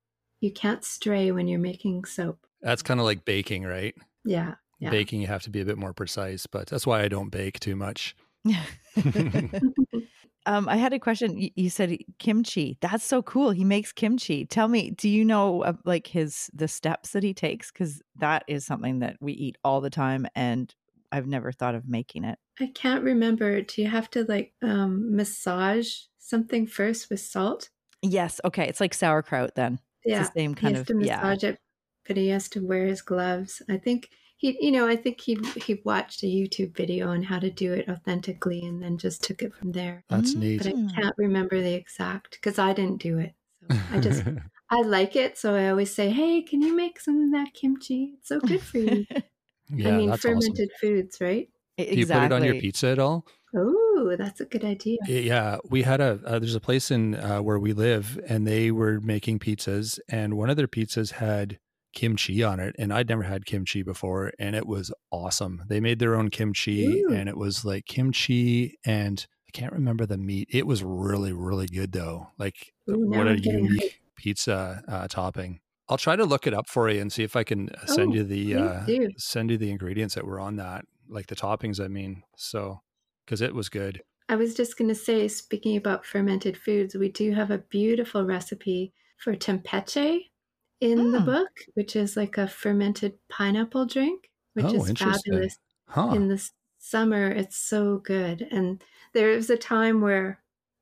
you 0.40 0.53
can't 0.53 0.85
stray 0.85 1.33
when 1.33 1.49
you're 1.49 1.61
making 1.61 2.05
soap. 2.05 2.46
That's 2.62 2.83
kind 2.83 3.01
of 3.01 3.07
like 3.07 3.25
baking, 3.25 3.64
right? 3.64 3.94
Yeah, 4.25 4.55
yeah. 4.79 4.90
Baking, 4.90 5.20
you 5.20 5.27
have 5.27 5.42
to 5.42 5.51
be 5.51 5.61
a 5.61 5.64
bit 5.64 5.79
more 5.79 5.92
precise, 5.92 6.46
but 6.46 6.66
that's 6.66 6.87
why 6.87 7.03
I 7.03 7.09
don't 7.09 7.31
bake 7.31 7.61
too 7.61 7.77
much. 7.77 8.16
um, 10.46 10.68
I 10.68 10.76
had 10.76 10.92
a 10.92 10.98
question. 10.98 11.50
You 11.55 11.70
said 11.70 11.96
kimchi. 12.18 12.79
That's 12.81 13.05
so 13.05 13.22
cool. 13.22 13.50
He 13.50 13.64
makes 13.64 13.92
kimchi. 13.92 14.46
Tell 14.46 14.68
me, 14.68 14.90
do 14.90 15.09
you 15.09 15.24
know 15.24 15.62
uh, 15.62 15.74
like 15.85 16.07
his 16.07 16.50
the 16.55 16.68
steps 16.68 17.11
that 17.11 17.22
he 17.22 17.35
takes? 17.35 17.70
Because 17.70 18.03
that 18.16 18.44
is 18.48 18.64
something 18.64 19.00
that 19.00 19.16
we 19.20 19.33
eat 19.33 19.57
all 19.64 19.81
the 19.81 19.90
time, 19.90 20.26
and 20.35 20.74
I've 21.12 21.26
never 21.26 21.53
thought 21.53 21.74
of 21.74 21.88
making 21.88 22.24
it. 22.24 22.38
I 22.59 22.70
can't 22.74 23.05
remember. 23.05 23.61
Do 23.62 23.83
you 23.83 23.88
have 23.88 24.11
to 24.11 24.24
like 24.24 24.55
um, 24.62 25.14
massage 25.14 25.94
something 26.18 26.66
first 26.66 27.11
with 27.11 27.20
salt? 27.20 27.70
Yes. 28.03 28.40
Okay. 28.44 28.66
It's 28.66 28.81
like 28.81 28.94
sauerkraut 28.94 29.55
then 29.57 29.79
yeah, 30.05 30.22
the 30.22 30.31
same 30.33 30.55
kind 30.55 30.70
he 30.70 30.74
has 30.74 30.81
of 30.83 30.87
to 30.88 30.94
massage 30.94 31.42
yeah. 31.42 31.50
it, 31.50 31.59
but 32.07 32.16
he 32.16 32.29
has 32.29 32.48
to 32.50 32.66
wear 32.66 32.87
his 32.87 33.03
gloves. 33.03 33.62
I 33.68 33.76
think 33.76 34.11
he, 34.40 34.57
you 34.59 34.72
know, 34.72 34.88
I 34.88 34.96
think 34.96 35.20
he 35.20 35.38
he 35.57 35.83
watched 35.85 36.22
a 36.22 36.26
YouTube 36.26 36.74
video 36.74 37.09
on 37.11 37.22
how 37.22 37.38
to 37.38 37.50
do 37.50 37.74
it 37.74 37.90
authentically, 37.90 38.62
and 38.64 38.83
then 38.83 38.96
just 38.96 39.22
took 39.22 39.42
it 39.42 39.55
from 39.55 39.72
there. 39.72 40.03
That's 40.09 40.35
neat. 40.35 40.62
But 40.62 40.68
I 40.68 40.72
can't 40.94 41.14
remember 41.18 41.61
the 41.61 41.74
exact 41.74 42.38
because 42.40 42.59
I 42.59 42.72
didn't 42.72 43.03
do 43.03 43.18
it. 43.18 43.35
So 43.70 43.79
I 43.92 44.00
just 44.00 44.24
I 44.70 44.81
like 44.81 45.14
it, 45.14 45.37
so 45.37 45.55
I 45.55 45.68
always 45.68 45.94
say, 45.94 46.09
"Hey, 46.09 46.40
can 46.40 46.62
you 46.62 46.74
make 46.74 46.98
some 46.98 47.20
of 47.20 47.33
that 47.33 47.53
kimchi? 47.53 48.14
It's 48.16 48.29
so 48.29 48.40
good 48.40 48.62
for 48.62 48.79
you." 48.79 49.05
yeah, 49.68 49.88
I 49.88 49.96
mean, 49.98 50.16
fermented 50.16 50.53
awesome. 50.53 50.68
foods, 50.81 51.20
right? 51.20 51.50
Exactly. 51.76 51.94
Do 51.96 52.00
you 52.00 52.07
put 52.07 52.24
it 52.24 52.33
on 52.33 52.44
your 52.44 52.55
pizza 52.55 52.87
at 52.87 52.98
all? 52.98 53.26
Oh, 53.55 54.16
that's 54.16 54.40
a 54.40 54.46
good 54.46 54.64
idea. 54.64 54.96
Yeah, 55.07 55.59
we 55.68 55.83
had 55.83 56.00
a 56.00 56.18
uh, 56.24 56.38
there's 56.38 56.55
a 56.55 56.61
place 56.61 56.90
in 56.90 57.14
uh, 57.14 57.42
where 57.42 57.59
we 57.59 57.74
live, 57.74 58.18
and 58.26 58.46
they 58.46 58.70
were 58.70 59.00
making 59.00 59.40
pizzas, 59.40 59.98
and 60.09 60.38
one 60.38 60.48
of 60.48 60.57
their 60.57 60.66
pizzas 60.66 61.12
had 61.12 61.59
kimchi 61.92 62.42
on 62.42 62.61
it, 62.61 62.74
and 62.79 62.92
I'd 62.92 63.09
never 63.09 63.22
had 63.22 63.46
kimchi 63.46 63.83
before, 63.83 64.33
and 64.38 64.55
it 64.55 64.66
was 64.66 64.92
awesome. 65.11 65.64
They 65.68 65.81
made 65.81 65.98
their 65.98 66.14
own 66.14 66.31
kimchi, 66.31 67.03
Ooh. 67.03 67.12
and 67.12 67.29
it 67.29 67.37
was 67.37 67.64
like 67.64 67.87
kimchi, 67.87 68.79
and 68.85 69.26
I 69.48 69.50
can't 69.53 69.72
remember 69.72 70.07
the 70.07 70.18
meat. 70.18 70.48
It 70.50 70.66
was 70.66 70.83
really 70.83 71.33
really 71.33 71.66
good 71.66 71.92
though. 71.92 72.29
Like 72.38 72.72
Ooh, 72.88 73.11
what 73.11 73.26
a 73.26 73.38
unique 73.38 74.00
pizza 74.16 74.83
uh, 74.87 75.09
topping. 75.09 75.61
I'll 75.88 75.98
try 75.98 76.14
to 76.14 76.24
look 76.24 76.46
it 76.46 76.55
up 76.55 76.68
for 76.68 76.88
you 76.88 77.00
and 77.00 77.12
see 77.12 77.24
if 77.24 77.35
I 77.35 77.42
can 77.42 77.68
uh, 77.70 77.87
send 77.87 78.12
oh, 78.12 78.16
you 78.16 78.24
the 78.24 78.55
uh, 78.55 78.87
send 79.16 79.50
you 79.50 79.59
the 79.59 79.70
ingredients 79.70 80.14
that 80.14 80.24
were 80.24 80.38
on 80.38 80.57
that, 80.57 80.85
like 81.09 81.26
the 81.26 81.37
toppings. 81.37 81.85
I 81.85 81.88
mean, 81.88 82.22
so 82.37 82.81
because 83.24 83.40
it 83.40 83.55
was 83.55 83.68
good. 83.68 84.03
I 84.29 84.37
was 84.37 84.55
just 84.55 84.79
going 84.79 84.88
to 84.88 84.94
say, 84.94 85.26
speaking 85.26 85.76
about 85.76 86.07
fermented 86.07 86.57
foods, 86.57 86.94
we 86.94 87.09
do 87.09 87.33
have 87.33 87.50
a 87.50 87.59
beautiful 87.59 88.24
recipe 88.24 88.92
for 89.18 89.35
tepache 89.35 90.30
in 90.81 90.99
mm. 90.99 91.12
the 91.12 91.21
hmm. 91.21 91.27
book, 91.27 91.51
which 91.75 91.97
is 91.97 92.16
like 92.16 92.38
a 92.38 92.49
fermented 92.49 93.14
pineapple 93.29 93.87
drink, 93.87 94.31
which 94.55 94.66
oh, 94.66 94.75
is 94.75 94.93
fabulous. 94.93 95.59
Huh. 95.87 96.12
In 96.14 96.29
the 96.29 96.51
summer, 96.79 97.31
it's 97.31 97.57
so 97.57 97.99
good. 97.99 98.47
And 98.51 98.83
there 99.12 99.35
was 99.35 99.51
a 99.51 99.57
time 99.57 100.01
where, 100.01 100.40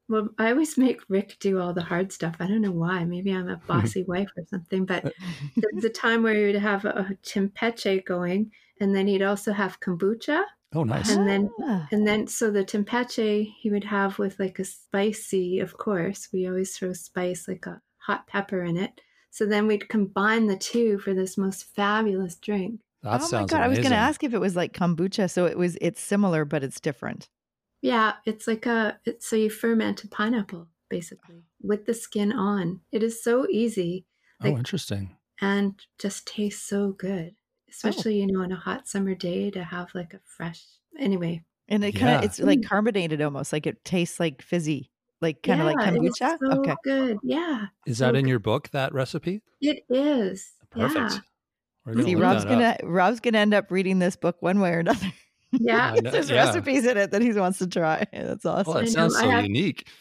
well, 0.08 0.28
I 0.38 0.50
always 0.50 0.78
make 0.78 1.00
Rick 1.08 1.36
do 1.40 1.60
all 1.60 1.72
the 1.72 1.82
hard 1.82 2.12
stuff. 2.12 2.36
I 2.40 2.46
don't 2.46 2.62
know 2.62 2.72
why. 2.72 3.04
Maybe 3.04 3.32
I'm 3.32 3.48
a 3.48 3.56
bossy 3.66 4.04
wife 4.04 4.30
or 4.36 4.44
something. 4.48 4.84
But 4.84 5.04
there 5.56 5.70
was 5.74 5.84
a 5.84 5.90
time 5.90 6.22
where 6.22 6.34
he 6.34 6.46
would 6.46 6.62
have 6.62 6.84
a 6.84 7.16
tepache 7.22 8.02
going, 8.02 8.52
and 8.80 8.94
then 8.94 9.06
he'd 9.06 9.22
also 9.22 9.52
have 9.52 9.80
kombucha 9.80 10.44
Oh, 10.74 10.84
nice. 10.84 11.10
And 11.10 11.26
then, 11.26 11.50
ah. 11.62 11.88
and 11.90 12.06
then, 12.06 12.26
so 12.26 12.50
the 12.50 12.64
tepache 12.64 13.54
he 13.58 13.70
would 13.70 13.84
have 13.84 14.18
with 14.18 14.38
like 14.38 14.58
a 14.58 14.64
spicy, 14.64 15.60
of 15.60 15.78
course, 15.78 16.28
we 16.32 16.46
always 16.46 16.76
throw 16.76 16.92
spice, 16.92 17.48
like 17.48 17.64
a 17.66 17.80
hot 17.96 18.26
pepper 18.26 18.62
in 18.62 18.76
it. 18.76 19.00
So 19.30 19.46
then 19.46 19.66
we'd 19.66 19.88
combine 19.88 20.46
the 20.46 20.56
two 20.56 20.98
for 20.98 21.14
this 21.14 21.38
most 21.38 21.64
fabulous 21.74 22.36
drink. 22.36 22.80
That 23.02 23.20
oh 23.20 23.26
sounds 23.26 23.32
my 23.32 23.38
god! 23.38 23.42
Amazing. 23.42 23.62
I 23.62 23.68
was 23.68 23.78
going 23.78 23.90
to 23.90 23.96
ask 23.96 24.24
if 24.24 24.34
it 24.34 24.40
was 24.40 24.56
like 24.56 24.72
kombucha, 24.72 25.30
so 25.30 25.46
it 25.46 25.56
was. 25.56 25.76
It's 25.80 26.00
similar, 26.00 26.44
but 26.44 26.64
it's 26.64 26.80
different. 26.80 27.28
Yeah, 27.80 28.14
it's 28.24 28.46
like 28.46 28.66
a. 28.66 28.98
It's, 29.04 29.28
so 29.28 29.36
you 29.36 29.50
ferment 29.50 30.02
a 30.04 30.08
pineapple 30.08 30.68
basically 30.88 31.44
with 31.62 31.86
the 31.86 31.94
skin 31.94 32.32
on. 32.32 32.80
It 32.90 33.02
is 33.02 33.22
so 33.22 33.46
easy. 33.48 34.06
Oh, 34.40 34.46
like, 34.46 34.54
oh, 34.54 34.58
interesting. 34.58 35.16
And 35.40 35.80
just 35.98 36.26
tastes 36.26 36.68
so 36.68 36.90
good. 36.90 37.36
Oh. 37.68 37.70
especially 37.70 38.14
oh. 38.14 38.20
you 38.20 38.26
know 38.26 38.42
on 38.42 38.52
a 38.52 38.56
hot 38.56 38.88
summer 38.88 39.14
day 39.14 39.50
to 39.50 39.62
have 39.62 39.94
like 39.94 40.14
a 40.14 40.20
fresh 40.24 40.62
anyway 40.98 41.42
and 41.68 41.84
it 41.84 41.92
kind 41.92 42.16
of 42.16 42.24
it's 42.24 42.38
like 42.38 42.60
mm. 42.60 42.66
carbonated 42.66 43.20
almost 43.20 43.52
like 43.52 43.66
it 43.66 43.84
tastes 43.84 44.18
like 44.18 44.42
fizzy 44.42 44.90
like 45.20 45.42
kind 45.42 45.60
of 45.60 45.66
yeah, 45.66 45.72
like 45.72 45.94
kombucha 45.94 46.38
so 46.38 46.60
okay 46.60 46.74
good 46.84 47.18
yeah 47.22 47.66
is 47.86 47.98
so 47.98 48.06
that 48.06 48.14
in 48.14 48.24
good. 48.24 48.30
your 48.30 48.38
book 48.38 48.68
that 48.70 48.92
recipe 48.94 49.42
it 49.60 49.84
is 49.90 50.52
perfect 50.70 51.14
yeah. 51.14 51.18
Gonna 51.94 52.04
See, 52.04 52.14
Rob's 52.16 52.44
gonna 52.44 52.64
up. 52.64 52.80
Rob's 52.84 53.20
gonna 53.20 53.38
end 53.38 53.54
up 53.54 53.70
reading 53.70 53.98
this 53.98 54.16
book 54.16 54.36
one 54.40 54.60
way 54.60 54.72
or 54.72 54.80
another. 54.80 55.12
Yeah, 55.52 55.94
there's 56.02 56.28
yeah. 56.30 56.44
recipes 56.44 56.84
in 56.84 56.96
it 56.96 57.10
that 57.12 57.22
he 57.22 57.32
wants 57.32 57.58
to 57.58 57.66
try. 57.66 58.04
That's 58.12 58.44
awesome. 58.44 58.74
Well, 58.74 58.82
it 58.82 58.90
sounds 58.90 59.18
so 59.18 59.28
have, 59.28 59.44
unique. 59.44 59.88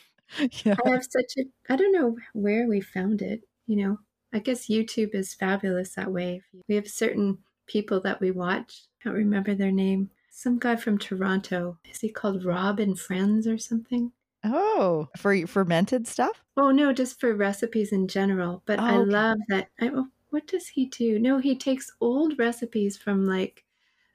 Yeah. 0.66 0.76
I 0.86 0.90
have 0.90 1.06
such 1.10 1.38
a 1.38 1.46
I 1.72 1.78
don't 1.78 1.94
know 1.94 2.18
where 2.34 2.68
we 2.68 2.82
found 2.82 3.22
it. 3.22 3.44
You 3.66 3.78
know, 3.78 4.00
I 4.34 4.40
guess 4.40 4.68
YouTube 4.68 5.16
is 5.16 5.34
fabulous 5.34 5.96
that 5.96 6.12
way. 6.12 6.42
We 6.68 6.76
have 6.76 6.90
certain 6.90 7.38
people 7.66 8.02
that 8.02 8.20
we 8.20 8.32
watch. 8.32 8.84
I 9.00 9.04
can't 9.04 9.16
remember 9.16 9.56
their 9.56 9.72
name. 9.72 10.10
Some 10.30 10.60
guy 10.60 10.76
from 10.76 10.98
Toronto. 10.98 11.78
Is 11.90 12.02
he 12.02 12.10
called 12.10 12.44
Rob 12.44 12.82
and 12.82 13.00
Friends 13.00 13.48
or 13.48 13.58
something? 13.58 14.12
Oh, 14.44 15.10
for 15.16 15.46
fermented 15.46 16.08
stuff? 16.08 16.44
Oh 16.58 16.72
no, 16.72 16.92
just 16.92 17.20
for 17.22 17.34
recipes 17.34 17.94
in 17.94 18.08
general. 18.10 18.62
But 18.66 18.80
Oh, 18.80 18.84
I 18.86 18.98
okay. 19.02 19.08
love 19.08 19.38
that. 19.48 19.70
I, 19.80 19.90
oh, 19.90 20.10
what 20.30 20.46
does 20.48 20.68
he 20.68 20.86
do? 20.86 21.20
No, 21.20 21.38
he 21.38 21.56
takes 21.56 21.96
old 22.02 22.38
recipes 22.38 22.98
from 22.98 23.26
like 23.26 23.64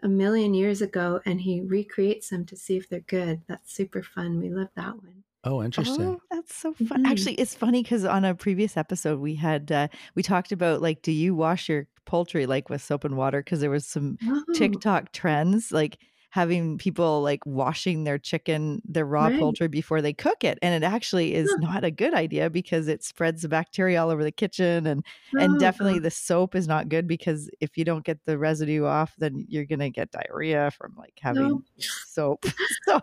a 0.02 0.08
million 0.08 0.52
years 0.54 0.82
ago 0.82 1.20
and 1.24 1.40
he 1.40 1.60
recreates 1.62 2.28
them 2.30 2.44
to 2.46 2.56
see 2.56 2.76
if 2.76 2.88
they're 2.88 3.00
good. 3.00 3.42
That's 3.46 3.72
super 3.72 4.02
fun. 4.02 4.38
We 4.40 4.50
love 4.50 4.68
that 4.74 4.96
one. 5.02 5.24
Oh, 5.44 5.62
interesting. 5.62 6.14
Oh, 6.14 6.20
that's 6.30 6.54
so 6.54 6.72
fun. 6.72 6.98
Mhm. 7.00 7.02
Actually, 7.04 7.34
it's 7.36 7.54
funny 7.54 7.82
because 7.82 8.04
on 8.04 8.24
a 8.24 8.34
previous 8.34 8.76
episode 8.76 9.18
we 9.20 9.34
had 9.34 9.72
uh, 9.72 9.88
we 10.14 10.22
talked 10.22 10.52
about 10.52 10.82
like, 10.82 11.02
do 11.02 11.10
you 11.12 11.34
wash 11.34 11.68
your 11.68 11.88
poultry 12.04 12.46
like 12.46 12.68
with 12.68 12.82
soap 12.82 13.04
and 13.04 13.16
water? 13.16 13.40
Because 13.42 13.60
there 13.60 13.70
was 13.70 13.86
some 13.86 14.18
Oh, 14.22 14.44
TikTok 14.52 15.12
trends 15.12 15.72
like 15.72 15.98
having 16.32 16.78
people 16.78 17.20
like 17.22 17.44
washing 17.46 18.04
their 18.04 18.18
chicken, 18.18 18.80
their 18.86 19.04
raw 19.06 19.28
Right. 19.28 19.30
poultry 19.30 19.68
before 19.68 20.00
they 20.02 20.14
cook 20.14 20.42
it, 20.44 20.58
and 20.62 20.74
it 20.82 20.86
actually 20.86 21.34
is 21.34 21.56
not 21.58 21.84
a 21.84 21.90
good 21.90 22.14
idea 22.14 22.48
because 22.50 22.88
it 22.88 23.04
spreads 23.04 23.42
the 23.42 23.48
bacteria 23.50 24.02
all 24.02 24.10
over 24.10 24.24
the 24.24 24.32
kitchen, 24.32 24.86
and 24.86 25.04
and 25.38 25.58
oh, 25.58 25.58
definitely 25.58 25.98
the 25.98 26.10
soap 26.10 26.54
is 26.54 26.66
not 26.66 26.88
good 26.88 27.06
because 27.06 27.50
if 27.60 27.76
you 27.76 27.84
don't 27.84 28.04
get 28.06 28.24
the 28.24 28.38
residue 28.38 28.84
off, 28.86 29.14
then 29.18 29.44
you're 29.48 29.66
gonna 29.66 29.90
get 29.90 30.10
diarrhea 30.10 30.70
from 30.72 30.94
like 30.96 31.14
having 31.20 31.50
No. 31.50 31.62
soap. 32.04 32.46
so 32.88 33.00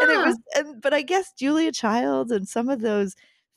and 0.00 0.10
it 0.10 0.20
was 0.22 0.38
and 0.56 0.80
but 0.82 0.92
I 0.94 1.02
guess 1.02 1.32
Julia 1.38 1.72
Child 1.72 2.32
and 2.32 2.48
some 2.48 2.68
of 2.68 2.80
those 2.80 3.14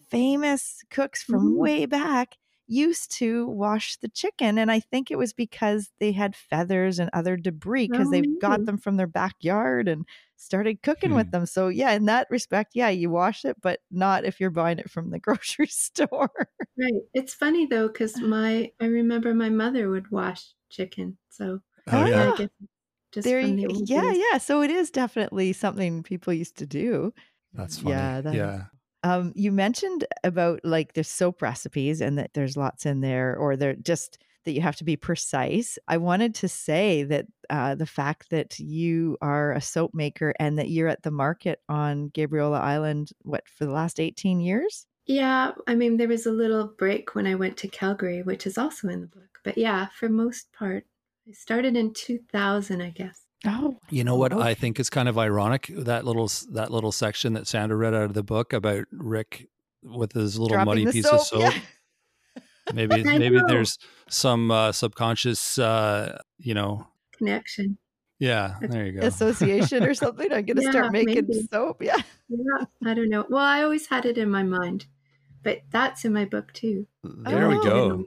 famous 0.09 0.81
cooks 0.91 1.23
from 1.23 1.55
Mhm. 1.55 1.57
way 1.57 1.85
back 1.85 2.35
used 2.67 3.11
to 3.17 3.47
wash 3.47 3.97
the 3.97 4.09
chicken 4.09 4.57
and 4.57 4.71
I 4.71 4.79
think 4.79 5.09
it 5.11 5.17
was 5.17 5.33
because 5.33 5.91
they 5.99 6.11
had 6.11 6.35
feathers 6.35 6.99
and 6.99 7.09
other 7.13 7.37
debris 7.37 7.85
because 7.85 8.09
Oh, 8.09 8.11
they 8.11 8.23
got 8.39 8.65
them 8.65 8.77
from 8.77 8.97
their 8.97 9.07
backyard 9.07 9.87
and 9.87 10.05
started 10.35 10.83
cooking 10.83 11.13
with 11.13 11.29
Hmm. 11.29 11.31
them. 11.31 11.45
So 11.45 11.67
yeah, 11.69 11.91
in 11.93 12.05
that 12.05 12.27
respect, 12.29 12.71
yeah, 12.75 12.89
you 12.89 13.09
wash 13.09 13.45
it, 13.45 13.57
but 13.61 13.79
not 13.91 14.25
if 14.25 14.39
you're 14.39 14.49
buying 14.51 14.79
it 14.79 14.89
from 14.91 15.09
the 15.11 15.19
grocery 15.21 15.67
store. 15.67 16.29
Right. 16.77 17.01
It's 17.13 17.33
funny 17.33 17.65
though, 17.65 17.87
because 17.87 18.21
my 18.21 18.71
I 18.79 18.85
remember 18.85 19.33
my 19.33 19.49
mother 19.49 19.89
would 19.89 20.11
wash 20.11 20.53
chicken. 20.69 21.17
So 21.29 21.61
Oh, 21.87 22.03
yeah. 22.05 22.23
I 22.23 22.31
guess 22.31 22.49
just 23.11 23.25
there 23.25 23.39
from 23.39 23.55
the 23.57 23.67
Yeah, 23.85 24.01
days. 24.01 24.19
yeah. 24.31 24.37
So 24.37 24.61
it 24.61 24.71
is 24.71 24.91
definitely 24.91 25.53
something 25.53 26.03
people 26.03 26.33
used 26.33 26.57
to 26.57 26.65
do. 26.67 27.13
That's 27.53 27.77
funny. 27.77 28.11
Yeah, 28.11 28.21
that- 28.21 28.35
yeah. 28.35 28.65
Um, 29.03 29.31
you 29.35 29.51
mentioned 29.51 30.05
about 30.23 30.61
like 30.63 30.93
the 30.93 31.03
soap 31.03 31.41
recipes 31.41 32.01
and 32.01 32.17
that 32.17 32.33
there's 32.33 32.57
lots 32.57 32.85
in 32.85 33.01
there, 33.01 33.35
or 33.35 33.55
they're 33.55 33.75
just 33.75 34.17
that 34.47 34.53
you 34.53 34.61
have 34.61 34.77
to 34.77 34.85
be 34.85 34.95
precise. 34.95 35.77
I 35.89 35.97
wanted 35.97 36.33
to 36.35 36.47
say 36.47 37.03
that 37.03 37.25
uh, 37.49 37.75
the 37.75 37.85
fact 37.85 38.29
that 38.29 38.57
you 38.57 39.17
are 39.21 39.51
a 39.51 39.61
soap 39.61 39.93
maker 39.93 40.33
and 40.39 40.57
that 40.57 40.69
you're 40.69 40.87
at 40.87 41.03
the 41.03 41.11
market 41.11 41.59
on 41.67 42.11
Gabriola 42.11 42.61
Island, 42.61 43.09
what, 43.23 43.47
for 43.49 43.65
the 43.65 43.71
last 43.71 43.99
18 43.99 44.39
years? 44.39 44.85
Yeah, 45.05 45.51
I 45.67 45.75
mean 45.75 45.97
there 45.97 46.07
was 46.07 46.25
a 46.25 46.31
little 46.31 46.67
break 46.67 47.13
when 47.13 47.27
I 47.27 47.35
went 47.35 47.57
to 47.57 47.67
Calgary, 47.67 48.23
which 48.23 48.47
is 48.47 48.57
also 48.57 48.87
in 48.87 49.01
the 49.01 49.07
book. 49.07 49.39
But 49.43 49.57
yeah, 49.57 49.87
for 49.87 50.09
most 50.09 50.51
part, 50.53 50.85
I 51.27 51.33
started 51.33 51.75
in 51.75 51.93
2000, 51.93 52.81
I 52.81 52.89
guess. 52.89 53.26
Oh, 53.45 53.77
You 53.89 54.03
know 54.03 54.15
what 54.15 54.33
I 54.33 54.53
think 54.55 54.79
is 54.79 54.89
kind 54.89 55.07
of 55.07 55.17
ironic 55.17 55.67
that 55.75 56.05
little 56.05 56.29
that 56.51 56.71
little 56.71 56.91
section 56.91 57.33
that 57.33 57.47
Sandra 57.47 57.77
read 57.77 57.93
out 57.93 58.03
of 58.03 58.13
the 58.13 58.23
book 58.23 58.51
about 58.51 58.85
Rick 58.91 59.47
with 59.83 60.13
his 60.13 60.39
little 60.39 60.55
dropping 60.55 60.65
muddy 60.85 60.91
piece 60.91 61.05
soap. 61.05 61.13
of 61.21 61.25
soap. 61.27 61.41
Yeah. 61.53 61.59
Maybe 62.73 63.03
maybe 63.03 63.37
know. 63.37 63.45
there's 63.47 63.77
some 64.09 64.49
uh, 64.51 64.71
subconscious, 64.71 65.57
uh, 65.59 66.17
you 66.39 66.53
know. 66.53 66.87
Connection. 67.17 67.77
Yeah, 68.19 68.55
there 68.61 68.87
you 68.87 68.99
go. 68.99 69.05
Association 69.07 69.83
or 69.83 69.93
something. 69.93 70.33
I'm 70.33 70.43
going 70.43 70.57
to 70.57 70.63
Yeah, 70.63 70.71
start 70.71 70.91
making 70.91 71.27
maybe. 71.29 71.47
soap. 71.53 71.83
Yeah. 71.83 71.97
Yeah, 72.29 72.65
I 72.85 72.95
don't 72.95 73.09
know. 73.09 73.25
Well, 73.29 73.43
I 73.43 73.61
always 73.61 73.85
had 73.87 74.05
it 74.07 74.17
in 74.17 74.31
my 74.31 74.41
mind, 74.41 74.87
but 75.43 75.61
that's 75.69 76.03
in 76.03 76.13
my 76.13 76.25
book 76.25 76.51
too. 76.53 76.87
there 77.03 77.47
we 77.47 77.57
Oh. 77.57 77.63
go. 77.63 78.05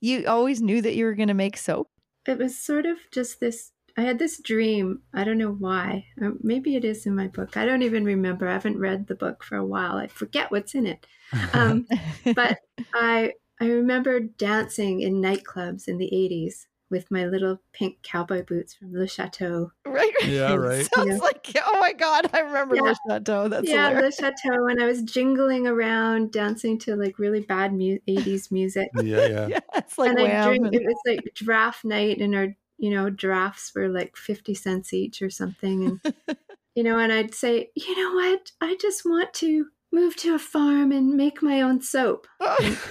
You 0.00 0.26
always 0.26 0.60
knew 0.60 0.82
that 0.82 0.96
you 0.96 1.04
were 1.04 1.14
going 1.14 1.28
to 1.28 1.34
make 1.34 1.56
soap. 1.56 1.88
It 2.26 2.38
was 2.38 2.58
sort 2.58 2.86
of 2.86 2.98
just 3.12 3.38
this. 3.40 3.70
I 3.96 4.02
had 4.02 4.18
this 4.18 4.40
dream. 4.40 5.02
I 5.12 5.22
don't 5.24 5.38
know 5.38 5.52
why. 5.52 6.06
Maybe 6.42 6.74
it 6.76 6.84
is 6.84 7.06
in 7.06 7.14
my 7.14 7.28
book. 7.28 7.56
I 7.56 7.64
don't 7.64 7.82
even 7.82 8.04
remember. 8.04 8.48
I 8.48 8.52
haven't 8.54 8.78
read 8.78 9.06
the 9.06 9.14
book 9.14 9.44
for 9.44 9.56
a 9.56 9.64
while. 9.64 9.96
I 9.96 10.08
forget 10.08 10.50
what's 10.50 10.74
in 10.74 10.86
it. 10.86 11.06
Um, 11.52 11.86
but 12.34 12.58
I 12.92 13.32
I 13.60 13.66
remember 13.66 14.18
dancing 14.20 15.00
in 15.00 15.22
nightclubs 15.22 15.86
in 15.86 15.98
the 15.98 16.10
80s 16.12 16.66
with 16.90 17.08
my 17.10 17.24
little 17.24 17.60
pink 17.72 17.96
cowboy 18.02 18.44
boots 18.44 18.74
from 18.74 18.92
Le 18.92 19.06
Chateau. 19.06 19.70
right. 19.86 20.12
Yeah, 20.26 20.54
right. 20.56 20.84
Sounds 20.94 21.08
Yeah. 21.10 21.16
like, 21.18 21.52
oh 21.64 21.78
my 21.80 21.92
God, 21.92 22.28
I 22.34 22.40
remember 22.40 22.74
Yeah. 22.76 22.82
Le 22.82 22.94
Chateau. 23.08 23.48
That's 23.48 23.68
yeah, 23.68 23.88
hilarious. 23.90 24.20
Le 24.20 24.26
Chateau. 24.32 24.66
And 24.66 24.82
I 24.82 24.86
was 24.86 25.02
jingling 25.02 25.66
around 25.68 26.32
dancing 26.32 26.78
to 26.80 26.94
like 26.96 27.18
really 27.20 27.40
bad 27.40 27.72
mu- 27.72 27.98
80s 28.08 28.50
music. 28.50 28.88
yeah, 29.02 29.26
yeah. 29.26 29.46
Yeah, 29.54 29.60
it's 29.76 29.96
like 29.98 30.10
and 30.10 30.18
I 30.18 30.22
Wham! 30.24 30.48
drink, 30.48 30.66
and- 30.66 30.74
it 30.74 30.82
was 30.84 30.96
like 31.06 31.20
draft 31.34 31.84
night 31.84 32.18
and 32.20 32.34
our, 32.34 32.48
you 32.84 32.90
know, 32.90 33.10
drafts 33.10 33.74
were 33.74 33.88
like 33.88 34.16
50 34.16 34.54
cents 34.54 34.92
each 34.92 35.22
or 35.22 35.30
something. 35.30 35.84
And, 35.84 36.00
you 36.74 36.82
know, 36.82 36.98
and 36.98 37.12
I'd 37.12 37.34
say, 37.34 37.72
you 37.76 37.96
know 37.96 38.14
what? 38.14 38.52
I 38.60 38.76
just 38.80 39.04
want 39.04 39.34
to 39.34 39.70
move 39.92 40.16
to 40.16 40.34
a 40.34 40.38
farm 40.40 40.92
and 40.92 41.16
make 41.16 41.42
my 41.42 41.62
own 41.62 41.80
soap. 41.82 42.26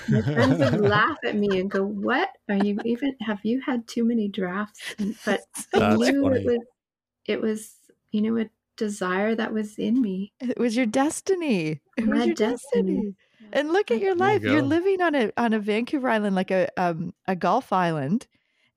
My 0.07 0.21
friends 0.33 0.59
would 0.61 0.77
laugh 0.79 1.17
at 1.25 1.35
me 1.37 1.59
and 1.59 1.69
go, 1.71 1.83
"What 1.85 2.29
are 2.49 2.57
you 2.57 2.81
even? 2.85 3.15
Have 3.21 3.41
you 3.43 3.61
had 3.61 3.87
too 3.87 4.05
many 4.05 4.27
drafts?" 4.29 4.93
And, 4.99 5.17
but 5.25 5.47
I 5.73 5.81
knew 5.81 6.21
funny. 6.21 6.39
it 6.45 6.45
was, 6.45 6.65
it 7.25 7.41
was, 7.41 7.77
you 8.11 8.21
know, 8.21 8.37
a 8.41 8.49
desire 8.77 9.35
that 9.35 9.53
was 9.53 9.79
in 9.79 10.01
me. 10.01 10.33
It 10.39 10.59
was 10.59 10.75
your 10.75 10.85
destiny. 10.85 11.81
It 11.97 12.07
was 12.07 12.23
My 12.23 12.25
your 12.25 12.35
destiny. 12.35 13.05
destiny. 13.05 13.15
And 13.51 13.71
look 13.71 13.91
at 13.91 13.99
your 13.99 14.15
There 14.17 14.29
you 14.29 14.39
life. 14.39 14.45
You're 14.45 14.61
living 14.61 15.01
on 15.01 15.15
a 15.15 15.31
on 15.37 15.53
a 15.53 15.59
Vancouver 15.59 16.09
island, 16.09 16.35
like 16.35 16.51
a 16.51 16.69
um 16.81 17.13
a 17.27 17.35
Gulf 17.35 17.71
island, 17.71 18.27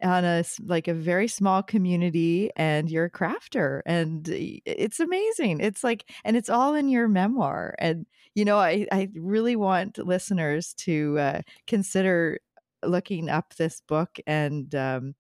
on 0.03 0.25
a 0.25 0.45
like 0.65 0.89
a 0.89 0.95
very 0.95 1.29
small 1.29 1.63
community, 1.63 2.51
and 2.57 2.91
you're 2.91 3.07
a 3.07 3.11
crafter, 3.11 3.81
and 3.87 4.29
it's 4.29 5.01
amazing. 5.01 5.61
It's 5.61 5.83
like, 5.85 6.05
and 6.25 6.37
it's 6.37 6.51
all 6.51 6.75
in 6.75 6.89
your 6.89 7.09
memoir. 7.09 7.75
And 7.79 8.07
you 8.35 8.45
know, 8.45 8.59
I 8.59 8.87
I 8.93 9.09
really 9.15 9.57
want 9.57 9.99
listeners 9.99 10.75
to 10.79 11.19
uh, 11.19 11.41
consider 11.67 12.39
looking 12.85 13.29
up 13.29 13.55
this 13.57 13.81
book 13.89 14.19
and 14.27 14.75
um, 14.75 15.15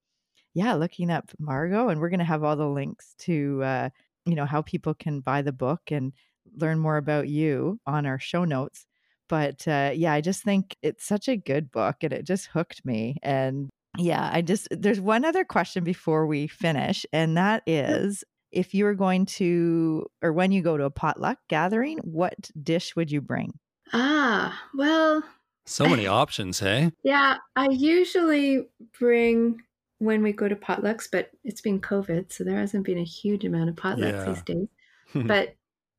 yeah, 0.54 0.74
looking 0.74 1.10
up 1.10 1.30
Margot, 1.38 1.88
and 1.90 2.00
we're 2.00 2.10
going 2.10 2.20
to 2.20 2.24
have 2.24 2.44
all 2.44 2.56
the 2.56 2.66
links 2.68 3.14
to 3.20 3.62
uh, 3.64 3.90
you 4.26 4.34
know 4.34 4.46
how 4.46 4.62
people 4.62 4.94
can 4.94 5.20
buy 5.20 5.42
the 5.42 5.52
book 5.52 5.82
and 5.90 6.12
learn 6.56 6.78
more 6.78 6.96
about 6.96 7.28
you 7.28 7.80
on 7.86 8.06
our 8.06 8.18
show 8.18 8.44
notes. 8.44 8.86
But 9.28 9.66
uh, 9.68 9.92
yeah, 9.94 10.12
I 10.12 10.20
just 10.20 10.44
think 10.44 10.76
it's 10.82 11.04
such 11.06 11.28
a 11.28 11.36
good 11.36 11.70
book, 11.72 11.96
and 12.02 12.12
it 12.12 12.24
just 12.26 12.46
hooked 12.48 12.84
me. 12.84 13.16
And 13.22 13.70
yeah, 13.98 14.30
I 14.32 14.42
just 14.42 14.68
there's 14.70 15.00
one 15.00 15.24
other 15.24 15.44
question 15.44 15.84
before 15.84 16.26
we 16.26 16.46
finish, 16.46 17.04
and 17.12 17.36
that 17.36 17.62
is. 17.66 18.24
If 18.52 18.72
you 18.72 18.84
were 18.84 18.94
going 18.94 19.26
to, 19.26 20.06
or 20.22 20.32
when 20.32 20.50
you 20.50 20.62
go 20.62 20.78
to 20.78 20.84
a 20.84 20.90
potluck 20.90 21.36
gathering, 21.48 21.98
what 21.98 22.48
dish 22.62 22.96
would 22.96 23.10
you 23.10 23.20
bring? 23.20 23.58
Ah, 23.92 24.58
well, 24.72 25.22
So 25.66 25.86
many 25.86 26.06
options, 26.22 26.60
hey? 26.60 26.92
yeah. 27.02 27.36
I 27.56 27.68
usually 27.70 28.66
bring 28.98 29.60
when 29.98 30.22
we 30.22 30.32
go 30.32 30.48
to 30.48 30.56
potlucks, 30.56 31.06
but 31.10 31.30
it's 31.44 31.60
been 31.60 31.80
COVID, 31.80 32.32
so 32.32 32.44
there 32.44 32.56
hasn't 32.56 32.86
been 32.86 32.98
a 32.98 33.04
huge 33.04 33.44
amount 33.44 33.68
of 33.68 33.74
potlucks 33.74 34.12
Yeah. 34.12 34.24
these 34.32 34.42
days. 34.42 34.68
but 35.26 35.54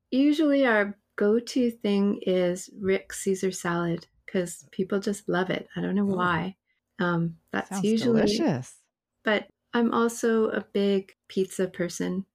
usually 0.09 0.65
our 0.65 0.97
go-to 1.15 1.69
thing 1.69 2.19
is 2.23 2.69
Rick 2.79 3.13
Caesar 3.13 3.51
salad 3.51 4.07
because 4.25 4.65
people 4.71 4.99
just 4.99 5.27
love 5.29 5.49
it. 5.51 5.67
I 5.75 5.81
don't 5.81 5.95
know 5.95 6.09
Oh. 6.09 6.15
why. 6.15 6.55
Um, 6.99 7.39
that's 7.51 7.71
Sounds 7.71 7.93
usually 7.93 8.49
delicious. 8.53 8.81
but 9.23 9.49
I'm 9.73 9.93
also 9.93 10.49
a 10.49 10.61
big 10.73 11.13
pizza 11.29 11.67
person. 11.69 12.25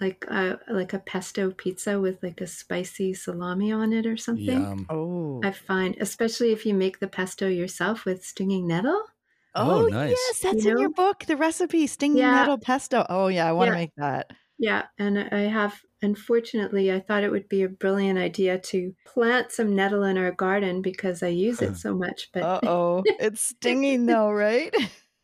Like 0.00 0.24
a 0.28 0.60
like 0.70 0.92
a 0.94 1.00
pesto 1.00 1.52
pizza 1.52 2.00
with 2.00 2.22
like 2.22 2.40
a 2.42 2.46
spicy 2.48 3.14
salami 3.14 3.72
on 3.72 3.92
it 3.94 4.06
or 4.06 4.16
something. 4.16 4.68
Yum. 4.68 4.86
Oh, 4.88 5.44
I 5.44 5.52
find, 5.52 5.96
especially 6.00 6.52
if 6.52 6.66
you 6.66 6.74
make 6.74 7.00
the 7.00 7.08
pesto 7.08 7.48
yourself 7.48 8.04
with 8.06 8.24
stinging 8.24 8.66
nettle. 8.68 9.04
Oh, 9.54 9.82
Oh, 9.82 9.88
nice. 9.88 10.30
yes, 10.30 10.40
that's 10.40 10.64
You 10.64 10.66
in 10.66 10.78
your 10.78 10.90
book. 10.90 11.24
The 11.24 11.36
recipe, 11.36 11.86
stinging 11.88 12.30
Yeah. 12.30 12.30
nettle 12.30 12.58
pesto. 12.58 13.04
Oh 13.08 13.26
yeah, 13.28 13.46
I 13.48 13.52
want 13.52 13.68
to 13.68 13.72
Yeah. 13.72 13.74
make 13.74 13.92
that. 13.96 14.30
Yeah, 14.58 14.88
and 14.98 15.18
I 15.18 15.40
have. 15.42 15.80
Unfortunately, 16.06 16.92
I 16.92 17.00
thought 17.00 17.24
it 17.24 17.32
would 17.32 17.48
be 17.48 17.62
a 17.64 17.68
brilliant 17.68 18.16
idea 18.18 18.58
to 18.58 18.94
plant 19.04 19.50
some 19.50 19.74
nettle 19.74 20.04
in 20.04 20.16
our 20.16 20.30
garden 20.30 20.80
because 20.82 21.20
I 21.22 21.28
use 21.28 21.60
it 21.62 21.76
so 21.76 21.94
much. 21.94 22.30
But 22.32 22.42
Uh 22.44 22.60
oh, 22.62 23.02
it's 23.04 23.40
stinging 23.54 24.06
though, 24.12 24.30
right? 24.30 24.72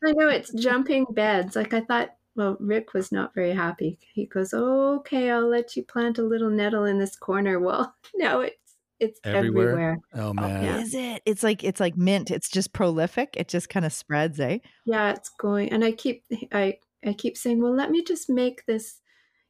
I 0.05 0.11
know 0.11 0.27
it's 0.27 0.51
jumping 0.53 1.05
beds. 1.11 1.55
Like 1.55 1.73
I 1.73 1.81
thought, 1.81 2.15
well, 2.35 2.57
Rick 2.59 2.93
was 2.93 3.11
not 3.11 3.33
very 3.33 3.53
happy. 3.53 3.97
He 4.13 4.25
goes, 4.25 4.53
oh, 4.53 4.95
"Okay, 4.97 5.31
I'll 5.31 5.47
let 5.47 5.75
you 5.77 5.83
plant 5.83 6.17
a 6.17 6.23
little 6.23 6.49
nettle 6.49 6.83
in 6.85 6.97
this 6.99 7.15
corner." 7.15 7.59
Well, 7.67 7.95
now 8.15 8.41
it's 8.41 8.57
It's 8.99 9.19
Everywhere? 9.23 9.69
everywhere. 9.71 9.97
Oh 10.15 10.33
man. 10.33 10.63
yeah. 10.63 10.77
Is 10.81 10.93
it? 10.95 11.21
It's 11.25 11.43
like 11.43 11.63
it's 11.63 11.79
like 11.79 11.95
mint. 11.97 12.29
It's 12.31 12.49
just 12.49 12.73
prolific. 12.73 13.35
It 13.37 13.47
just 13.49 13.69
kind 13.69 13.85
of 13.85 13.93
spreads, 13.93 14.39
eh? 14.39 14.59
Yeah, 14.85 15.11
it's 15.11 15.29
going. 15.29 15.71
And 15.73 15.83
I 15.83 15.91
keep 15.93 16.23
I 16.51 16.77
I 17.05 17.13
keep 17.13 17.37
saying, 17.37 17.61
well, 17.61 17.75
let 17.75 17.91
me 17.91 18.03
just 18.03 18.29
make 18.29 18.65
this. 18.65 18.99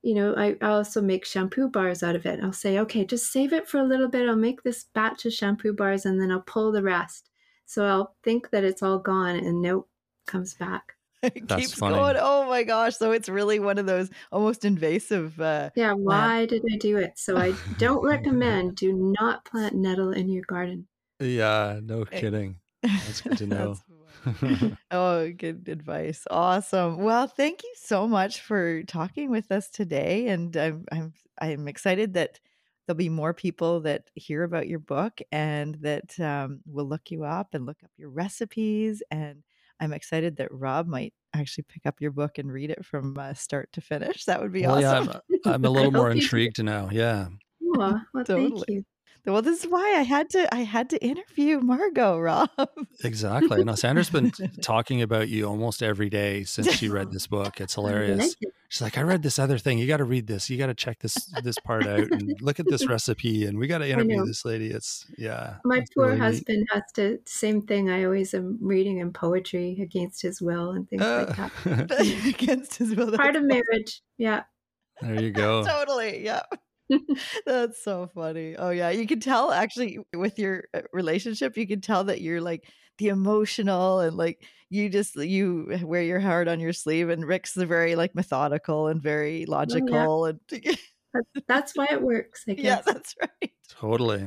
You 0.04 0.16
know, 0.16 0.36
I, 0.36 0.58
I 0.62 0.68
also 0.72 1.02
make 1.02 1.26
shampoo 1.26 1.70
bars 1.70 2.04
out 2.04 2.16
of 2.16 2.26
it. 2.26 2.42
I'll 2.44 2.54
say, 2.54 2.78
okay, 2.80 3.06
just 3.06 3.32
save 3.32 3.54
it 3.54 3.68
for 3.68 3.80
a 3.80 3.86
little 3.86 4.10
bit. 4.10 4.28
I'll 4.30 4.36
make 4.36 4.64
this 4.64 4.84
batch 4.84 5.26
of 5.26 5.34
shampoo 5.34 5.74
bars 5.74 6.06
and 6.06 6.22
then 6.22 6.32
I'll 6.32 6.42
pull 6.42 6.72
the 6.72 6.84
rest. 6.84 7.30
So 7.66 7.86
I'll 7.86 8.16
think 8.24 8.50
that 8.52 8.64
it's 8.66 8.84
all 8.84 9.00
gone 9.00 9.38
and 9.38 9.62
nope, 9.62 9.90
comes 10.28 10.54
back. 10.56 10.96
It 11.24 11.48
That's 11.48 11.72
keeps 11.72 11.82
funny. 11.82 12.14
going. 12.14 12.18
Oh 12.20 12.48
my 12.50 12.64
gosh! 12.64 12.98
So 12.98 13.12
it's 13.12 13.30
really 13.30 13.60
one 13.60 13.78
of 13.78 13.86
those 13.86 14.10
almost 14.32 14.66
invasive. 14.66 15.40
Uh, 15.40 15.70
Yeah, 15.76 15.94
why 15.94 16.48
did 16.48 16.64
I 16.72 16.78
do 16.78 16.98
it? 16.98 17.20
So 17.20 17.38
I 17.38 17.60
don't 17.78 18.04
recommend 18.04 18.76
do 18.76 18.92
not 18.92 19.46
plant 19.46 19.76
nettle 19.76 20.12
in 20.12 20.30
your 20.30 20.44
garden. 20.46 20.88
Yeah, 21.20 21.80
no 21.82 22.06
Eh. 22.12 22.24
kidding. 22.24 22.62
That's 23.02 23.22
good 23.22 23.38
to 23.38 23.48
know. 23.48 23.82
That's- 24.26 24.72
oh, 24.92 25.32
good 25.32 25.68
advice. 25.70 26.26
Awesome. 26.30 26.98
Well, 26.98 27.28
thank 27.28 27.64
you 27.64 27.74
so 27.78 28.08
much 28.08 28.42
for 28.42 28.84
talking 28.84 29.30
with 29.30 29.52
us 29.52 29.70
today, 29.70 30.28
and 30.28 30.56
I'm 30.56 30.86
I'm 30.92 31.14
I'm 31.42 31.68
excited 31.68 32.14
that 32.14 32.40
there'll 32.88 32.98
be 32.98 33.10
more 33.10 33.34
people 33.34 33.82
that 33.82 34.10
hear 34.14 34.44
about 34.44 34.68
your 34.68 34.80
book 34.80 35.20
and 35.32 35.76
that 35.82 36.20
um, 36.20 36.60
will 36.66 36.86
look 36.86 37.12
you 37.12 37.24
up 37.24 37.54
and 37.54 37.66
look 37.66 37.78
up 37.84 37.92
your 37.98 38.10
recipes. 38.10 39.02
And 39.10 39.44
I'm 39.80 39.94
excited 39.94 40.36
that 40.38 40.52
Rob 40.52 40.88
might 40.88 41.14
actually 41.34 41.66
pick 41.70 41.86
up 41.86 42.02
your 42.02 42.12
book 42.12 42.38
and 42.38 42.52
read 42.52 42.70
it 42.72 42.86
from 42.86 43.18
uh, 43.18 43.34
start 43.34 43.72
to 43.74 43.82
finish. 43.82 44.26
That 44.26 44.42
would 44.42 44.52
be 44.52 44.64
well, 44.68 44.84
awesome. 44.84 45.14
yeah, 45.30 45.38
I'm, 45.46 45.54
I'm 45.54 45.66
a 45.66 45.68
I 45.70 45.72
little 45.72 45.92
more 45.92 46.08
hope 46.08 46.16
you 46.16 46.22
do. 46.22 46.26
intrigued 46.26 46.64
now. 46.64 46.90
Yeah. 46.92 47.28
Oh, 47.64 48.00
well, 48.14 48.26
Totally. 48.26 48.52
thank 48.52 48.70
you. 48.70 48.84
Well, 49.26 49.42
this 49.42 49.64
is 49.64 49.72
why 49.72 49.96
I 49.98 50.02
had 50.02 50.30
to 50.32 50.54
I 50.54 50.64
had 50.64 50.90
to 50.90 51.02
interview 51.04 51.60
Margot, 51.62 52.20
Rob. 52.20 52.50
Exactly. 53.06 53.64
Now, 53.64 53.76
Sandra's 53.76 54.10
been 54.10 54.32
talking 54.62 55.02
about 55.02 55.30
you 55.30 55.46
almost 55.48 55.82
every 55.82 56.10
day 56.10 56.44
since 56.44 56.74
she 56.74 56.90
read 56.90 57.12
this 57.14 57.26
book. 57.28 57.62
It's 57.62 57.76
hilarious. 57.76 58.36
She's 58.68 58.82
like, 58.82 58.98
I 58.98 59.02
read 59.02 59.24
this 59.24 59.40
other 59.40 59.58
thing. 59.58 59.78
You 59.78 59.88
got 59.88 59.98
to 59.98 60.04
read 60.04 60.28
this. 60.28 60.50
You 60.50 60.58
got 60.58 60.66
to 60.68 60.74
check 60.74 61.00
this 61.00 61.16
this 61.42 61.58
part 61.60 61.88
out 61.88 62.12
and 62.12 62.36
look 62.42 62.60
at 62.60 62.66
this 62.68 62.86
recipe. 62.86 63.46
And 63.46 63.58
we 63.60 63.68
got 63.68 63.78
to 63.78 63.90
interview 63.90 64.26
this 64.26 64.44
lady. 64.44 64.68
It's 64.72 65.06
yeah. 65.18 65.56
My 65.64 65.86
poor 65.96 66.08
really 66.08 66.18
neat. 66.18 66.24
husband 66.24 66.68
has 66.74 66.84
to 66.96 67.20
same 67.26 67.62
thing. 67.62 67.90
I 67.90 68.04
always 68.04 68.34
am 68.34 68.58
reading 68.62 68.98
him 68.98 69.14
poetry 69.14 69.78
against 69.82 70.22
his 70.22 70.42
will 70.42 70.72
and 70.72 70.90
things 70.90 71.02
like 71.02 71.40
Uh, 71.40 71.50
that. 71.64 72.26
Against 72.28 72.76
his 72.78 72.94
will. 72.96 73.12
Part 73.16 73.38
of 73.38 73.44
marriage. 73.44 74.02
Yeah. 74.18 74.44
there 75.02 75.22
you 75.22 75.32
go. 75.32 75.64
totally 75.66 76.24
yeah 76.26 76.42
that's 77.46 77.84
so 77.84 78.10
funny 78.14 78.56
oh 78.58 78.70
yeah 78.70 78.90
you 78.90 79.06
can 79.08 79.20
tell 79.20 79.52
actually 79.52 80.00
with 80.14 80.38
your 80.40 80.66
uh, 80.74 80.82
relationship 80.92 81.58
you 81.58 81.68
can 81.68 81.82
tell 81.82 82.04
that 82.06 82.22
you're 82.22 82.42
like 82.42 82.66
the 82.98 83.08
emotional 83.10 84.00
and 84.00 84.16
like 84.18 84.46
you 84.70 84.90
just 84.90 85.16
you 85.16 85.80
wear 85.84 86.02
your 86.04 86.20
heart 86.20 86.48
on 86.48 86.60
your 86.60 86.74
sleeve 86.74 87.10
and 87.10 87.26
rick's 87.26 87.54
the 87.54 87.66
very 87.66 87.96
like 87.96 88.14
methodical 88.16 88.88
and 88.88 89.02
very 89.02 89.46
logical 89.46 90.26
and 90.26 90.40
That's 91.48 91.74
why 91.76 91.88
it 91.92 92.02
works, 92.02 92.44
I 92.48 92.54
yeah 92.54 92.78
guess. 92.78 92.86
that's 92.86 93.16
right 93.22 93.52
Totally. 93.70 94.22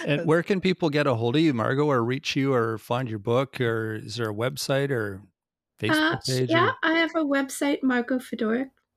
And 0.00 0.10
That's- 0.10 0.26
where 0.26 0.42
can 0.42 0.60
people 0.60 0.90
get 0.90 1.06
a 1.08 1.14
hold 1.14 1.34
of 1.36 1.42
you, 1.42 1.52
Margot, 1.52 1.86
or 1.86 2.02
reach 2.04 2.34
you, 2.36 2.54
or 2.54 2.78
find 2.78 3.08
your 3.10 3.18
book, 3.18 3.60
or 3.60 3.96
is 3.96 4.16
there 4.16 4.30
a 4.30 4.34
website 4.34 4.90
or 4.90 5.22
Facebook 5.80 6.12
Uh, 6.14 6.18
page? 6.26 6.50
yeah, 6.50 6.68
or- 6.68 6.74
I 6.82 6.92
have 7.00 7.10
a 7.16 7.24
website, 7.24 7.82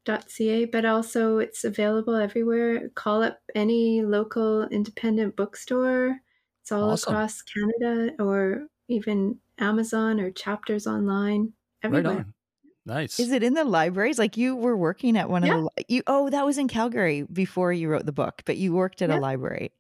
margotfedoruk.ca, 0.05 0.65
but 0.65 0.85
also 0.85 1.37
it's 1.39 1.63
available 1.63 2.15
everywhere. 2.15 2.89
Call 2.89 3.23
up 3.23 3.41
any 3.55 4.03
local 4.03 4.63
independent 4.69 5.35
bookstore. 5.35 6.19
It's 6.61 6.71
all 6.71 6.91
Awesome. 6.91 6.93
across 6.93 7.41
Canada 7.41 8.13
or 8.19 8.67
even 8.87 9.39
Amazon 9.59 10.19
or 10.19 10.31
chapters 10.31 10.87
online. 10.87 11.53
right 11.87 12.05
Everywhere. 12.05 12.05
on. 12.05 12.33
Nice. 12.85 13.19
is 13.19 13.31
it 13.31 13.43
in 13.43 13.53
the 13.55 13.65
libraries 13.65 14.19
like 14.19 14.37
you 14.37 14.55
were 14.55 14.77
working 14.77 15.17
at 15.17 15.29
one 15.29 15.43
Yeah. 15.43 15.51
of 15.51 15.51
the 15.53 15.61
li- 15.61 15.85
you 15.89 16.03
oh 16.07 16.29
that 16.31 16.45
was 16.45 16.57
in 16.57 16.67
calgary 16.67 17.23
before 17.23 17.73
you 17.73 17.89
wrote 17.89 18.05
the 18.05 18.11
book 18.13 18.43
but 18.45 18.57
you 18.57 18.73
worked 18.73 19.01
at 19.01 19.09
a 19.11 19.17
library 19.17 19.71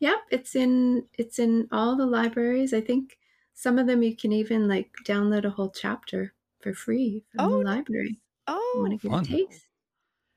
Yep, 0.00 0.18
it's 0.30 0.54
in 0.56 1.08
it's 1.14 1.38
in 1.38 1.68
all 1.72 1.96
the 1.96 2.06
libraries. 2.06 2.72
I 2.74 2.80
think 2.80 3.18
some 3.54 3.78
of 3.78 3.86
them 3.86 4.02
you 4.02 4.14
can 4.16 4.32
even 4.32 4.68
like 4.68 4.94
download 5.04 5.44
a 5.44 5.50
whole 5.50 5.70
chapter 5.70 6.34
for 6.60 6.74
free 6.74 7.24
from 7.30 7.46
Oh, 7.46 7.48
the 7.48 7.58
nice. 7.64 7.76
library. 7.76 8.20
Oh 8.48 8.88
Want 8.88 9.00
to 9.00 9.08
get 9.08 9.10
fun. 9.10 9.24
a 9.24 9.26
taste? 9.26 9.68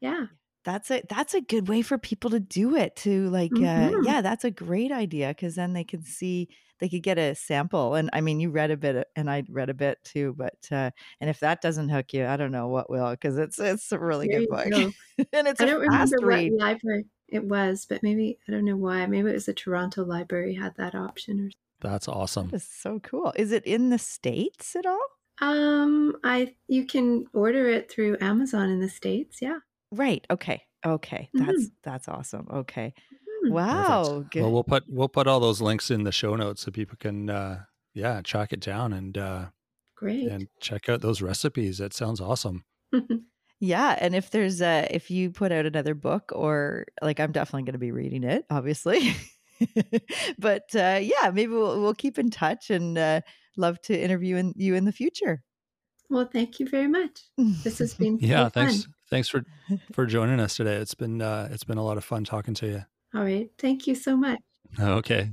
Yeah. 0.02 0.28
That's 0.66 0.92
a 0.92 1.02
that's 1.10 1.34
a 1.34 1.42
good 1.42 1.68
way 1.70 1.82
for 1.82 1.98
people 1.98 2.30
to 2.32 2.40
do 2.40 2.76
it 2.76 2.96
to 2.98 3.30
like 3.30 3.52
uh 3.54 3.92
Mhm. 3.92 4.06
yeah 4.06 4.22
that's 4.22 4.44
a 4.44 4.52
great 4.52 4.92
idea 4.92 5.30
because 5.30 5.56
then 5.56 5.74
they 5.74 5.86
can 5.86 6.04
see 6.04 6.50
they 6.80 6.90
could 6.90 7.02
get 7.04 7.18
a 7.18 7.34
sample 7.34 7.96
and 7.96 8.10
I 8.14 8.22
mean 8.22 8.40
you 8.42 8.52
read 8.52 8.70
a 8.70 8.78
bit 8.78 8.96
uh, 8.98 9.04
and 9.16 9.30
I 9.32 9.44
read 9.50 9.70
a 9.70 9.74
bit 9.74 10.00
too 10.04 10.36
but 10.38 10.56
uh 10.72 10.92
and 11.22 11.30
if 11.30 11.40
that 11.40 11.62
doesn't 11.62 11.90
hook 11.90 12.14
you 12.14 12.26
I 12.26 12.36
don't 12.38 12.52
know 12.52 12.68
what 12.68 12.90
will 12.90 13.10
because 13.12 13.38
it's 13.38 13.58
it's 13.58 13.92
a 13.94 14.00
really 14.00 14.28
There 14.28 14.42
good 14.42 14.50
book 14.50 14.70
go. 14.70 14.92
and 15.34 15.48
it's 15.48 15.62
I 15.62 15.64
a 15.64 15.68
don't 15.68 15.86
fast 15.88 16.14
remember 16.14 16.28
read 16.28 16.52
what 16.52 16.62
library 16.62 17.06
it 17.30 17.46
was, 17.46 17.86
but 17.88 18.04
maybe 18.04 18.40
I 18.48 18.52
don't 18.52 18.66
know 18.66 18.76
why. 18.78 19.06
Maybe 19.06 19.30
it 19.30 19.34
was 19.34 19.46
the 19.46 19.54
Toronto 19.54 20.04
Library 20.04 20.56
had 20.56 20.76
that 20.78 20.96
option 20.96 21.40
or 21.40 21.50
That's 21.80 22.08
awesome. 22.08 22.50
that 22.50 22.56
is 22.58 22.68
so 22.70 23.00
cool 23.00 23.34
is 23.38 23.52
it 23.54 23.66
in 23.66 23.90
the 23.92 24.00
states 24.00 24.76
at 24.76 24.86
all 24.86 25.06
um 25.42 26.16
I 26.24 26.56
you 26.68 26.86
can 26.86 27.26
order 27.34 27.70
it 27.70 27.92
through 27.92 28.18
Amazon 28.22 28.70
in 28.70 28.80
the 28.80 28.90
States, 28.90 29.42
yeah. 29.42 29.60
right 29.92 30.26
okay 30.30 30.64
okay 30.86 31.30
that's 31.34 31.68
that's 31.84 32.08
awesome 32.08 32.48
okay 32.52 32.94
Hmm. 33.42 33.52
wow 33.54 34.04
Perfect. 34.04 34.32
good 34.34 34.42
Well, 34.44 34.52
we'll 34.52 34.64
put 34.66 34.84
we'll 34.90 35.08
put 35.08 35.26
all 35.28 35.40
those 35.40 35.62
links 35.62 35.90
in 35.92 36.04
the 36.04 36.12
show 36.12 36.36
notes 36.36 36.62
so 36.64 36.72
people 36.72 36.98
can 37.00 37.30
uh 37.30 37.64
yeah 37.94 38.20
track 38.22 38.52
it 38.52 38.60
down 38.60 38.92
and 38.94 39.18
uh 39.18 39.46
Great. 39.96 40.28
and 40.28 40.48
check 40.62 40.88
out 40.90 41.02
those 41.02 41.22
recipes. 41.22 41.78
That 41.80 41.94
sounds 41.94 42.22
awesome. 42.22 42.64
Yeah, 43.62 43.98
and 44.00 44.16
if 44.16 44.30
there's 44.32 44.62
a 44.62 44.88
if 44.90 45.12
you 45.12 45.32
put 45.32 45.52
out 45.52 45.66
another 45.66 45.94
book 45.94 46.32
or 46.34 46.86
like 47.02 47.20
I'm 47.20 47.34
definitely 47.34 47.64
going 47.64 47.74
to 47.74 47.78
be 47.80 47.92
reading 47.92 48.24
it, 48.24 48.46
obviously. 48.50 49.14
but 50.40 50.64
uh, 50.76 51.00
yeah, 51.02 51.30
maybe 51.32 51.54
we'll 51.54 51.82
we'll 51.82 51.94
keep 51.94 52.18
in 52.20 52.30
touch 52.30 52.70
and 52.70 52.98
uh, 52.98 53.22
love 53.58 53.82
to 53.84 54.00
interview 54.00 54.36
in, 54.38 54.54
you 54.56 54.76
in 54.76 54.86
the 54.86 54.92
future. 54.92 55.42
well, 56.10 56.26
thank 56.32 56.60
you 56.60 56.68
very 56.68 56.88
much. 56.88 57.22
This 57.64 57.80
has 57.80 57.94
been 58.00 58.18
Yeah, 58.22 58.50
thanks 58.50 58.84
fun. 58.84 58.94
thanks 59.10 59.30
for 59.30 59.44
for 59.94 60.06
joining 60.06 60.40
us 60.40 60.56
today. 60.56 60.76
It's 60.76 60.96
been 60.96 61.22
uh 61.22 61.50
it's 61.52 61.64
been 61.64 61.78
a 61.78 61.84
lot 61.84 61.98
of 61.98 62.04
fun 62.04 62.24
talking 62.24 62.54
to 62.56 62.68
you. 62.68 62.86
All 63.16 63.24
right. 63.24 63.50
Thank 63.58 63.88
you 63.88 63.96
so 63.96 64.16
much. 64.16 64.40
Okay. 64.80 65.32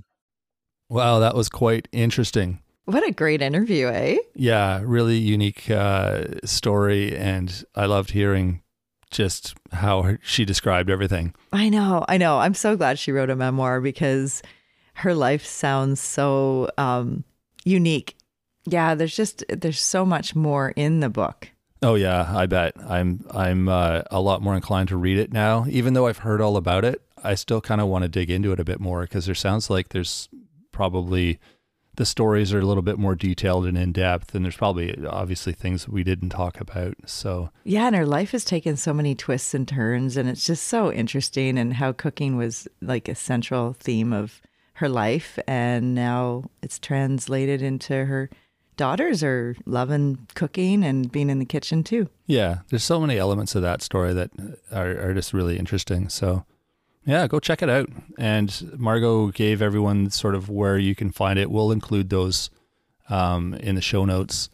Wow, 0.89 1.19
that 1.19 1.35
was 1.35 1.49
quite 1.49 1.89
interesting. 1.93 2.61
what 2.85 3.07
a 3.07 3.11
great 3.13 3.43
interview, 3.43 3.89
eh? 3.89 4.17
Yeah, 4.37 4.81
really 4.85 5.19
unique 5.19 5.69
uh, 5.69 6.25
story, 6.45 7.17
and 7.17 7.65
I 7.75 7.87
loved 7.87 8.13
hearing 8.13 8.63
just 9.17 9.55
how 9.73 10.03
her, 10.03 10.21
she 10.23 10.45
described 10.45 10.91
everything. 10.91 11.35
I 11.53 11.69
know, 11.71 12.05
I 12.09 12.19
know. 12.19 12.39
I'm 12.39 12.55
so 12.55 12.77
glad 12.77 12.99
she 12.99 13.13
wrote 13.13 13.31
a 13.31 13.37
memoir 13.37 13.81
because 13.81 14.43
her 14.95 15.15
life 15.15 15.45
sounds 15.45 16.01
so 16.01 16.71
um, 16.79 17.25
unique. 17.65 18.17
Yeah, 18.67 18.95
there's 18.95 19.17
just 19.17 19.45
there's 19.49 19.81
so 19.81 20.05
much 20.05 20.35
more 20.35 20.71
in 20.77 21.01
the 21.01 21.09
book. 21.09 21.49
Oh 21.83 21.95
yeah, 21.95 22.31
I 22.35 22.47
bet. 22.47 22.75
I'm 22.89 23.25
I'm 23.31 23.69
uh, 23.69 24.03
a 24.11 24.21
lot 24.21 24.43
more 24.43 24.55
inclined 24.55 24.89
to 24.91 24.97
read 24.97 25.19
it 25.19 25.33
now, 25.33 25.67
even 25.69 25.95
though 25.95 26.07
I've 26.07 26.19
heard 26.19 26.41
all 26.41 26.57
about 26.57 26.85
it. 26.85 27.01
I 27.23 27.35
still 27.35 27.61
kind 27.61 27.81
of 27.81 27.89
want 27.89 28.03
to 28.03 28.09
dig 28.09 28.31
into 28.31 28.53
it 28.53 28.61
a 28.61 28.65
bit 28.65 28.81
more 28.81 29.03
because 29.03 29.27
there 29.27 29.35
sounds 29.35 29.71
like 29.71 29.91
there's 29.91 30.29
probably 30.73 31.39
the 31.97 32.07
stories 32.07 32.53
are 32.55 32.61
a 32.61 32.65
little 32.65 32.83
bit 32.83 32.99
more 32.99 33.15
detailed 33.15 33.67
and 33.67 33.77
in 33.77 33.93
depth, 33.93 34.35
and 34.35 34.45
there's 34.45 34.57
probably 34.57 35.05
obviously 35.07 35.53
things 35.53 35.85
that 35.85 35.93
we 35.93 36.05
didn't 36.05 36.31
talk 36.31 36.61
about. 36.61 36.95
So 37.07 37.51
Yeah, 37.65 37.87
and 37.87 37.97
her 37.97 38.07
life 38.07 38.31
has 38.31 38.45
taken 38.45 38.77
so 38.77 38.93
many 38.93 39.15
twists 39.15 39.55
and 39.55 39.67
turns, 39.67 40.17
and 40.17 40.29
it's 40.29 40.47
just 40.47 40.65
so 40.65 40.93
interesting. 40.93 41.59
And 41.59 41.75
how 41.75 41.93
cooking 41.93 42.37
was 42.37 42.69
like 42.81 43.09
a 43.09 43.15
central 43.15 43.73
theme 43.75 44.13
of 44.13 44.41
her 44.75 44.89
life, 44.89 45.39
and 45.47 45.95
now 45.95 46.45
it's 46.63 46.79
translated 46.79 47.63
into 47.63 48.05
her 48.05 48.31
daughters 48.77 49.23
are 49.23 49.57
loving 49.65 50.27
cooking 50.35 50.85
and 50.85 51.11
being 51.11 51.31
in 51.31 51.39
the 51.39 51.47
kitchen 51.47 51.83
too. 51.83 52.09
yeah, 52.27 52.59
there's 52.69 52.85
so 52.85 53.01
many 53.01 53.17
elements 53.17 53.55
of 53.55 53.63
that 53.63 53.81
story 53.81 54.13
that 54.13 54.31
are, 54.71 55.09
are 55.09 55.15
just 55.15 55.33
really 55.33 55.59
interesting. 55.59 56.09
So 56.11 56.45
yeah, 57.07 57.27
go 57.29 57.41
check 57.41 57.63
it 57.63 57.71
out. 57.71 57.89
And 58.19 58.79
Margot 58.79 59.29
gave 59.29 59.63
everyone 59.63 60.11
sort 60.11 60.35
of 60.35 60.51
where 60.51 60.77
you 60.77 60.95
can 60.95 61.11
find 61.11 61.39
it. 61.39 61.51
We'll 61.51 61.73
include 61.73 62.11
those 62.11 62.51
um, 63.09 63.55
in 63.55 63.77
the 63.77 63.81
show 63.81 64.05
notes, 64.05 64.51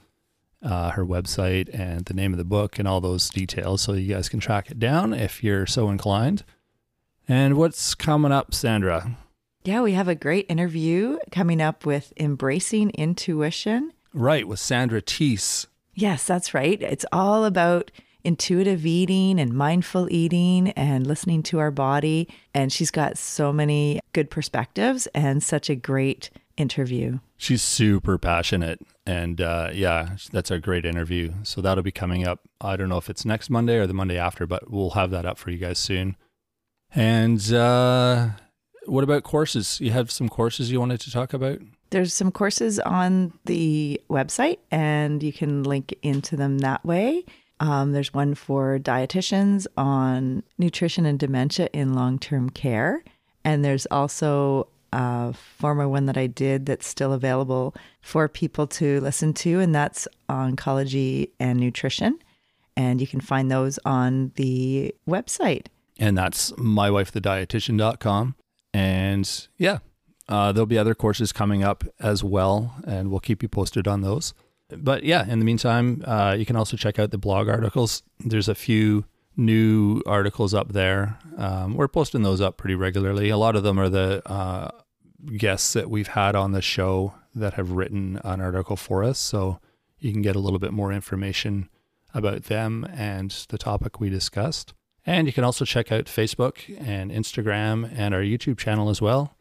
uh, 0.63 0.91
her 0.91 1.05
website 1.05 1.69
and 1.73 2.05
the 2.05 2.15
name 2.15 2.33
of 2.33 2.39
the 2.39 2.45
book 2.45 2.79
and 2.79 2.87
all 2.87 3.01
those 3.01 3.31
details, 3.31 3.81
so 3.81 3.95
you 3.95 4.15
guys 4.15 4.29
can 4.29 4.39
track 4.39 4.71
it 4.71 4.79
down 4.79 5.15
if 5.15 5.43
you're 5.43 5.67
so 5.67 5.89
inclined. 5.89 6.45
And 7.27 7.57
what's 7.57 7.95
coming 7.95 8.33
up, 8.33 8.53
Sandra? 8.53 9.17
Yeah, 9.65 9.81
we 9.81 9.93
have 9.93 10.09
a 10.09 10.15
great 10.15 10.47
interview 10.49 11.19
coming 11.31 11.61
up 11.63 11.87
with 11.87 12.13
embracing 12.19 12.91
intuition. 12.91 13.93
Right, 14.13 14.47
with 14.47 14.59
Sandra 14.59 15.01
Teese. 15.01 15.67
Yes, 15.95 16.27
that's 16.27 16.53
right. 16.53 16.81
It's 16.83 17.07
all 17.13 17.45
about 17.45 17.91
intuitive 18.25 18.87
eating 18.87 19.41
and 19.41 19.53
mindful 19.53 20.09
eating 20.11 20.71
and 20.71 21.07
listening 21.07 21.43
to 21.45 21.59
our 21.59 21.71
body. 21.71 22.29
And 22.55 22.73
she's 22.73 22.91
got 22.91 23.19
so 23.19 23.53
many 23.53 24.01
good 24.13 24.31
perspectives 24.31 25.07
and 25.09 25.43
such 25.43 25.71
a 25.71 25.75
great 25.75 26.31
interview. 26.57 27.19
She's 27.37 27.63
super 27.63 28.19
passionate. 28.19 28.81
And 29.07 29.41
uh, 29.41 29.71
yeah, 29.73 30.17
that's 30.33 30.51
a 30.51 30.59
great 30.59 30.85
interview. 30.85 31.33
So 31.43 31.61
that'll 31.61 31.83
be 31.83 31.93
coming 31.93 32.27
up. 32.27 32.41
I 32.61 32.77
don't 32.77 32.89
know 32.89 32.99
if 32.99 33.11
it's 33.11 33.25
next 33.25 33.51
Monday 33.51 33.79
or 33.79 33.87
the 33.87 33.95
Monday 33.95 34.19
after, 34.19 34.47
but 34.47 34.71
we'll 34.71 34.91
have 34.91 35.11
that 35.11 35.27
up 35.27 35.39
for 35.39 35.51
you 35.51 35.59
guys 35.59 35.79
soon. 35.79 36.17
And 36.95 37.53
uh, 37.53 38.29
what 38.87 39.05
about 39.05 39.23
courses? 39.23 39.81
You 39.81 39.91
have 39.93 40.11
some 40.11 40.29
courses 40.29 40.71
you 40.71 40.79
wanted 40.79 41.01
to 41.01 41.11
talk 41.11 41.33
about? 41.33 41.59
There's 41.91 42.15
some 42.15 42.33
courses 42.33 42.81
on 42.81 43.33
the 43.45 44.01
website, 44.09 44.59
and 44.71 45.23
you 45.23 45.33
can 45.33 45.63
link 45.63 45.95
into 46.03 46.37
them 46.37 46.59
that 46.59 46.85
way. 46.85 47.25
Um, 47.63 47.93
there's 47.93 48.13
one 48.13 48.35
for 48.35 48.81
dietitians 48.81 49.69
on 49.77 50.43
nutrition 50.59 51.07
and 51.07 51.17
dementia 51.17 51.69
in 51.73 51.95
long 51.95 52.19
term 52.19 52.51
care. 52.51 53.05
And 53.45 53.65
there's 53.65 53.87
also 53.87 54.67
a 54.93 55.33
former 55.33 55.89
one 55.89 56.07
that 56.07 56.17
I 56.17 56.27
did 56.27 56.67
that's 56.67 56.89
still 56.89 57.13
available 57.13 57.73
for 58.01 58.27
people 58.27 58.67
to 58.67 59.01
listen 59.01 59.33
to, 59.35 59.61
and 59.61 59.73
that's 59.73 60.09
oncology 60.29 61.31
and 61.39 61.61
nutrition. 61.61 62.19
And 62.77 63.01
you 63.01 63.07
can 63.07 63.21
find 63.21 63.49
those 63.49 63.79
on 63.85 64.33
the 64.35 64.93
website. 65.09 65.67
And 66.01 66.19
that's 66.19 66.51
mywifethedietitian.com. 66.53 68.35
And 68.75 69.49
yeah, 69.57 69.79
uh, 70.29 70.51
there'll 70.51 70.67
be 70.67 70.79
other 70.79 70.97
courses 70.97 71.33
coming 71.33 71.63
up 71.63 71.85
as 72.01 72.25
well, 72.25 72.75
and 72.85 73.09
we'll 73.09 73.21
keep 73.21 73.41
you 73.41 73.49
posted 73.49 73.87
on 73.87 74.01
those 74.01 74.35
but 74.77 75.05
yeah, 75.05 75.27
in 75.27 75.39
the 75.39 75.45
meantime, 75.45 76.03
uh, 76.07 76.35
you 76.39 76.47
can 76.47 76.57
also 76.57 76.77
check 76.77 76.99
out 76.99 77.11
the 77.11 77.19
blog 77.19 77.49
articles. 77.49 78.03
There's 78.21 78.49
a 78.49 78.55
few 78.55 79.05
new 79.37 80.03
articles 80.07 80.55
up 80.55 80.73
there. 80.73 81.19
Um, 81.37 81.75
we're 81.75 81.89
posting 81.89 82.23
those 82.23 82.41
up 82.41 82.57
pretty 82.57 82.75
regularly. 82.75 83.31
A 83.31 83.37
lot 83.37 83.57
of 83.57 83.63
them 83.63 83.79
are 83.79 83.89
the 83.89 84.23
uh, 84.27 84.71
guests 85.37 85.73
that 85.73 85.91
we've 85.91 86.09
had 86.09 86.35
on 86.35 86.53
the 86.53 86.63
show 86.63 87.15
that 87.35 87.55
have 87.55 87.71
written 87.71 88.21
an 88.25 88.41
article 88.41 88.77
for 88.77 89.03
us. 89.03 89.19
So 89.19 89.59
you 89.99 90.13
can 90.13 90.23
get 90.23 90.37
a 90.37 90.41
little 90.41 90.59
bit 90.59 90.73
more 90.73 90.93
information 90.93 91.69
about 92.15 92.45
them 92.45 92.87
and 92.93 93.31
the 93.49 93.59
topic 93.59 94.01
we 94.01 94.11
discussed. 94.11 94.75
And 95.07 95.27
you 95.27 95.33
can 95.33 95.45
also 95.45 95.65
check 95.65 95.91
out 95.91 96.05
Facebook 96.05 96.59
and 96.87 97.11
Instagram 97.11 97.91
and 97.97 98.15
our 98.15 98.21
YouTube 98.21 98.59
channel 98.59 98.89
as 98.89 99.01
well. 99.01 99.35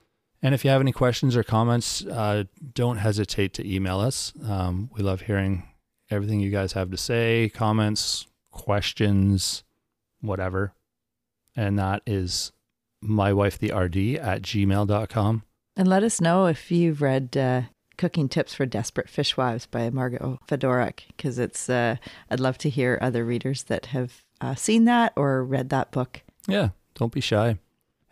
And 0.43 0.55
if 0.55 0.63
you 0.65 0.71
have 0.71 0.81
any 0.81 0.91
questions 0.91 1.35
or 1.35 1.43
comments, 1.43 2.03
uh, 2.05 2.45
don't 2.73 2.97
hesitate 2.97 3.53
to 3.55 3.67
email 3.67 3.99
us. 3.99 4.33
Um, 4.43 4.89
we 4.93 5.03
love 5.03 5.21
hearing 5.21 5.63
everything 6.09 6.39
you 6.39 6.49
guys 6.49 6.73
have 6.73 6.89
to 6.91 6.97
say, 6.97 7.49
comments, 7.53 8.25
questions, 8.49 9.63
whatever. 10.19 10.73
And 11.55 11.77
that 11.77 12.01
is 12.07 12.51
mywifetherd 13.03 14.19
at 14.21 14.41
gmail.com. 14.41 15.43
And 15.77 15.87
let 15.87 16.03
us 16.03 16.19
know 16.19 16.47
if 16.47 16.71
you've 16.71 17.01
read 17.01 17.37
uh, 17.37 17.61
Cooking 17.97 18.27
Tips 18.27 18.53
for 18.53 18.65
Desperate 18.65 19.07
Fishwives 19.07 19.69
by 19.69 19.89
Margot 19.89 20.39
Fedoruk, 20.47 21.01
because 21.07 21.39
it's, 21.39 21.69
uh, 21.69 21.97
I'd 22.29 22.39
love 22.39 22.57
to 22.59 22.69
hear 22.69 22.97
other 23.01 23.23
readers 23.23 23.63
that 23.63 23.87
have 23.87 24.23
uh, 24.41 24.55
seen 24.55 24.85
that 24.85 25.13
or 25.15 25.43
read 25.43 25.69
that 25.69 25.91
book. 25.91 26.21
Yeah, 26.47 26.69
don't 26.95 27.13
be 27.13 27.21
shy. 27.21 27.57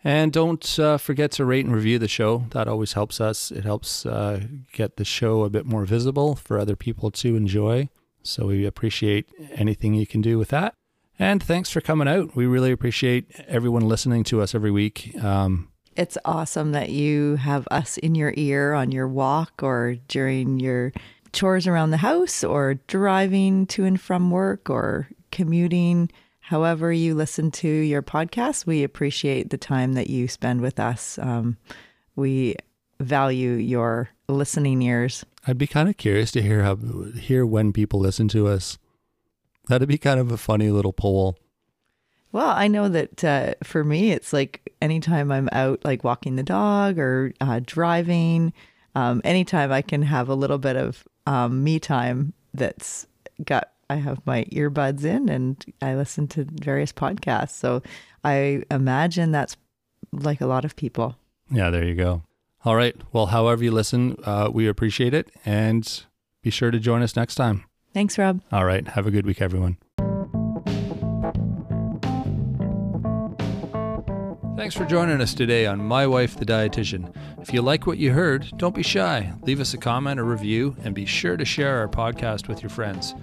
And 0.02 0.32
don't 0.32 0.78
uh, 0.78 0.96
forget 0.96 1.30
to 1.32 1.44
rate 1.44 1.66
and 1.66 1.74
review 1.74 1.98
the 1.98 2.08
show. 2.08 2.46
That 2.50 2.68
always 2.68 2.94
helps 2.94 3.20
us. 3.20 3.50
It 3.50 3.64
helps 3.64 4.06
uh, 4.06 4.42
get 4.72 4.96
the 4.96 5.04
show 5.04 5.44
a 5.44 5.50
bit 5.50 5.66
more 5.66 5.84
visible 5.84 6.34
for 6.34 6.58
other 6.58 6.76
people 6.76 7.10
to 7.12 7.36
enjoy. 7.36 7.90
So 8.22 8.46
we 8.46 8.64
appreciate 8.64 9.28
anything 9.52 9.94
you 9.94 10.06
can 10.06 10.20
do 10.20 10.38
with 10.38 10.48
that. 10.48 10.74
And 11.18 11.42
thanks 11.42 11.70
for 11.70 11.82
coming 11.82 12.08
out. 12.08 12.34
We 12.34 12.46
really 12.46 12.72
appreciate 12.72 13.30
everyone 13.46 13.86
listening 13.86 14.24
to 14.24 14.40
us 14.40 14.54
every 14.54 14.70
week. 14.70 15.14
Um, 15.22 15.68
it's 15.96 16.16
awesome 16.24 16.72
that 16.72 16.88
you 16.88 17.36
have 17.36 17.68
us 17.70 17.98
in 17.98 18.14
your 18.14 18.32
ear 18.36 18.72
on 18.72 18.90
your 18.90 19.06
walk 19.06 19.62
or 19.62 19.96
during 20.08 20.58
your 20.58 20.92
chores 21.32 21.66
around 21.66 21.90
the 21.90 21.98
house 21.98 22.42
or 22.42 22.74
driving 22.86 23.66
to 23.66 23.84
and 23.84 24.00
from 24.00 24.30
work 24.30 24.70
or 24.70 25.10
commuting 25.30 26.10
however 26.50 26.92
you 26.92 27.14
listen 27.14 27.48
to 27.48 27.68
your 27.68 28.02
podcast, 28.02 28.66
we 28.66 28.82
appreciate 28.82 29.50
the 29.50 29.56
time 29.56 29.92
that 29.92 30.10
you 30.10 30.26
spend 30.26 30.60
with 30.60 30.80
us. 30.80 31.16
Um, 31.22 31.56
we 32.16 32.56
value 32.98 33.52
your 33.52 34.10
listening 34.28 34.82
ears. 34.82 35.24
I'd 35.46 35.58
be 35.58 35.68
kind 35.68 35.88
of 35.88 35.96
curious 35.96 36.32
to 36.32 36.42
hear 36.42 36.64
how 36.64 36.74
hear 37.16 37.46
when 37.46 37.72
people 37.72 38.00
listen 38.00 38.26
to 38.28 38.48
us. 38.48 38.78
That'd 39.68 39.86
be 39.86 39.96
kind 39.96 40.18
of 40.18 40.32
a 40.32 40.36
funny 40.36 40.70
little 40.70 40.92
poll. 40.92 41.38
Well, 42.32 42.50
I 42.50 42.66
know 42.66 42.88
that 42.88 43.22
uh, 43.22 43.54
for 43.62 43.84
me, 43.84 44.10
it's 44.10 44.32
like 44.32 44.72
anytime 44.82 45.30
I'm 45.30 45.48
out, 45.52 45.84
like 45.84 46.02
walking 46.02 46.34
the 46.34 46.42
dog 46.42 46.98
or 46.98 47.32
uh, 47.40 47.60
driving, 47.64 48.52
um, 48.96 49.20
anytime 49.22 49.70
I 49.70 49.82
can 49.82 50.02
have 50.02 50.28
a 50.28 50.34
little 50.34 50.58
bit 50.58 50.74
of 50.74 51.06
um, 51.26 51.62
me 51.62 51.78
time 51.78 52.32
that's 52.52 53.06
got 53.44 53.70
I 53.90 53.96
have 53.96 54.24
my 54.24 54.44
earbuds 54.44 55.04
in 55.04 55.28
and 55.28 55.64
I 55.82 55.96
listen 55.96 56.28
to 56.28 56.46
various 56.48 56.92
podcasts. 56.92 57.50
So 57.50 57.82
I 58.22 58.62
imagine 58.70 59.32
that's 59.32 59.56
like 60.12 60.40
a 60.40 60.46
lot 60.46 60.64
of 60.64 60.76
people. 60.76 61.16
Yeah, 61.50 61.70
there 61.70 61.84
you 61.84 61.96
go. 61.96 62.22
All 62.64 62.76
right. 62.76 62.94
Well, 63.12 63.26
however 63.26 63.64
you 63.64 63.72
listen, 63.72 64.16
uh, 64.22 64.48
we 64.52 64.68
appreciate 64.68 65.12
it. 65.12 65.32
And 65.44 66.04
be 66.40 66.50
sure 66.50 66.70
to 66.70 66.78
join 66.78 67.02
us 67.02 67.16
next 67.16 67.34
time. 67.34 67.64
Thanks, 67.92 68.16
Rob. 68.16 68.42
All 68.52 68.64
right. 68.64 68.86
Have 68.86 69.08
a 69.08 69.10
good 69.10 69.26
week, 69.26 69.42
everyone. 69.42 69.76
Thanks 74.56 74.76
for 74.76 74.84
joining 74.84 75.20
us 75.20 75.34
today 75.34 75.66
on 75.66 75.82
My 75.82 76.06
Wife 76.06 76.36
the 76.36 76.46
Dietitian. 76.46 77.12
If 77.40 77.52
you 77.52 77.60
like 77.60 77.88
what 77.88 77.98
you 77.98 78.12
heard, 78.12 78.52
don't 78.56 78.74
be 78.74 78.84
shy. 78.84 79.32
Leave 79.42 79.58
us 79.58 79.74
a 79.74 79.78
comment 79.78 80.20
or 80.20 80.24
review 80.24 80.76
and 80.84 80.94
be 80.94 81.06
sure 81.06 81.36
to 81.36 81.44
share 81.44 81.78
our 81.78 81.88
podcast 81.88 82.46
with 82.46 82.62
your 82.62 82.70
friends. 82.70 83.16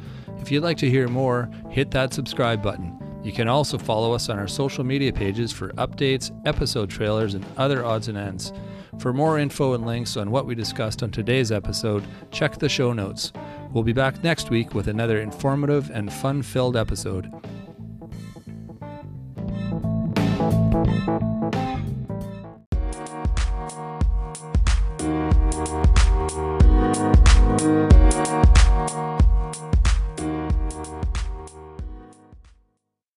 If 0.48 0.52
you'd 0.54 0.64
like 0.64 0.78
to 0.78 0.90
hear 0.90 1.10
more, 1.10 1.50
hit 1.70 1.92
that 1.92 2.14
subscribe 2.14 2.64
button. 2.64 2.98
You 3.22 3.34
can 3.34 3.50
also 3.50 3.78
follow 3.78 4.14
us 4.14 4.30
on 4.30 4.40
our 4.40 4.48
social 4.48 4.86
media 4.86 5.12
pages 5.12 5.52
for 5.52 5.74
updates, 5.74 6.32
episode 6.48 6.90
trailers, 6.90 7.34
and 7.34 7.46
other 7.58 7.84
odds 7.84 8.08
and 8.08 8.18
ends. 8.18 8.54
For 8.98 9.12
more 9.12 9.40
info 9.40 9.74
and 9.74 9.86
links 9.86 10.16
on 10.16 10.32
what 10.32 10.46
we 10.46 10.56
discussed 10.56 11.04
on 11.04 11.12
today's 11.12 11.52
episode, 11.52 12.06
check 12.32 12.60
the 12.60 12.70
show 12.70 12.94
notes. 12.94 13.34
We'll 13.74 13.84
be 13.84 13.92
back 13.92 14.24
next 14.24 14.50
week 14.50 14.74
with 14.74 14.88
another 14.88 15.20
informative 15.20 15.92
and 15.94 16.14
fun 16.14 16.42
filled 16.42 16.78
episode. 16.78 17.30